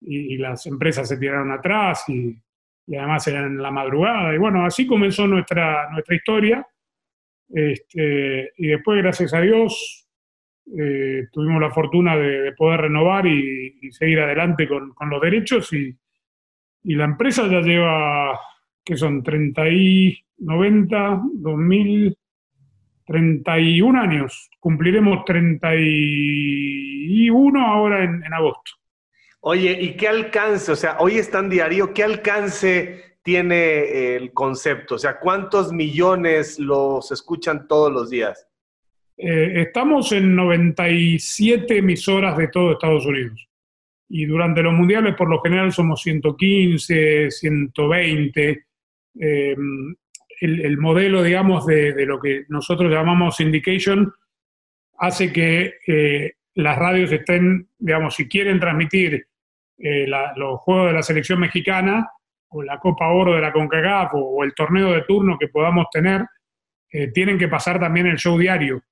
y, 0.00 0.36
las 0.38 0.66
empresas 0.66 1.08
se 1.08 1.16
tiraron 1.16 1.50
atrás 1.50 2.08
y, 2.08 2.36
además 2.88 3.26
eran 3.26 3.46
en 3.46 3.62
la 3.62 3.70
madrugada. 3.70 4.34
Y 4.34 4.38
bueno, 4.38 4.64
así 4.64 4.86
comenzó 4.86 5.26
nuestra, 5.26 5.90
nuestra 5.90 6.16
historia. 6.16 6.66
Este, 7.48 8.52
y 8.56 8.66
después, 8.66 9.02
gracias 9.02 9.34
a 9.34 9.40
Dios, 9.40 10.08
eh, 10.78 11.26
tuvimos 11.32 11.60
la 11.60 11.70
fortuna 11.70 12.16
de, 12.16 12.52
poder 12.52 12.82
renovar 12.82 13.26
y, 13.26 13.90
seguir 13.92 14.20
adelante 14.20 14.68
con, 14.68 14.94
con 14.94 15.10
los 15.10 15.20
derechos 15.20 15.72
y, 15.72 15.94
y 16.84 16.94
la 16.94 17.04
empresa 17.04 17.46
ya 17.48 17.60
lleva, 17.60 18.38
que 18.84 18.96
son 18.96 19.22
30 19.22 19.68
y 19.68 20.18
90, 20.38 21.22
2000, 21.34 22.16
31 23.06 24.00
años. 24.00 24.50
Cumpliremos 24.58 25.24
31 25.24 27.66
ahora 27.66 28.02
en, 28.04 28.24
en 28.24 28.34
agosto. 28.34 28.72
Oye, 29.44 29.76
¿y 29.80 29.96
qué 29.96 30.06
alcance? 30.06 30.70
O 30.70 30.76
sea, 30.76 30.98
hoy 31.00 31.16
es 31.16 31.28
tan 31.28 31.50
diario, 31.50 31.92
¿qué 31.92 32.04
alcance 32.04 33.16
tiene 33.24 34.14
el 34.14 34.32
concepto? 34.32 34.94
O 34.94 34.98
sea, 34.98 35.18
¿cuántos 35.18 35.72
millones 35.72 36.60
los 36.60 37.10
escuchan 37.10 37.66
todos 37.66 37.92
los 37.92 38.08
días? 38.08 38.46
Eh, 39.16 39.62
estamos 39.62 40.12
en 40.12 40.36
97 40.36 41.76
emisoras 41.76 42.36
de 42.36 42.48
todo 42.48 42.72
Estados 42.72 43.04
Unidos 43.04 43.48
y 44.08 44.26
durante 44.26 44.62
los 44.62 44.74
mundiales 44.74 45.16
por 45.16 45.28
lo 45.28 45.40
general 45.40 45.72
somos 45.72 46.00
115, 46.02 47.28
120. 47.32 48.64
Eh, 49.20 49.56
el, 50.40 50.78
modelo, 50.78 51.20
digamos, 51.20 51.66
de, 51.66 52.06
lo 52.06 52.20
que 52.20 52.44
nosotros 52.48 52.92
llamamos 52.92 53.36
syndication 53.36 54.12
hace 54.98 55.32
que 55.32 55.74
eh, 55.84 56.34
las 56.54 56.78
radios 56.78 57.10
estén, 57.10 57.68
digamos, 57.76 58.14
si 58.14 58.28
quieren 58.28 58.60
transmitir 58.60 59.26
eh, 59.82 60.06
los 60.36 60.60
juegos 60.60 60.88
de 60.88 60.92
la 60.92 61.02
selección 61.02 61.40
mexicana 61.40 62.08
o 62.48 62.62
la 62.62 62.78
Copa 62.78 63.08
Oro 63.08 63.34
de 63.34 63.40
la 63.40 63.52
CONCACAF 63.52 64.12
o, 64.14 64.44
el 64.44 64.54
torneo 64.54 64.92
de 64.92 65.02
turno 65.02 65.38
que 65.38 65.48
podamos 65.48 65.86
tener, 65.90 66.24
tienen 67.14 67.38
que 67.38 67.48
pasar 67.48 67.80
también 67.80 68.06
el 68.06 68.18
show 68.18 68.38
diario. 68.38 68.82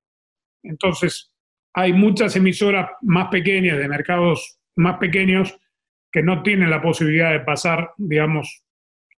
Entonces, 0.63 1.31
hay 1.73 1.93
muchas 1.93 2.35
emisoras 2.35 2.89
más 3.01 3.27
pequeñas 3.27 3.77
de 3.77 3.87
mercados 3.87 4.59
más 4.75 4.97
pequeños 4.97 5.57
que 6.11 6.23
no 6.23 6.43
tienen 6.43 6.69
la 6.69 6.81
posibilidad 6.81 7.31
de 7.31 7.39
pasar, 7.39 7.91
digamos, 7.97 8.63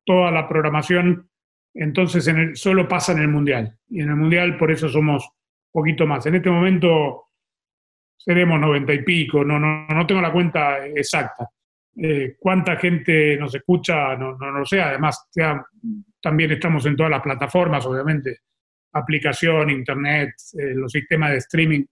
toda 0.05 0.32
la 0.32 0.47
programación, 0.47 1.30
entonces 1.74 2.28
en 2.28 2.38
el, 2.38 2.55
solo 2.55 2.88
pasa 2.88 3.13
en 3.13 3.19
el 3.19 3.28
Mundial. 3.28 3.78
Y 3.89 4.01
en 4.01 4.09
el 4.09 4.15
Mundial 4.15 4.57
por 4.57 4.71
eso 4.71 4.89
somos 4.89 5.28
poquito 5.71 6.05
más. 6.05 6.26
En 6.26 6.36
este 6.36 6.49
momento 6.49 7.30
seremos 8.17 8.59
noventa 8.59 8.93
y 8.93 9.03
pico, 9.03 9.43
no, 9.43 9.59
no, 9.59 9.88
no 9.88 10.05
tengo 10.05 10.21
la 10.21 10.32
cuenta 10.32 10.86
exacta. 10.86 11.49
Eh, 11.95 12.35
cuánta 12.39 12.75
gente 12.77 13.37
nos 13.37 13.53
escucha, 13.53 14.15
no, 14.15 14.35
no, 14.37 14.51
lo 14.51 14.65
sé. 14.65 14.81
Además, 14.81 15.29
también 16.21 16.51
estamos 16.51 16.85
en 16.85 16.95
todas 16.95 17.11
las 17.11 17.21
plataformas, 17.21 17.85
obviamente, 17.85 18.39
aplicación, 18.93 19.69
internet, 19.69 20.33
eh, 20.57 20.73
los 20.75 20.91
sistemas 20.91 21.31
de 21.31 21.37
streaming. 21.37 21.85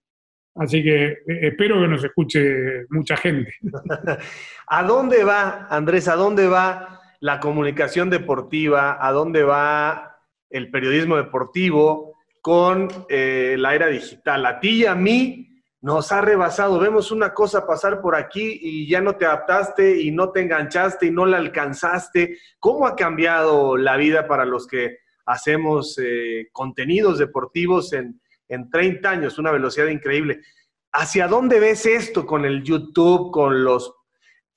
Así 0.54 0.82
que 0.82 1.04
eh, 1.06 1.18
espero 1.26 1.80
que 1.80 1.88
nos 1.88 2.04
escuche 2.04 2.86
mucha 2.90 3.16
gente. 3.16 3.54
¿A 4.66 4.82
dónde 4.82 5.24
va, 5.24 5.66
Andrés, 5.70 6.08
a 6.08 6.16
dónde 6.16 6.46
va 6.46 7.00
la 7.20 7.40
comunicación 7.40 8.10
deportiva? 8.10 8.98
¿A 9.00 9.12
dónde 9.12 9.42
va 9.42 10.18
el 10.50 10.70
periodismo 10.70 11.16
deportivo 11.16 12.18
con 12.40 12.88
eh, 13.08 13.56
la 13.58 13.74
era 13.74 13.86
digital? 13.86 14.44
A 14.44 14.60
ti 14.60 14.82
y 14.82 14.86
a 14.86 14.94
mí 14.94 15.51
nos 15.82 16.10
ha 16.10 16.22
rebasado. 16.22 16.78
Vemos 16.78 17.12
una 17.12 17.34
cosa 17.34 17.66
pasar 17.66 18.00
por 18.00 18.16
aquí 18.16 18.58
y 18.62 18.88
ya 18.88 19.02
no 19.02 19.16
te 19.16 19.26
adaptaste 19.26 20.00
y 20.00 20.10
no 20.10 20.30
te 20.30 20.40
enganchaste 20.40 21.06
y 21.06 21.10
no 21.10 21.26
la 21.26 21.36
alcanzaste. 21.36 22.38
¿Cómo 22.58 22.86
ha 22.86 22.96
cambiado 22.96 23.76
la 23.76 23.96
vida 23.98 24.26
para 24.26 24.46
los 24.46 24.66
que 24.66 24.98
hacemos 25.26 25.98
eh, 25.98 26.48
contenidos 26.52 27.18
deportivos 27.18 27.92
en 27.92 28.22
en 28.52 28.70
30 28.70 29.08
años, 29.08 29.38
una 29.38 29.50
velocidad 29.50 29.86
increíble. 29.86 30.42
¿Hacia 30.92 31.26
dónde 31.26 31.58
ves 31.58 31.86
esto 31.86 32.26
con 32.26 32.44
el 32.44 32.62
YouTube, 32.62 33.32
con 33.32 33.64
los 33.64 33.94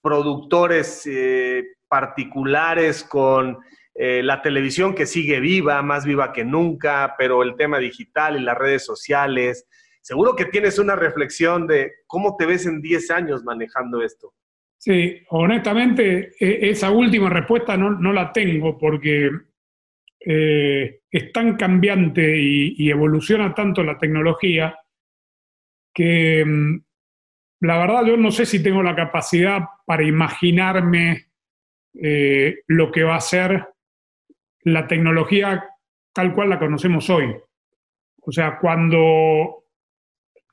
productores 0.02 1.04
eh, 1.06 1.64
particulares, 1.88 3.06
con 3.06 3.58
eh, 3.94 4.22
la 4.22 4.42
televisión 4.42 4.94
que 4.94 5.06
sigue 5.06 5.40
viva, 5.40 5.82
más 5.82 6.06
viva 6.06 6.34
que 6.34 6.44
nunca, 6.44 7.16
pero 7.18 7.42
el 7.42 7.56
tema 7.56 7.80
digital 7.80 8.36
y 8.36 8.44
las 8.44 8.58
redes 8.58 8.86
sociales? 8.86 9.66
Seguro 10.06 10.36
que 10.36 10.46
tienes 10.46 10.78
una 10.78 10.96
reflexión 10.96 11.66
de 11.66 11.92
cómo 12.06 12.36
te 12.38 12.46
ves 12.46 12.68
en 12.68 12.80
10 12.80 13.10
años 13.10 13.44
manejando 13.44 14.04
esto. 14.04 14.36
Sí, 14.78 15.24
honestamente, 15.30 16.34
e, 16.40 16.70
esa 16.70 16.92
última 16.92 17.30
respuesta 17.30 17.76
no 17.76 18.14
la 18.14 18.32
tengo 18.32 18.78
porque 18.78 19.32
eh, 20.28 21.02
es 21.12 21.32
tan 21.32 21.56
cambiante 21.56 22.36
y, 22.36 22.90
evoluciona 22.90 23.54
tanto 23.54 23.84
la 23.84 24.00
tecnología 24.00 24.76
que 25.94 26.44
mm, 26.44 26.84
la 27.62 27.78
verdad 27.78 28.06
yo 28.06 28.18
no 28.18 28.32
sé 28.32 28.48
si 28.48 28.64
tengo 28.64 28.82
la 28.82 28.96
capacidad 28.96 29.60
para 29.86 30.04
imaginarme 30.04 31.28
eh, 31.94 32.56
lo 32.68 32.92
que 32.92 33.04
va 33.04 33.18
a 33.18 33.22
ser 33.22 33.68
la 34.62 34.88
tecnología 34.88 35.64
tal 36.12 36.34
cual 36.34 36.50
la 36.50 36.58
conocemos 36.58 37.08
hoy. 37.12 37.36
O 38.22 38.32
sea, 38.32 38.58
cuando, 38.60 39.65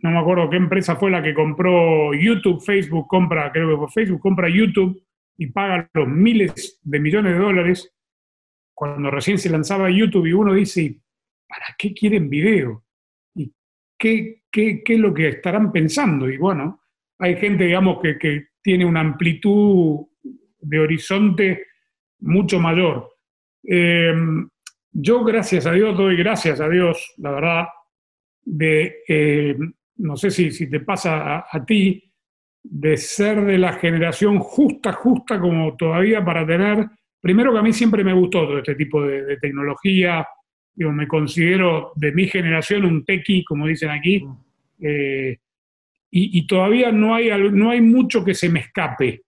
no 0.03 0.11
me 0.11 0.19
acuerdo 0.19 0.51
qué 0.51 0.57
empresa 0.57 0.97
fue 0.97 1.11
la 1.11 1.23
que 1.23 1.33
compró 1.33 2.13
YouTube, 2.13 2.61
Facebook 2.61 3.07
compra, 3.07 3.53
creo 3.53 3.71
que 3.71 3.77
fue 3.77 3.89
Facebook, 3.89 4.21
compra 4.21 4.49
YouTube 4.49 5.01
y 5.39 5.47
paga 5.47 5.89
los 5.95 6.09
miles 6.09 6.81
de 6.83 6.99
millones 6.99 7.33
de 7.35 7.39
dólares 7.39 7.95
cuando 8.75 9.11
recién 9.13 9.39
se 9.39 9.49
lanzaba 9.49 9.91
YouTube 9.91 10.27
y 10.27 10.33
uno 10.33 10.55
dice, 10.55 11.01
¿para 11.47 11.67
qué 11.79 11.95
quieren 11.95 12.29
video? 12.29 12.85
¿Y 13.37 13.55
qué, 13.97 14.43
qué, 14.51 14.83
qué 14.85 14.95
es 14.95 15.01
lo 15.01 15.15
que 15.15 15.29
estarán 15.29 15.71
pensando? 15.71 16.29
Y 16.29 16.37
bueno, 16.37 16.83
hay 17.19 17.37
gente, 17.37 17.65
digamos, 17.65 18.01
que, 18.03 18.19
que 18.19 18.49
tiene 18.61 18.85
una 18.85 19.01
amplitud 19.01 20.01
de 20.59 20.79
horizonte 20.81 21.67
mucho 22.19 22.59
mayor. 22.59 23.09
Eh, 23.63 24.13
yo, 24.91 25.23
gracias 25.23 25.65
a 25.67 25.73
Dios, 25.73 25.97
doy 25.97 26.17
gracias 26.17 26.61
a 26.61 26.69
Dios, 26.69 27.15
la 27.19 27.31
verdad, 27.31 27.67
de, 28.45 28.97
eh, 29.07 29.57
no 29.97 30.17
sé 30.17 30.31
si, 30.31 30.51
si 30.51 30.69
te 30.69 30.81
pasa 30.81 31.45
a, 31.51 31.65
ti, 31.65 32.11
de 32.63 32.97
ser 32.97 33.45
de 33.45 33.59
la 33.59 33.75
generación 33.75 34.39
justa, 34.39 34.93
justa 34.93 35.39
como 35.41 35.77
todavía 35.77 36.25
para 36.25 36.47
tener, 36.47 36.87
primero 37.21 37.53
que 37.53 37.59
a 37.59 37.63
mí 37.63 37.73
siempre 37.73 38.05
me 38.05 38.13
gustó 38.13 38.47
todo 38.47 38.59
este 38.59 38.75
tipo 38.75 39.03
de, 39.03 39.37
tecnología, 39.39 40.27
yo 40.75 40.91
me 40.91 41.07
considero 41.07 41.93
de 41.97 42.13
mi 42.13 42.27
generación 42.27 42.85
un 42.85 43.05
tequi, 43.05 43.45
como 43.45 43.67
dicen 43.67 43.91
aquí, 43.91 44.25
eh, 44.81 45.39
y, 46.15 46.47
todavía 46.47 46.93
no 46.93 47.15
hay, 47.15 47.31
no 47.53 47.71
hay 47.71 47.81
mucho 47.81 48.23
que 48.23 48.35
se 48.35 48.51
me 48.51 48.61
escape. 48.61 49.23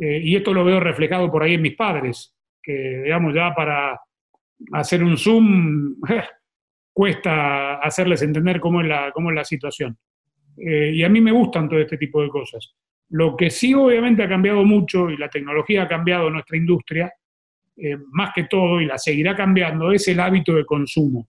Eh, 0.00 0.20
y 0.20 0.34
esto 0.34 0.52
lo 0.52 0.64
veo 0.64 0.80
reflejado 0.80 1.30
por 1.30 1.44
ahí 1.44 1.54
en 1.54 1.62
mis 1.62 1.76
padres, 1.76 2.34
que 2.60 3.02
digamos 3.04 3.32
ya 3.32 3.54
para 3.54 4.00
hacer 4.72 5.04
un 5.04 5.16
Zoom 5.16 5.94
cuesta 6.94 7.74
hacerles 7.74 8.22
entender 8.22 8.60
cómo 8.60 8.80
es 8.80 8.86
la, 8.86 9.10
cómo 9.12 9.30
es 9.30 9.36
la 9.36 9.44
situación. 9.44 9.98
Eh, 10.56 10.92
y 10.94 11.02
a 11.02 11.08
mí 11.08 11.20
me 11.20 11.32
gustan 11.32 11.68
todo 11.68 11.80
este 11.80 11.98
tipo 11.98 12.22
de 12.22 12.28
cosas. 12.28 12.74
Lo 13.10 13.36
que 13.36 13.50
sí 13.50 13.74
obviamente 13.74 14.22
ha 14.22 14.28
cambiado 14.28 14.64
mucho 14.64 15.10
y 15.10 15.16
la 15.16 15.28
tecnología 15.28 15.82
ha 15.82 15.88
cambiado 15.88 16.30
nuestra 16.30 16.56
industria, 16.56 17.12
eh, 17.76 17.98
más 18.12 18.32
que 18.32 18.44
todo, 18.44 18.80
y 18.80 18.86
la 18.86 18.96
seguirá 18.96 19.34
cambiando, 19.34 19.92
es 19.92 20.06
el 20.08 20.20
hábito 20.20 20.54
de 20.54 20.64
consumo. 20.64 21.28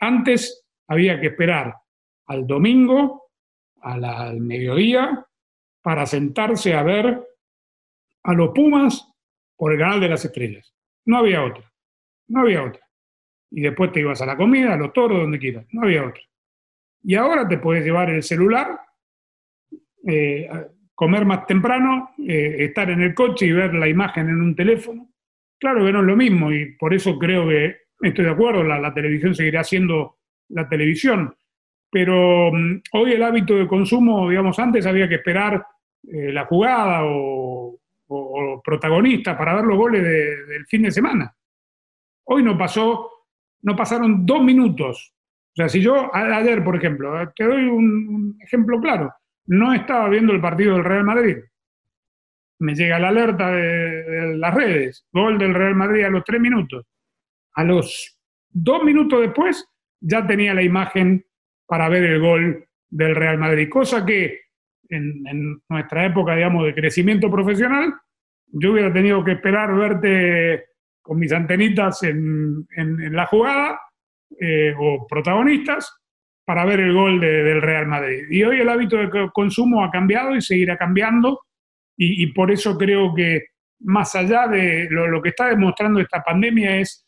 antes 0.00 0.66
había 0.88 1.20
que 1.20 1.28
esperar 1.28 1.72
al 2.26 2.44
domingo, 2.44 3.30
al 3.82 4.40
mediodía, 4.40 5.24
para 5.80 6.04
sentarse 6.04 6.74
a 6.74 6.82
ver 6.82 7.22
a 8.24 8.32
los 8.32 8.50
Pumas 8.52 9.08
por 9.56 9.72
el 9.72 9.78
canal 9.78 10.00
de 10.00 10.08
las 10.08 10.24
estrellas. 10.24 10.74
No 11.04 11.18
había 11.18 11.44
otra. 11.44 11.72
No 12.28 12.40
había 12.40 12.64
otra. 12.64 12.85
Y 13.56 13.62
después 13.62 13.90
te 13.90 14.00
ibas 14.00 14.20
a 14.20 14.26
la 14.26 14.36
comida, 14.36 14.74
a 14.74 14.76
los 14.76 14.92
toros, 14.92 15.18
donde 15.18 15.38
quieras. 15.38 15.64
No 15.72 15.82
había 15.84 16.06
otra. 16.06 16.22
Y 17.02 17.14
ahora 17.14 17.48
te 17.48 17.56
puedes 17.56 17.84
llevar 17.84 18.10
el 18.10 18.22
celular, 18.22 18.78
eh, 20.06 20.48
comer 20.94 21.24
más 21.24 21.46
temprano, 21.46 22.10
eh, 22.18 22.56
estar 22.60 22.90
en 22.90 23.00
el 23.00 23.14
coche 23.14 23.46
y 23.46 23.52
ver 23.52 23.72
la 23.74 23.88
imagen 23.88 24.28
en 24.28 24.42
un 24.42 24.54
teléfono. 24.54 25.08
Claro 25.58 25.84
que 25.84 25.92
no 25.92 26.00
es 26.00 26.06
lo 26.06 26.16
mismo 26.16 26.52
y 26.52 26.76
por 26.76 26.92
eso 26.92 27.18
creo 27.18 27.48
que 27.48 27.76
estoy 28.00 28.26
de 28.26 28.30
acuerdo, 28.30 28.62
la, 28.62 28.78
la 28.78 28.92
televisión 28.92 29.34
seguirá 29.34 29.64
siendo 29.64 30.18
la 30.48 30.68
televisión. 30.68 31.34
Pero 31.90 32.52
mm, 32.52 32.82
hoy 32.92 33.12
el 33.12 33.22
hábito 33.22 33.54
de 33.54 33.66
consumo, 33.66 34.28
digamos, 34.28 34.58
antes 34.58 34.84
había 34.84 35.08
que 35.08 35.14
esperar 35.16 35.64
eh, 36.12 36.32
la 36.32 36.44
jugada 36.46 37.00
o, 37.04 37.80
protagonista 38.62 39.36
para 39.36 39.54
ver 39.54 39.64
los 39.64 39.76
goles 39.76 40.02
del 40.02 40.64
fin 40.66 40.82
de 40.82 40.92
semana. 40.92 41.34
Hoy 42.24 42.42
no 42.42 42.56
pasó, 42.56 43.15
no 43.66 43.76
pasaron 43.76 44.24
dos 44.24 44.42
minutos. 44.42 45.12
O 45.52 45.56
sea, 45.56 45.68
si 45.68 45.80
yo 45.80 46.14
ayer, 46.14 46.62
por 46.64 46.76
ejemplo, 46.76 47.20
eh, 47.20 47.28
te 47.34 47.44
doy 47.44 47.64
un, 47.64 48.38
ejemplo 48.40 48.80
claro, 48.80 49.12
no 49.46 49.74
estaba 49.74 50.08
viendo 50.08 50.32
el 50.32 50.40
partido 50.40 50.74
del 50.74 50.84
Real 50.84 51.04
Madrid. 51.04 51.36
Me 52.60 52.74
llega 52.74 52.98
la 52.98 53.08
alerta 53.08 53.50
de, 53.50 54.02
de 54.04 54.36
las 54.38 54.54
redes, 54.54 55.06
gol 55.12 55.38
del 55.38 55.52
Real 55.52 55.74
Madrid 55.74 56.04
a 56.04 56.10
los 56.10 56.24
tres 56.24 56.40
minutos. 56.40 56.86
A 57.54 57.64
los 57.64 58.18
dos 58.50 58.82
minutos 58.82 59.20
después 59.20 59.68
ya 60.00 60.26
tenía 60.26 60.54
la 60.54 60.62
imagen 60.62 61.26
para 61.66 61.88
ver 61.88 62.04
el 62.04 62.20
gol 62.20 62.64
del 62.88 63.14
Real 63.14 63.38
Madrid, 63.38 63.68
cosa 63.68 64.06
que 64.06 64.40
en, 64.88 65.60
nuestra 65.68 66.06
época, 66.06 66.34
digamos, 66.34 66.64
de 66.64 66.74
crecimiento 66.74 67.30
profesional, 67.30 67.92
yo 68.46 68.72
hubiera 68.72 68.92
tenido 68.92 69.24
que 69.24 69.32
esperar 69.32 69.74
verte 69.74 70.66
con 71.06 71.18
mis 71.18 71.32
antenitas 71.32 72.02
en, 72.02 72.66
la 73.12 73.26
jugada 73.26 73.80
eh, 74.40 74.74
o 74.76 75.06
protagonistas 75.06 76.00
para 76.44 76.64
ver 76.64 76.80
el 76.80 76.92
gol 76.92 77.20
del 77.20 77.62
Real 77.62 77.86
Madrid. 77.86 78.24
Y 78.30 78.42
hoy 78.42 78.60
el 78.60 78.68
hábito 78.68 78.96
de 78.96 79.30
consumo 79.32 79.84
ha 79.84 79.90
cambiado 79.90 80.34
y 80.34 80.42
seguirá 80.42 80.76
cambiando 80.76 81.40
y, 81.98 82.26
por 82.34 82.50
eso 82.50 82.76
creo 82.76 83.14
que 83.14 83.46
más 83.80 84.14
allá 84.14 84.46
de 84.48 84.86
lo, 84.90 85.06
lo, 85.06 85.22
que 85.22 85.30
está 85.30 85.48
demostrando 85.48 85.98
esta 85.98 86.22
pandemia 86.22 86.76
es, 86.76 87.06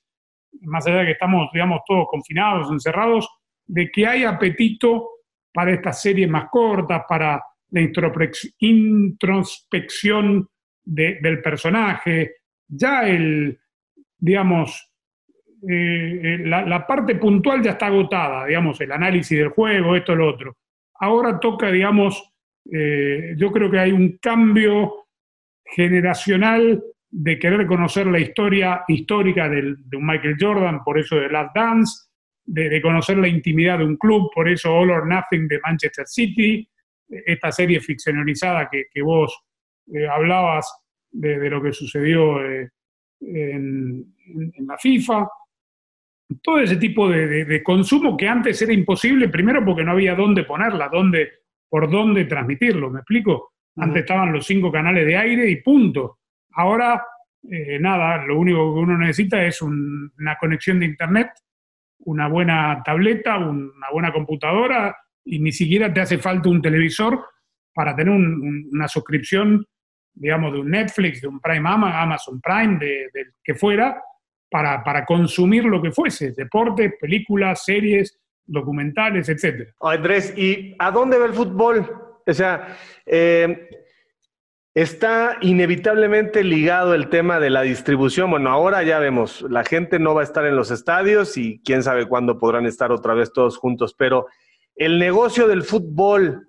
más 0.63 0.87
allá 0.87 1.01
de 1.01 1.07
que 1.07 1.13
estamos, 1.13 1.51
digamos, 1.53 1.81
todos 1.87 2.07
confinados, 2.09 2.71
encerrados, 2.71 3.29
de 3.67 3.91
que 3.91 4.07
hay 4.07 4.25
apetito 4.25 5.11
para 5.53 5.73
estas 5.73 6.01
series 6.01 6.29
más 6.29 6.49
cortas, 6.51 7.03
para 7.07 7.43
la 7.71 7.81
introspección 8.61 10.49
del 10.85 11.43
personaje, 11.43 12.37
ya 12.67 13.07
el, 13.07 13.59
digamos, 14.19 14.89
eh, 15.69 16.21
eh, 16.23 16.39
la, 16.45 16.87
parte 16.87 17.17
puntual 17.17 17.63
ya 17.63 17.73
está 17.73 17.87
agotada, 17.87 18.47
digamos, 18.47 18.81
el 18.81 18.93
análisis 18.93 19.37
del 19.37 19.49
juego, 19.49 19.97
esto, 19.97 20.15
lo 20.15 20.29
otro. 20.29 20.57
Ahora 21.01 21.41
toca, 21.41 21.71
digamos, 21.71 22.33
eh, 22.73 23.35
yo 23.37 23.51
creo 23.51 23.71
que 23.71 23.79
hay 23.79 23.93
un 23.93 24.19
cambio 24.19 25.07
generacional 25.65 26.83
de 27.11 27.39
querer 27.39 27.67
conocer 27.67 28.07
la 28.07 28.21
historia 28.21 28.85
histórica 28.87 29.49
de 29.49 29.97
un 29.97 30.07
Michael 30.07 30.37
Jordan, 30.39 30.85
por 30.85 30.99
eso 30.99 31.17
de 31.17 31.29
Last 31.29 31.55
Dance, 31.55 32.09
de, 32.45 32.81
conocer 32.81 33.19
la 33.19 33.29
intimidad 33.29 33.79
de 33.79 33.85
un 33.85 33.97
club, 33.97 34.31
por 34.35 34.49
eso 34.49 34.75
All 34.75 34.91
or 34.91 35.07
Nothing 35.07 35.49
de 35.49 35.61
Manchester 35.61 36.07
City, 36.07 36.69
esta 37.09 37.51
serie 37.51 37.81
ficcionalizada 37.81 38.69
que, 38.71 38.85
que 38.93 39.03
vos 39.03 39.45
hablabas 40.11 40.71
de, 41.11 41.51
lo 41.51 41.63
que 41.63 41.73
sucedió 41.73 42.39
en, 43.21 44.15
la 44.67 44.77
FIFA, 44.77 45.27
todo 46.43 46.61
ese 46.61 46.77
tipo 46.77 47.09
de, 47.09 47.63
consumo 47.63 48.17
que 48.17 48.29
antes 48.29 48.61
era 48.63 48.73
imposible, 48.73 49.29
primero 49.29 49.65
porque 49.65 49.85
no 49.85 49.93
había 49.93 50.15
dónde 50.15 50.45
ponerla, 50.45 50.89
dónde, 50.89 51.29
por 51.69 51.91
dónde 51.91 52.25
transmitirlo, 52.27 52.91
¿me 52.91 53.01
explico? 53.01 53.53
Antes 53.77 54.03
estaban 54.03 54.33
los 54.33 54.45
cinco 54.45 54.73
canales 54.73 55.07
de 55.07 55.17
aire 55.17 55.49
y 55.49 55.63
punto. 55.63 56.19
Ahora, 56.53 57.03
eh, 57.49 57.79
nada, 57.79 58.25
lo 58.27 58.39
único 58.39 58.75
que 58.75 58.81
uno 58.81 58.99
necesita 58.99 59.45
es 59.45 59.63
una 59.63 60.37
conexión 60.39 60.81
de 60.81 60.87
Internet, 60.87 61.31
una 62.01 62.29
buena 62.29 62.83
tableta, 62.85 63.39
una 63.39 63.91
buena 63.93 64.13
computadora 64.13 64.97
y 65.25 65.39
ni 65.39 65.53
siquiera 65.53 65.93
te 65.93 66.01
hace 66.01 66.19
falta 66.19 66.49
un 66.49 66.61
televisor 66.61 67.25
para 67.73 67.95
tener 67.95 68.13
una 68.13 68.89
suscripción, 68.89 69.65
digamos, 70.19 70.53
de 70.53 70.61
un 70.61 70.71
Netflix, 70.71 71.21
de 71.21 71.29
un 71.29 71.41
Prime 71.41 71.69
Amazon 71.69 72.41
Prime, 72.41 72.79
de, 72.79 73.09
que 73.43 73.55
fuera, 73.55 74.01
para, 74.51 74.83
para, 74.83 75.05
consumir 75.05 75.65
lo 75.65 75.81
que 75.81 75.93
fuese, 75.93 76.33
deportes, 76.33 76.95
películas, 77.01 77.65
series, 77.65 78.19
documentales, 78.47 79.29
etc. 79.29 79.69
Andrés, 79.81 80.33
¿y 80.37 80.75
a 80.79 80.91
dónde 80.91 81.19
va 81.19 81.27
el 81.27 81.35
fútbol? 81.35 81.87
O 82.27 82.33
sea, 82.33 82.77
eh, 83.07 83.69
está 84.75 85.39
inevitablemente 85.41 86.45
ligado 86.45 86.95
el 86.95 87.09
tema 87.09 87.41
de 87.41 87.51
la 87.51 87.63
distribución. 87.63 88.31
Bueno, 88.31 88.51
ahora 88.51 88.83
ya 88.83 88.99
vemos, 88.99 89.43
la 89.43 89.65
gente 89.65 89.99
no 89.99 90.15
va 90.15 90.23
a 90.23 90.25
estar 90.25 90.47
en 90.47 90.57
los 90.57 90.71
estadios 90.71 91.37
y 91.37 91.61
quién 91.65 91.83
sabe 91.83 92.07
cuándo 92.07 92.39
podrán 92.39 92.67
estar 92.67 92.93
otra 92.93 93.15
vez 93.15 93.33
todos 93.33 93.59
juntos, 93.59 93.95
pero 93.97 94.27
el 94.77 94.99
negocio 94.99 95.49
del 95.49 95.63
fútbol, 95.63 96.47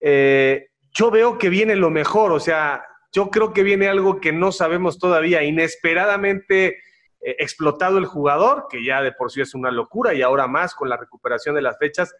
eh, 0.00 0.68
yo 0.92 1.10
veo 1.10 1.38
que 1.38 1.48
viene 1.48 1.74
lo 1.76 1.90
mejor, 1.90 2.32
o 2.32 2.40
sea, 2.40 2.82
yo 3.12 3.30
creo 3.30 3.52
que 3.52 3.62
viene 3.62 3.88
algo 3.88 4.20
que 4.20 4.32
no 4.32 4.52
sabemos 4.52 4.98
todavía, 4.98 5.42
inesperadamente 5.42 6.78
eh, 7.20 7.36
explotado 7.38 7.98
el 7.98 8.06
jugador, 8.06 8.66
que 8.70 8.84
ya 8.84 9.02
de 9.02 9.12
por 9.12 9.30
sí 9.30 9.40
es 9.40 9.54
una 9.54 9.70
locura 9.70 10.14
y 10.14 10.22
ahora 10.22 10.46
más 10.46 10.74
con 10.74 10.88
la 10.88 10.96
recuperación 10.96 11.54
de 11.54 11.62
las 11.62 11.78
fechas, 11.78 12.14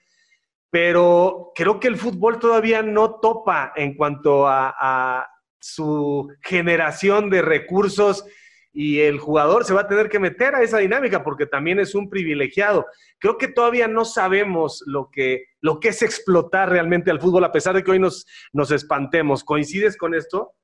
pero 0.71 1.53
creo 1.55 1.81
que 1.81 1.89
el 1.89 1.97
fútbol 1.97 2.39
todavía 2.39 2.83
no 2.83 3.19
topa 3.21 3.73
en 3.75 3.95
cuanto 3.95 4.47
a 4.47 5.29
su 5.59 6.33
generación 6.43 7.29
de 7.29 7.43
recursos 7.43 8.25
y 8.73 9.01
el 9.01 9.19
jugador 9.19 9.65
se 9.65 9.75
va 9.75 9.83
a 9.83 9.89
tener 9.89 10.09
que 10.09 10.21
meter 10.21 10.55
a 10.55 10.63
esa 10.63 10.79
dinámica 10.79 11.25
porque 11.25 11.47
también 11.47 11.81
es 11.81 11.95
un 11.95 12.09
privilegiado. 12.09 12.87
Creo 13.19 13.37
que 13.37 13.49
todavía 13.49 13.89
no 13.89 14.05
sabemos 14.05 14.83
lo 14.87 15.11
que, 15.11 15.47
lo 15.61 15.81
que 15.81 15.89
es 15.89 16.03
explotar 16.03 16.71
realmente 16.71 17.11
al 17.11 17.21
fútbol, 17.21 17.45
a 17.45 17.53
pesar 17.53 17.75
de 17.75 17.83
que 17.83 17.91
hoy 17.91 17.99
nos, 17.99 18.27
nos 18.53 18.71
espantemos. 18.71 19.43
¿Coincides 19.43 19.97
con 19.97 20.15
esto? 20.15 20.55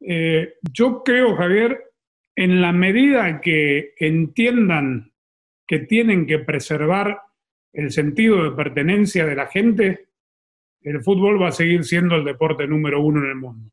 Eh, 0.00 0.54
yo 0.72 1.02
creo, 1.02 1.36
Javier, 1.36 1.82
en 2.36 2.60
la 2.60 2.72
medida 2.72 3.40
que 3.40 3.94
entiendan 3.98 5.12
que 5.66 5.80
tienen 5.80 6.26
que 6.26 6.38
preservar 6.38 7.20
el 7.72 7.90
sentido 7.90 8.44
de 8.44 8.56
pertenencia 8.56 9.26
de 9.26 9.36
la 9.36 9.46
gente, 9.46 10.08
el 10.82 11.02
fútbol 11.02 11.40
va 11.40 11.48
a 11.48 11.52
seguir 11.52 11.84
siendo 11.84 12.16
el 12.16 12.24
deporte 12.24 12.66
número 12.66 13.00
uno 13.00 13.22
en 13.22 13.30
el 13.30 13.34
mundo. 13.34 13.70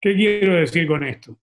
¿Qué 0.00 0.14
quiero 0.14 0.54
decir 0.54 0.86
con 0.86 1.04
esto? 1.04 1.38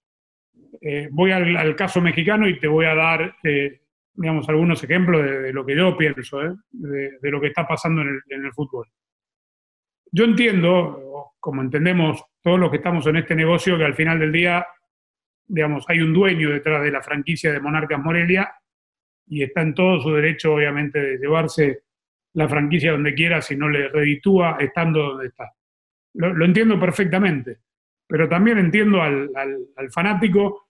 Eh, 0.81 1.09
voy 1.11 1.31
al, 1.31 1.75
caso 1.75 2.01
mexicano 2.01 2.47
y 2.47 2.59
te 2.59 2.67
voy 2.67 2.85
a 2.85 2.95
dar, 2.95 3.35
eh, 3.43 3.81
digamos, 4.13 4.49
algunos 4.49 4.83
ejemplos 4.83 5.23
de, 5.23 5.53
lo 5.53 5.65
que 5.65 5.75
yo 5.75 5.95
pienso, 5.95 6.39
de, 6.71 7.19
lo 7.21 7.39
que 7.39 7.47
está 7.47 7.67
pasando 7.67 8.01
en 8.01 8.21
el, 8.29 8.53
fútbol. 8.53 8.87
Yo 10.11 10.25
entiendo, 10.25 11.33
como 11.39 11.61
entendemos 11.61 12.23
todos 12.47 12.61
los 12.61 12.71
que 12.71 12.77
estamos 12.77 13.05
en 13.07 13.17
este 13.17 13.35
negocio, 13.35 13.77
que 13.77 13.83
al 13.83 13.93
final 13.93 14.19
del 14.19 14.31
día, 14.31 14.65
digamos, 15.47 15.83
hay 15.89 15.99
un 15.99 16.13
dueño 16.13 16.49
detrás 16.49 16.81
de 16.81 16.91
la 16.91 17.01
franquicia 17.01 17.51
de 17.51 17.59
Monarcas 17.59 17.99
Morelia 17.99 18.49
y 19.27 19.43
está 19.43 19.63
en 19.63 19.73
todo 19.73 19.99
su 19.99 20.13
derecho, 20.13 20.53
obviamente, 20.53 20.97
de 20.97 21.17
llevarse 21.17 21.81
la 22.35 22.47
franquicia 22.47 22.93
donde 22.93 23.13
quiera 23.13 23.41
si 23.41 23.57
no 23.57 23.67
le 23.67 23.89
reditúa 23.89 24.55
estando 24.61 25.09
donde 25.09 25.27
está. 25.27 25.51
Lo, 26.13 26.45
entiendo 26.45 26.79
perfectamente, 26.79 27.57
pero 28.07 28.29
también 28.29 28.59
entiendo 28.59 29.01
al, 29.01 29.29
al 29.35 29.91
fanático 29.91 30.69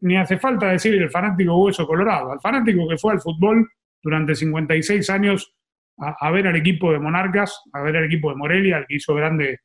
ni 0.00 0.16
hace 0.16 0.38
falta 0.38 0.68
decir 0.70 0.94
el 0.94 1.10
fanático 1.10 1.54
hueso 1.62 1.86
colorado, 1.86 2.32
al 2.32 2.40
fanático 2.40 2.88
que 2.88 2.96
fue 2.96 3.12
al 3.12 3.20
fútbol 3.20 3.68
durante 4.02 4.34
56 4.34 5.10
años 5.10 5.54
a, 5.98 6.30
ver 6.30 6.46
al 6.46 6.56
equipo 6.56 6.92
de 6.92 6.98
Monarcas, 6.98 7.62
a 7.74 7.82
ver 7.82 7.98
al 7.98 8.04
equipo 8.04 8.30
de 8.30 8.36
Morelia, 8.36 8.78
al 8.78 8.86
que 8.86 8.96
hizo 8.96 9.14
grande, 9.14 9.60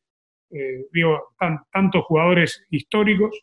eh, 0.52 0.86
tantos 1.72 2.04
jugadores 2.06 2.66
históricos, 2.70 3.40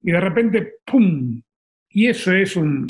y 0.00 0.12
de 0.12 0.20
repente, 0.20 0.74
¡pum! 0.84 1.42
Y 1.90 2.06
eso 2.06 2.32
es 2.32 2.56
un, 2.56 2.86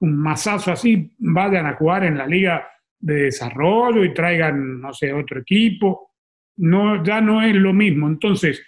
un 0.00 0.16
masazo 0.16 0.72
así, 0.72 1.14
vayan 1.18 1.66
a 1.66 1.74
jugar 1.74 2.04
en 2.04 2.18
la 2.18 2.26
liga 2.26 2.68
de 2.98 3.24
desarrollo 3.24 4.04
y 4.04 4.12
traigan, 4.12 4.80
no 4.80 4.92
sé, 4.92 5.12
otro 5.12 5.40
equipo. 5.40 6.12
No, 6.56 7.04
ya 7.04 7.20
no 7.20 7.40
es 7.42 7.54
lo 7.54 7.72
mismo. 7.72 8.08
Entonces, 8.08 8.64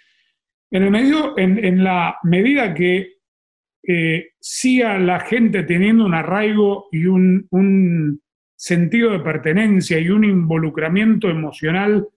en, 0.69 0.83
el 0.83 0.91
medio, 0.91 1.37
en, 1.37 1.63
en 1.63 1.83
la 1.83 2.17
medida 2.23 2.73
que 2.73 3.21
eh, 3.83 4.33
siga 4.39 4.99
la 4.99 5.21
gente 5.21 5.63
teniendo 5.63 6.05
un 6.05 6.13
arraigo 6.13 6.87
y 6.91 7.05
un, 7.05 8.21
sentido 8.55 9.09
de 9.09 9.21
pertenencia 9.21 9.97
y 9.97 10.09
un 10.09 10.23
involucramiento 10.23 11.29
emocional 11.31 12.07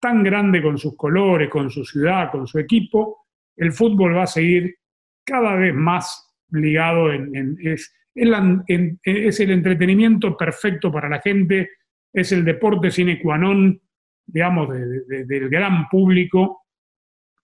tan 0.00 0.22
grande 0.22 0.62
con 0.62 0.78
sus 0.78 0.96
colores, 0.96 1.48
con 1.48 1.70
su 1.70 1.84
ciudad, 1.84 2.30
con 2.30 2.46
su 2.46 2.58
equipo, 2.58 3.26
el 3.56 3.72
fútbol 3.72 4.16
va 4.16 4.22
a 4.22 4.26
seguir 4.26 4.76
cada 5.24 5.54
vez 5.54 5.74
más 5.74 6.34
ligado 6.50 7.12
en, 7.12 7.58
es, 7.62 7.94
es, 8.14 9.40
el 9.40 9.50
entretenimiento 9.50 10.36
perfecto 10.36 10.90
para 10.90 11.08
la 11.08 11.20
gente, 11.20 11.70
es 12.12 12.32
el 12.32 12.44
deporte 12.44 12.90
sine 12.90 13.20
qua 13.20 13.38
non, 13.38 13.80
digamos, 14.26 14.68
del 14.70 15.48
gran 15.48 15.88
público. 15.88 16.66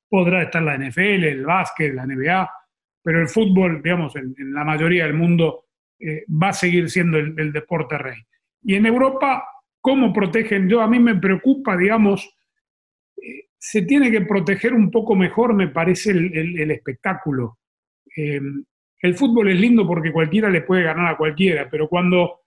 Podrá 0.09 0.43
estar 0.43 0.63
la 0.63 0.77
NFL, 0.79 1.25
el 1.25 1.45
básquet, 1.45 1.95
la 1.95 2.07
NBA, 2.07 2.51
pero 3.03 3.21
el 3.21 3.29
fútbol, 3.29 3.83
digamos, 3.83 4.17
en, 4.17 4.35
la 4.53 4.65
mayoría 4.65 5.05
del 5.05 5.15
mundo 5.15 5.67
eh, 5.99 6.25
va 6.29 6.49
a 6.49 6.53
seguir 6.53 6.91
siendo 6.91 7.19
el, 7.19 7.53
deporte 7.53 7.99
rey. 7.99 8.19
Y 8.63 8.75
en 8.75 8.87
Europa, 8.87 9.45
¿cómo 9.81 10.13
protegen? 10.13 10.69
Yo 10.69 10.81
a 10.81 10.89
mí 10.89 10.99
me 10.99 11.15
preocupa, 11.15 11.77
digamos, 11.77 12.36
se 13.59 13.83
tiene 13.83 14.11
que 14.11 14.21
proteger 14.23 14.73
un 14.75 14.91
poco 14.91 15.14
mejor, 15.14 15.55
me 15.55 15.69
parece, 15.69 16.11
el, 16.11 16.71
espectáculo. 16.71 17.59
Eh, 18.17 18.41
el 19.03 19.14
fútbol 19.14 19.49
es 19.49 19.61
lindo 19.61 19.87
porque 19.87 20.12
cualquiera 20.12 20.49
le 20.49 20.62
puede 20.62 20.83
ganar 20.83 21.12
a 21.12 21.17
cualquiera, 21.17 21.69
pero 21.71 21.89
cuando 21.89 22.43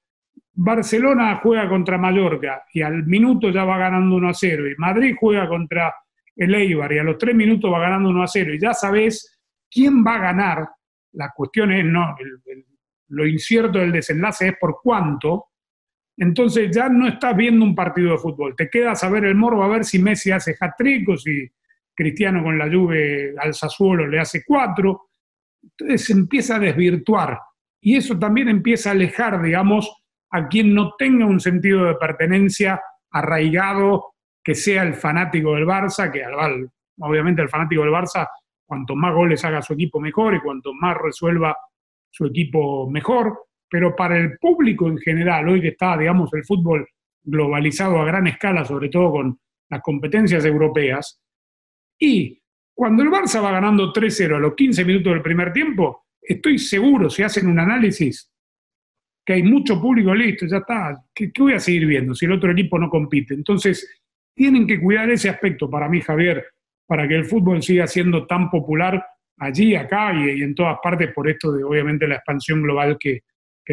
Barcelona 0.53 1.39
juega 1.41 1.69
contra 1.69 1.97
Mallorca 1.97 2.63
y 2.73 2.81
al 2.81 3.05
minuto 3.05 3.49
ya 3.49 3.63
va 3.63 3.77
ganando 3.77 4.15
1 4.15 4.29
a 4.29 4.33
0, 4.33 4.69
y 4.69 4.75
Madrid 4.77 5.15
juega 5.19 5.47
contra 5.47 5.93
el 6.35 6.55
Eibar 6.55 6.91
y 6.93 6.99
a 6.99 7.03
los 7.03 7.17
tres 7.17 7.35
minutos 7.35 7.71
va 7.71 7.79
ganando 7.79 8.09
1 8.09 8.23
a 8.23 8.27
0, 8.27 8.53
y 8.53 8.59
ya 8.59 8.73
sabes 8.73 9.39
quién 9.69 10.03
va 10.05 10.15
a 10.15 10.21
ganar, 10.21 10.67
la 11.13 11.31
cuestión 11.35 11.71
es, 11.71 11.85
no, 11.85 12.15
lo 13.09 13.27
incierto 13.27 13.79
del 13.79 13.91
desenlace 13.91 14.49
es 14.49 14.53
por 14.59 14.79
cuánto, 14.81 15.48
entonces 16.19 16.69
ya 16.69 16.89
no 16.89 17.07
estás 17.07 17.35
viendo 17.35 17.63
un 17.63 17.73
partido 17.73 18.11
de 18.11 18.17
fútbol, 18.17 18.55
te 18.55 18.69
quedas 18.69 19.03
a 19.03 19.09
ver 19.09 19.23
el 19.23 19.35
morbo, 19.35 19.63
a 19.63 19.69
ver 19.69 19.85
si 19.85 19.99
Messi 19.99 20.31
hace 20.31 20.55
hat-trick 20.59 21.07
o 21.07 21.17
si 21.17 21.49
Cristiano 21.95 22.43
con 22.43 22.57
la 22.57 22.69
Juve 22.69 23.33
al 23.37 23.53
Sassuolo 23.53 24.05
le 24.05 24.19
hace 24.19 24.43
cuatro, 24.45 25.09
entonces 25.61 26.09
empieza 26.09 26.57
a 26.57 26.59
desvirtuar. 26.59 27.39
Y 27.81 27.95
eso 27.95 28.19
también 28.19 28.49
empieza 28.49 28.89
a 28.89 28.91
alejar, 28.91 29.41
digamos, 29.41 29.89
a 30.31 30.47
quien 30.47 30.73
no 30.73 30.95
tenga 30.97 31.25
un 31.25 31.39
sentido 31.39 31.85
de 31.85 31.95
pertenencia 31.95 32.81
arraigado, 33.11 34.13
que 34.43 34.55
sea 34.55 34.83
el 34.83 34.95
fanático 34.95 35.55
del 35.55 35.65
Barça, 35.65 36.11
que 36.11 36.23
obviamente 36.99 37.41
el 37.41 37.49
fanático 37.49 37.81
del 37.81 37.91
Barça 37.91 38.27
cuanto 38.65 38.95
más 38.95 39.13
goles 39.13 39.43
haga 39.45 39.61
su 39.61 39.73
equipo 39.73 39.99
mejor 39.99 40.35
y 40.35 40.41
cuanto 40.41 40.73
más 40.73 40.95
resuelva 40.97 41.57
su 42.11 42.25
equipo 42.25 42.89
mejor, 42.89 43.47
pero 43.69 43.95
para 43.95 44.17
el 44.17 44.37
público 44.37 44.87
en 44.87 44.97
general, 44.97 45.47
hoy 45.47 45.61
que 45.61 45.69
está, 45.69 45.97
digamos, 45.97 46.33
el 46.33 46.43
fútbol 46.43 46.87
globalizado 47.23 47.99
a 47.99 48.05
gran 48.05 48.27
escala, 48.27 48.65
sobre 48.65 48.89
todo 48.89 49.11
con 49.11 49.39
las 49.69 49.81
competencias 49.81 50.43
europeas, 50.45 51.21
y 51.99 52.41
cuando 52.73 53.03
el 53.03 53.09
Barça 53.09 53.43
va 53.43 53.51
ganando 53.51 53.91
3-0 53.91 54.37
a 54.37 54.39
los 54.39 54.55
15 54.55 54.85
minutos 54.85 55.13
del 55.13 55.21
primer 55.21 55.51
tiempo, 55.51 56.05
estoy 56.21 56.57
seguro, 56.57 57.09
si 57.09 57.23
hacen 57.23 57.47
un 57.47 57.59
análisis, 57.59 58.31
que 59.25 59.33
hay 59.33 59.43
mucho 59.43 59.79
público 59.79 60.15
listo, 60.15 60.47
ya 60.47 60.57
está, 60.57 61.03
¿qué, 61.13 61.31
voy 61.37 61.53
a 61.53 61.59
seguir 61.59 61.85
viendo 61.85 62.15
si 62.15 62.25
el 62.25 62.31
otro 62.31 62.51
equipo 62.51 62.79
no 62.79 62.89
compite? 62.89 63.33
Entonces, 63.33 63.87
tienen 64.33 64.65
que 64.65 64.79
cuidar 64.79 65.09
ese 65.09 65.29
aspecto 65.29 65.69
para 65.69 65.89
mí, 65.89 66.01
Javier, 66.01 66.45
para 66.87 67.07
que 67.07 67.15
el 67.15 67.25
fútbol 67.25 67.61
siga 67.61 67.85
siendo 67.85 68.25
tan 68.25 68.49
popular 68.49 69.05
allí, 69.37 69.75
acá 69.75 70.13
y, 70.13 70.41
en 70.41 70.55
todas 70.55 70.77
partes 70.81 71.11
por 71.13 71.29
esto 71.29 71.51
de 71.51 71.63
obviamente 71.63 72.07
la 72.07 72.15
expansión 72.15 72.63
global 72.63 72.97
que, 72.99 73.21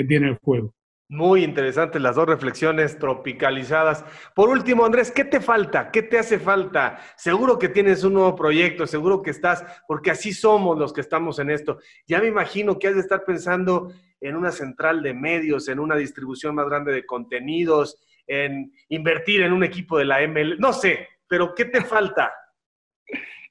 tiene 0.05 0.29
el 0.29 0.39
juego. 0.43 0.75
Muy 1.09 1.45
interesantes 1.45 2.03
las 2.03 2.17
dos 2.17 2.27
reflexiones 2.27 2.99
tropicalizadas. 2.99 4.05
Por 4.35 4.49
último, 4.49 4.85
Andrés, 4.85 5.13
¿qué 5.13 5.25
te 5.25 5.41
falta? 5.41 5.93
¿Qué 5.93 6.03
te 6.03 6.19
hace 6.19 6.41
falta? 6.41 6.99
Seguro 7.17 7.61
que 7.61 7.69
tienes 7.69 8.03
un 8.03 8.15
nuevo 8.15 8.35
proyecto, 8.35 8.89
seguro 8.89 9.23
que 9.23 9.31
estás, 9.31 9.65
porque 9.87 10.11
así 10.11 10.33
somos 10.33 10.77
los 10.77 10.93
que 10.93 11.01
estamos 11.01 11.39
en 11.39 11.51
esto. 11.51 11.79
Ya 12.09 12.21
me 12.21 12.27
imagino 12.27 12.77
que 12.77 12.89
has 12.89 12.95
de 12.95 13.03
estar 13.03 13.25
pensando 13.25 13.93
en 14.21 14.35
una 14.35 14.51
central 14.51 15.01
de 15.01 15.15
medios, 15.15 15.69
en 15.69 15.79
una 15.79 15.95
distribución 15.95 16.57
más 16.57 16.67
grande 16.67 16.93
de 16.93 17.07
contenidos, 17.07 18.03
en 18.27 18.73
invertir 18.89 19.43
en 19.43 19.53
un 19.53 19.63
equipo 19.63 19.99
de 19.99 20.07
la 20.07 20.27
ML. 20.27 20.59
No 20.59 20.73
sé, 20.73 21.07
pero 21.29 21.55
¿qué 21.55 21.67
te 21.67 21.83
falta? 21.83 22.33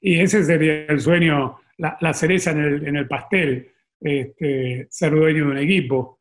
Y 0.02 0.20
ese 0.20 0.44
sería 0.44 0.84
el 0.86 1.00
sueño, 1.00 1.58
la, 1.78 2.12
cereza 2.12 2.50
en 2.50 2.96
el, 2.96 3.08
pastel, 3.08 3.72
este, 3.98 4.86
ser 4.90 5.12
dueño 5.12 5.46
de 5.46 5.50
un 5.52 5.58
equipo. 5.58 6.15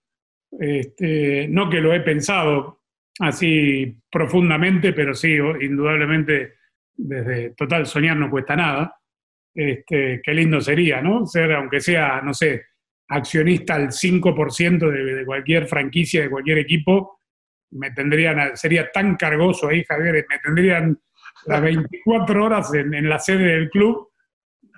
Este, 0.59 1.47
no 1.49 1.69
que 1.69 1.81
lo 1.81 1.93
he 1.93 2.01
pensado 2.01 2.81
así 3.19 3.97
profundamente, 4.11 4.93
pero 4.93 5.13
sí, 5.13 5.35
indudablemente, 5.61 6.55
desde 6.95 7.51
total 7.51 7.85
soñar 7.85 8.17
no 8.17 8.29
cuesta 8.29 8.55
nada. 8.55 8.95
Este, 9.53 10.21
qué 10.23 10.33
lindo 10.33 10.59
sería, 10.59 11.01
¿no? 11.01 11.25
Ser, 11.25 11.53
aunque 11.53 11.79
sea, 11.79 12.21
no 12.21 12.33
sé, 12.33 12.63
accionista 13.07 13.75
al 13.75 13.89
5% 13.89 14.91
de, 14.91 15.15
de, 15.15 15.25
cualquier 15.25 15.67
franquicia, 15.67 16.21
de 16.21 16.29
cualquier 16.29 16.57
equipo, 16.57 17.19
me 17.71 17.91
tendrían, 17.91 18.55
sería 18.55 18.91
tan 18.91 19.15
cargoso 19.15 19.69
ahí, 19.69 19.83
Javier, 19.83 20.25
me 20.29 20.39
tendrían 20.39 20.99
las 21.45 21.61
24 21.61 22.43
horas 22.43 22.73
en, 22.73 23.07
la 23.07 23.19
sede 23.19 23.57
del 23.57 23.69
club, 23.69 24.09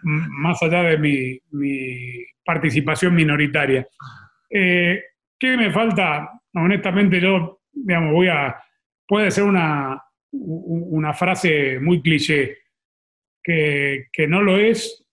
más 0.04 0.62
allá 0.62 0.84
de 0.84 0.98
mi, 0.98 2.26
participación 2.44 3.14
minoritaria. 3.14 3.86
Eh, 4.50 5.02
¿Qué 5.40 5.56
me 5.56 5.72
falta? 5.72 6.42
Honestamente, 6.54 7.20
yo, 7.22 7.62
digamos, 7.72 8.14
voy 8.14 8.28
a. 8.28 8.56
Puede 9.08 9.32
ser 9.32 9.44
una, 9.44 10.04
una 10.32 11.14
frase 11.14 11.80
muy 11.80 12.02
cliché, 12.02 12.58
que, 13.44 14.28
no 14.28 14.42
lo 14.42 14.58
es, 14.58 15.06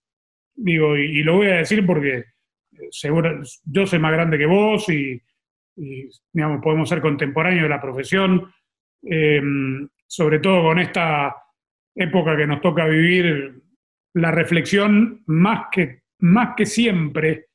digo, 0.57 0.97
y, 0.97 1.23
lo 1.23 1.37
voy 1.37 1.47
a 1.49 1.57
decir 1.57 1.87
porque 1.87 2.25
seguro, 2.91 3.41
yo 3.65 3.87
soy 3.87 4.01
más 4.01 4.13
grande 4.13 4.39
que 4.39 4.47
vos 4.47 4.89
y, 4.89 5.23
digamos, 6.33 6.61
podemos 6.61 6.89
ser 6.89 7.01
contemporáneos 7.01 7.63
de 7.63 7.69
la 7.69 7.81
profesión. 7.81 8.53
Eh, 9.09 9.41
sobre 10.07 10.39
todo 10.39 10.63
con 10.63 10.79
esta 10.79 11.35
época 11.95 12.37
que 12.37 12.47
nos 12.47 12.61
toca 12.61 12.87
vivir, 12.87 13.61
la 14.15 14.31
reflexión 14.31 15.23
más 15.27 15.67
que, 15.73 16.03
más 16.21 16.55
que 16.57 16.67
siempre 16.67 17.49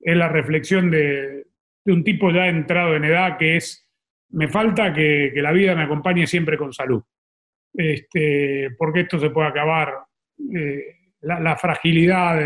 es 0.00 0.16
la 0.16 0.28
reflexión 0.28 0.90
de, 0.90 1.46
un 1.92 2.04
tipo 2.04 2.30
ya 2.30 2.46
entrado 2.46 2.96
en 2.96 3.04
edad 3.04 3.36
que 3.38 3.56
es, 3.56 3.88
me 4.30 4.48
falta 4.48 4.92
que, 4.92 5.32
la 5.36 5.52
vida 5.52 5.74
me 5.74 5.82
acompañe 5.82 6.26
siempre 6.26 6.56
con 6.56 6.72
salud, 6.72 7.02
este, 7.72 8.70
porque 8.78 9.00
esto 9.00 9.18
se 9.18 9.30
puede 9.30 9.48
acabar. 9.48 9.94
Eh, 10.54 10.96
la, 11.20 11.56
fragilidad 11.56 12.44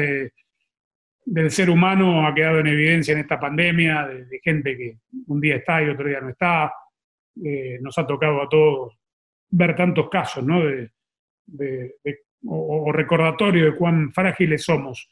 del 1.24 1.50
ser 1.50 1.70
humano 1.70 2.26
ha 2.26 2.34
quedado 2.34 2.60
en 2.60 2.68
evidencia 2.68 3.12
en 3.12 3.20
esta 3.20 3.38
pandemia, 3.38 4.06
de, 4.06 4.40
gente 4.42 4.76
que 4.76 4.98
un 5.26 5.40
día 5.40 5.56
está 5.56 5.82
y 5.82 5.88
otro 5.88 6.08
día 6.08 6.20
no 6.20 6.30
está. 6.30 6.72
Eh, 7.44 7.78
nos 7.80 7.96
ha 7.98 8.06
tocado 8.06 8.42
a 8.42 8.48
todos 8.48 8.98
ver 9.50 9.74
tantos 9.74 10.08
casos, 10.08 10.44
¿no? 10.44 10.62
De, 10.64 11.94
o, 12.46 12.92
recordatorio 12.92 13.66
de 13.66 13.76
cuán 13.76 14.12
frágiles 14.12 14.62
somos. 14.64 15.08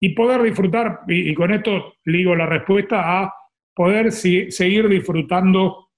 Y 0.00 0.14
poder 0.14 0.42
disfrutar, 0.42 1.00
y, 1.08 1.34
con 1.34 1.52
esto 1.52 1.94
ligo 2.04 2.34
la 2.34 2.46
respuesta 2.46 3.22
a 3.22 3.32
poder 3.74 4.12
seguir 4.12 4.88
disfrutando 4.88 5.88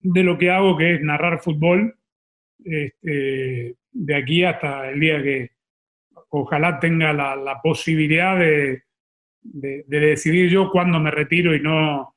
de 0.00 0.22
lo 0.22 0.36
que 0.36 0.50
hago, 0.50 0.76
que 0.76 0.94
es 0.94 1.00
narrar 1.00 1.40
fútbol, 1.40 1.96
este, 2.64 3.76
de 3.92 4.14
aquí 4.14 4.44
hasta 4.44 4.90
el 4.90 5.00
día 5.00 5.22
que 5.22 5.50
ojalá 6.30 6.78
tenga 6.80 7.12
la, 7.12 7.60
posibilidad 7.62 8.38
de, 8.38 8.82
decidir 9.42 10.50
yo 10.50 10.70
cuándo 10.70 10.98
me 10.98 11.10
retiro 11.10 11.54
y 11.54 11.60
no, 11.60 12.16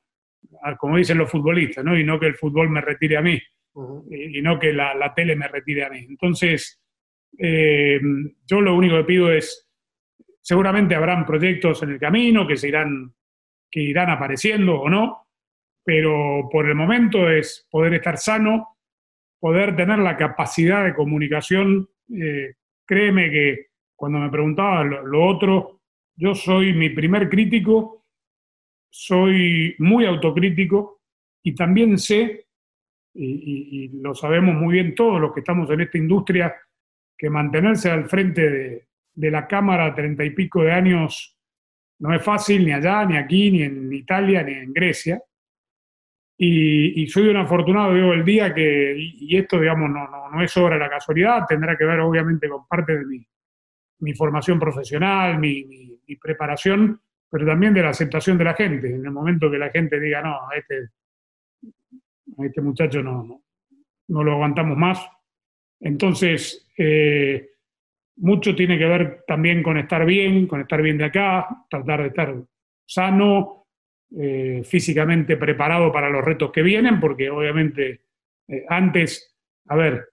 como 0.78 0.96
dicen 0.96 1.18
los 1.18 1.30
futbolistas, 1.30 1.84
¿no? 1.84 1.96
y 1.98 2.04
no 2.04 2.18
que 2.18 2.26
el 2.26 2.34
fútbol 2.34 2.68
me 2.70 2.80
retire 2.80 3.16
a 3.16 3.22
mí, 3.22 3.40
y, 4.10 4.42
no 4.42 4.58
que 4.58 4.72
la, 4.72 5.12
tele 5.14 5.36
me 5.36 5.48
retire 5.48 5.84
a 5.84 5.90
mí. 5.90 5.98
Entonces, 6.08 6.80
eh, 7.38 8.00
yo 8.46 8.60
lo 8.60 8.74
único 8.74 8.96
que 8.96 9.04
pido 9.04 9.32
es, 9.32 9.67
seguramente 10.48 10.94
habrán 10.94 11.26
proyectos 11.26 11.82
en 11.82 11.90
el 11.90 12.00
camino 12.00 12.46
que 12.46 12.56
se 12.56 12.68
irán, 12.68 13.12
que 13.70 13.82
irán 13.82 14.08
apareciendo 14.08 14.80
o 14.80 14.88
no, 14.88 15.26
pero 15.84 16.48
por 16.50 16.66
el 16.66 16.74
momento 16.74 17.28
es 17.28 17.68
poder 17.70 17.92
estar 17.92 18.16
sano, 18.16 18.78
poder 19.38 19.76
tener 19.76 19.98
la 19.98 20.16
capacidad 20.16 20.86
de 20.86 20.94
comunicación. 20.94 21.90
Eh, 22.10 22.54
créeme 22.86 23.30
que 23.30 23.66
cuando 23.94 24.20
me 24.20 24.30
preguntaba 24.30 24.84
lo, 24.84 25.22
otro, 25.22 25.82
yo 26.16 26.34
soy 26.34 26.72
mi 26.72 26.88
primer 26.88 27.28
crítico, 27.28 28.06
soy 28.88 29.74
muy 29.80 30.06
autocrítico 30.06 31.02
y 31.42 31.54
también 31.54 31.98
sé, 31.98 32.46
y, 33.12 33.90
lo 34.00 34.14
sabemos 34.14 34.54
muy 34.54 34.72
bien 34.76 34.94
todos 34.94 35.20
los 35.20 35.34
que 35.34 35.40
estamos 35.40 35.68
en 35.68 35.82
esta 35.82 35.98
industria, 35.98 36.56
que 37.18 37.28
mantenerse 37.28 37.90
al 37.90 38.08
frente 38.08 38.48
de, 38.48 38.87
de 39.18 39.30
la 39.32 39.48
Cámara 39.48 39.92
treinta 39.94 40.24
y 40.24 40.30
pico 40.30 40.62
de 40.62 40.70
años 40.70 41.36
no 41.98 42.14
es 42.14 42.22
fácil 42.22 42.64
ni 42.64 42.72
allá, 42.72 43.04
ni 43.04 43.16
aquí, 43.16 43.50
ni 43.50 43.62
en 43.62 43.92
Italia, 43.92 44.44
ni 44.44 44.52
en 44.52 44.72
Grecia. 44.72 45.20
Y, 46.40 47.04
soy 47.08 47.26
un 47.26 47.36
afortunado, 47.36 47.94
digo, 47.94 48.12
el 48.12 48.24
día 48.24 48.54
que, 48.54 48.94
y, 48.96 49.36
esto, 49.36 49.58
digamos, 49.58 49.90
no, 49.90 50.08
no, 50.08 50.30
no, 50.30 50.40
es 50.40 50.56
obra 50.56 50.78
la 50.78 50.88
casualidad, 50.88 51.44
tendrá 51.48 51.76
que 51.76 51.84
ver 51.84 51.98
obviamente 51.98 52.48
con 52.48 52.64
parte 52.68 52.96
de 52.96 53.04
mi, 53.06 53.26
mi 54.00 54.14
formación 54.14 54.60
profesional, 54.60 55.36
mi, 55.40 55.98
preparación, 56.22 57.00
pero 57.28 57.44
también 57.44 57.74
de 57.74 57.82
la 57.82 57.90
aceptación 57.90 58.38
de 58.38 58.44
la 58.44 58.54
gente. 58.54 58.94
En 58.94 59.04
el 59.04 59.10
momento 59.10 59.50
que 59.50 59.58
la 59.58 59.70
gente 59.70 59.98
diga, 59.98 60.22
no, 60.22 60.48
a 60.48 60.56
este, 60.56 60.90
a 62.38 62.46
este 62.46 62.60
muchacho 62.60 63.02
no, 63.02 63.42
no, 64.06 64.24
lo 64.24 64.32
aguantamos 64.32 64.76
más. 64.78 65.06
Entonces, 65.80 66.70
eh, 66.78 67.47
mucho 68.18 68.54
tiene 68.54 68.78
que 68.78 68.86
ver 68.86 69.24
también 69.26 69.62
con 69.62 69.78
estar 69.78 70.04
bien, 70.04 70.46
con 70.46 70.60
estar 70.60 70.82
bien 70.82 70.98
de 70.98 71.04
acá, 71.04 71.48
tratar 71.68 72.02
de 72.02 72.08
estar 72.08 72.34
sano, 72.86 73.66
eh, 74.18 74.62
físicamente 74.64 75.36
preparado 75.36 75.92
para 75.92 76.08
los 76.08 76.24
retos 76.24 76.50
que 76.50 76.62
vienen, 76.62 76.98
porque 76.98 77.28
obviamente 77.30 78.00
eh, 78.48 78.64
antes, 78.68 79.36
a 79.68 79.76
ver, 79.76 80.08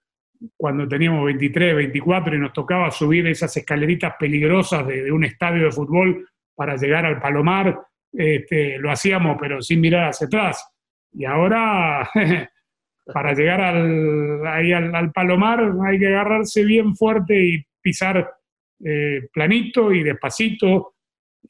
cuando 0.56 0.86
teníamos 0.86 1.24
23, 1.24 1.74
24 1.74 2.36
y 2.36 2.38
nos 2.38 2.52
tocaba 2.52 2.90
subir 2.90 3.26
esas 3.26 3.56
escaleritas 3.56 4.14
peligrosas 4.18 4.86
de, 4.86 5.10
un 5.10 5.24
estadio 5.24 5.64
de 5.64 5.72
fútbol 5.72 6.28
para 6.54 6.76
llegar 6.76 7.06
al 7.06 7.20
Palomar, 7.20 7.80
este, 8.12 8.78
lo 8.78 8.90
hacíamos 8.90 9.36
pero 9.40 9.62
sin 9.62 9.80
mirar 9.80 10.10
hacia 10.10 10.26
atrás. 10.26 10.70
Y 11.12 11.24
ahora, 11.24 12.08
para 13.12 13.32
llegar 13.32 13.60
al, 13.62 15.12
Palomar 15.12 15.72
hay 15.86 15.98
que 15.98 16.08
agarrarse 16.08 16.64
bien 16.64 16.94
fuerte 16.94 17.42
y 17.42 17.64
pisar 17.86 18.28
eh, 18.84 19.28
planito 19.32 19.92
y 19.92 20.02
despacito. 20.02 20.94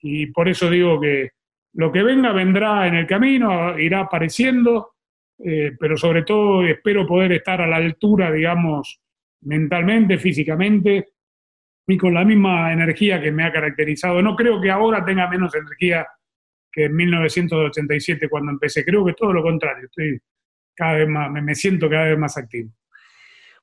Y 0.00 0.26
por 0.26 0.48
eso 0.48 0.68
digo 0.68 1.00
que 1.00 1.30
lo 1.74 1.90
que 1.90 2.02
venga 2.02 2.32
vendrá 2.32 2.86
en 2.86 2.94
el 2.94 3.06
camino, 3.06 3.78
irá 3.78 4.00
apareciendo 4.00 4.96
eh, 5.38 5.76
pero 5.78 5.96
sobre 5.96 6.22
todo 6.22 6.64
espero 6.64 7.06
poder 7.06 7.32
estar 7.32 7.60
a 7.60 7.66
la 7.66 7.76
altura, 7.76 8.32
digamos, 8.32 9.00
mentalmente, 9.42 10.18
físicamente 10.18 11.10
y 11.86 11.96
con 11.98 12.14
la 12.14 12.24
misma 12.24 12.72
energía 12.72 13.20
que 13.20 13.30
me 13.30 13.44
ha 13.44 13.52
caracterizado. 13.52 14.22
No 14.22 14.34
creo 14.34 14.60
que 14.60 14.70
ahora 14.70 15.04
tenga 15.04 15.28
menos 15.28 15.54
energía 15.54 16.06
que 16.72 16.84
en 16.84 16.96
1987 16.96 18.28
cuando 18.28 18.52
empecé, 18.52 18.84
creo 18.84 19.04
que 19.04 19.12
todo 19.12 19.32
lo 19.32 19.42
contrario, 19.42 19.84
estoy 19.84 20.18
cada 20.74 20.94
vez 20.94 21.08
más, 21.08 21.30
me 21.30 21.54
siento 21.54 21.88
cada 21.88 22.04
vez 22.04 22.18
más 22.18 22.36
activo. 22.36 22.70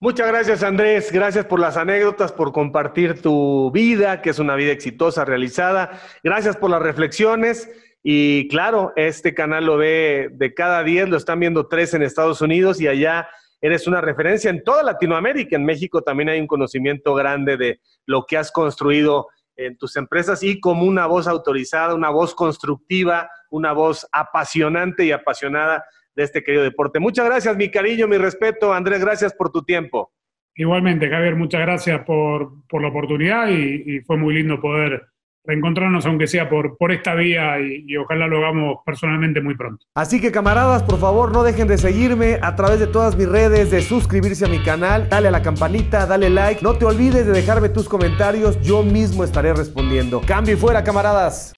Muchas 0.03 0.27
gracias 0.27 0.63
Andrés, 0.63 1.13
gracias 1.13 1.45
por 1.45 1.61
las 1.61 1.77
anécdotas, 1.77 2.33
por 2.33 2.51
compartir 2.51 3.21
tu 3.21 3.71
vida, 3.71 4.21
que 4.21 4.31
es 4.31 4.39
una 4.39 4.55
vida 4.55 4.73
exitosa, 4.73 5.23
realizada. 5.23 6.01
Gracias 6.21 6.57
por 6.57 6.69
las 6.69 6.81
reflexiones. 6.81 7.71
Y 8.03 8.49
claro, 8.49 8.91
este 8.97 9.33
canal 9.33 9.65
lo 9.65 9.77
ve 9.77 10.27
de 10.33 10.53
cada 10.53 10.83
10, 10.83 11.07
lo 11.07 11.15
están 11.15 11.39
viendo 11.39 11.69
tres 11.69 11.93
en 11.93 12.01
Estados 12.01 12.41
Unidos 12.41 12.81
y 12.81 12.89
allá 12.89 13.29
eres 13.61 13.87
una 13.87 14.01
referencia 14.01 14.49
en 14.49 14.61
toda 14.65 14.83
Latinoamérica. 14.83 15.55
En 15.55 15.63
México 15.63 16.01
también 16.01 16.27
hay 16.27 16.41
un 16.41 16.47
conocimiento 16.47 17.13
grande 17.13 17.55
de 17.55 17.79
lo 18.05 18.25
que 18.25 18.35
has 18.35 18.51
construido 18.51 19.29
en 19.55 19.77
tus 19.77 19.95
empresas 19.95 20.43
y 20.43 20.59
como 20.59 20.83
una 20.83 21.05
voz 21.05 21.27
autorizada, 21.27 21.95
una 21.95 22.09
voz 22.09 22.35
constructiva, 22.35 23.29
una 23.49 23.71
voz 23.71 24.05
apasionante 24.11 25.05
y 25.05 25.13
apasionada 25.13 25.85
de 26.15 26.23
este 26.23 26.43
querido 26.43 26.63
deporte. 26.63 26.99
Muchas 26.99 27.25
gracias, 27.25 27.55
mi 27.55 27.69
cariño, 27.69 28.07
mi 28.07 28.17
respeto. 28.17 28.73
Andrés, 28.73 29.01
gracias 29.01 29.33
por 29.33 29.51
tu 29.51 29.63
tiempo. 29.63 30.11
Igualmente, 30.55 31.09
Javier, 31.09 31.35
muchas 31.35 31.61
gracias 31.61 32.03
por, 32.05 32.51
la 32.71 32.87
oportunidad 32.87 33.49
y 33.49 34.01
fue 34.01 34.17
muy 34.17 34.35
lindo 34.35 34.61
poder 34.61 35.13
reencontrarnos, 35.45 36.05
aunque 36.05 36.27
sea 36.27 36.49
por, 36.49 36.77
por 36.77 36.91
esta 36.91 37.15
vía, 37.15 37.59
y, 37.59 37.95
ojalá 37.97 38.27
lo 38.27 38.37
hagamos 38.37 38.77
personalmente 38.85 39.41
muy 39.41 39.55
pronto. 39.55 39.85
Así 39.95 40.21
que 40.21 40.31
camaradas, 40.31 40.83
por 40.83 40.99
favor, 40.99 41.31
no 41.31 41.43
dejen 41.43 41.67
de 41.67 41.77
seguirme 41.77 42.39
a 42.41 42.55
través 42.55 42.79
de 42.79 42.87
todas 42.87 43.15
mis 43.17 43.27
redes, 43.27 43.71
de 43.71 43.81
suscribirse 43.81 44.45
a 44.45 44.49
mi 44.49 44.59
canal, 44.59 45.09
dale 45.09 45.27
a 45.27 45.31
la 45.31 45.41
campanita, 45.41 46.05
dale 46.05 46.29
like, 46.29 46.61
no 46.61 46.75
te 46.75 46.85
olvides 46.85 47.25
de 47.25 47.33
dejarme 47.33 47.69
tus 47.69 47.89
comentarios, 47.89 48.59
yo 48.61 48.83
mismo 48.83 49.23
estaré 49.23 49.53
respondiendo. 49.53 50.21
Cambio 50.21 50.53
y 50.53 50.57
fuera, 50.57 50.83
camaradas. 50.83 51.53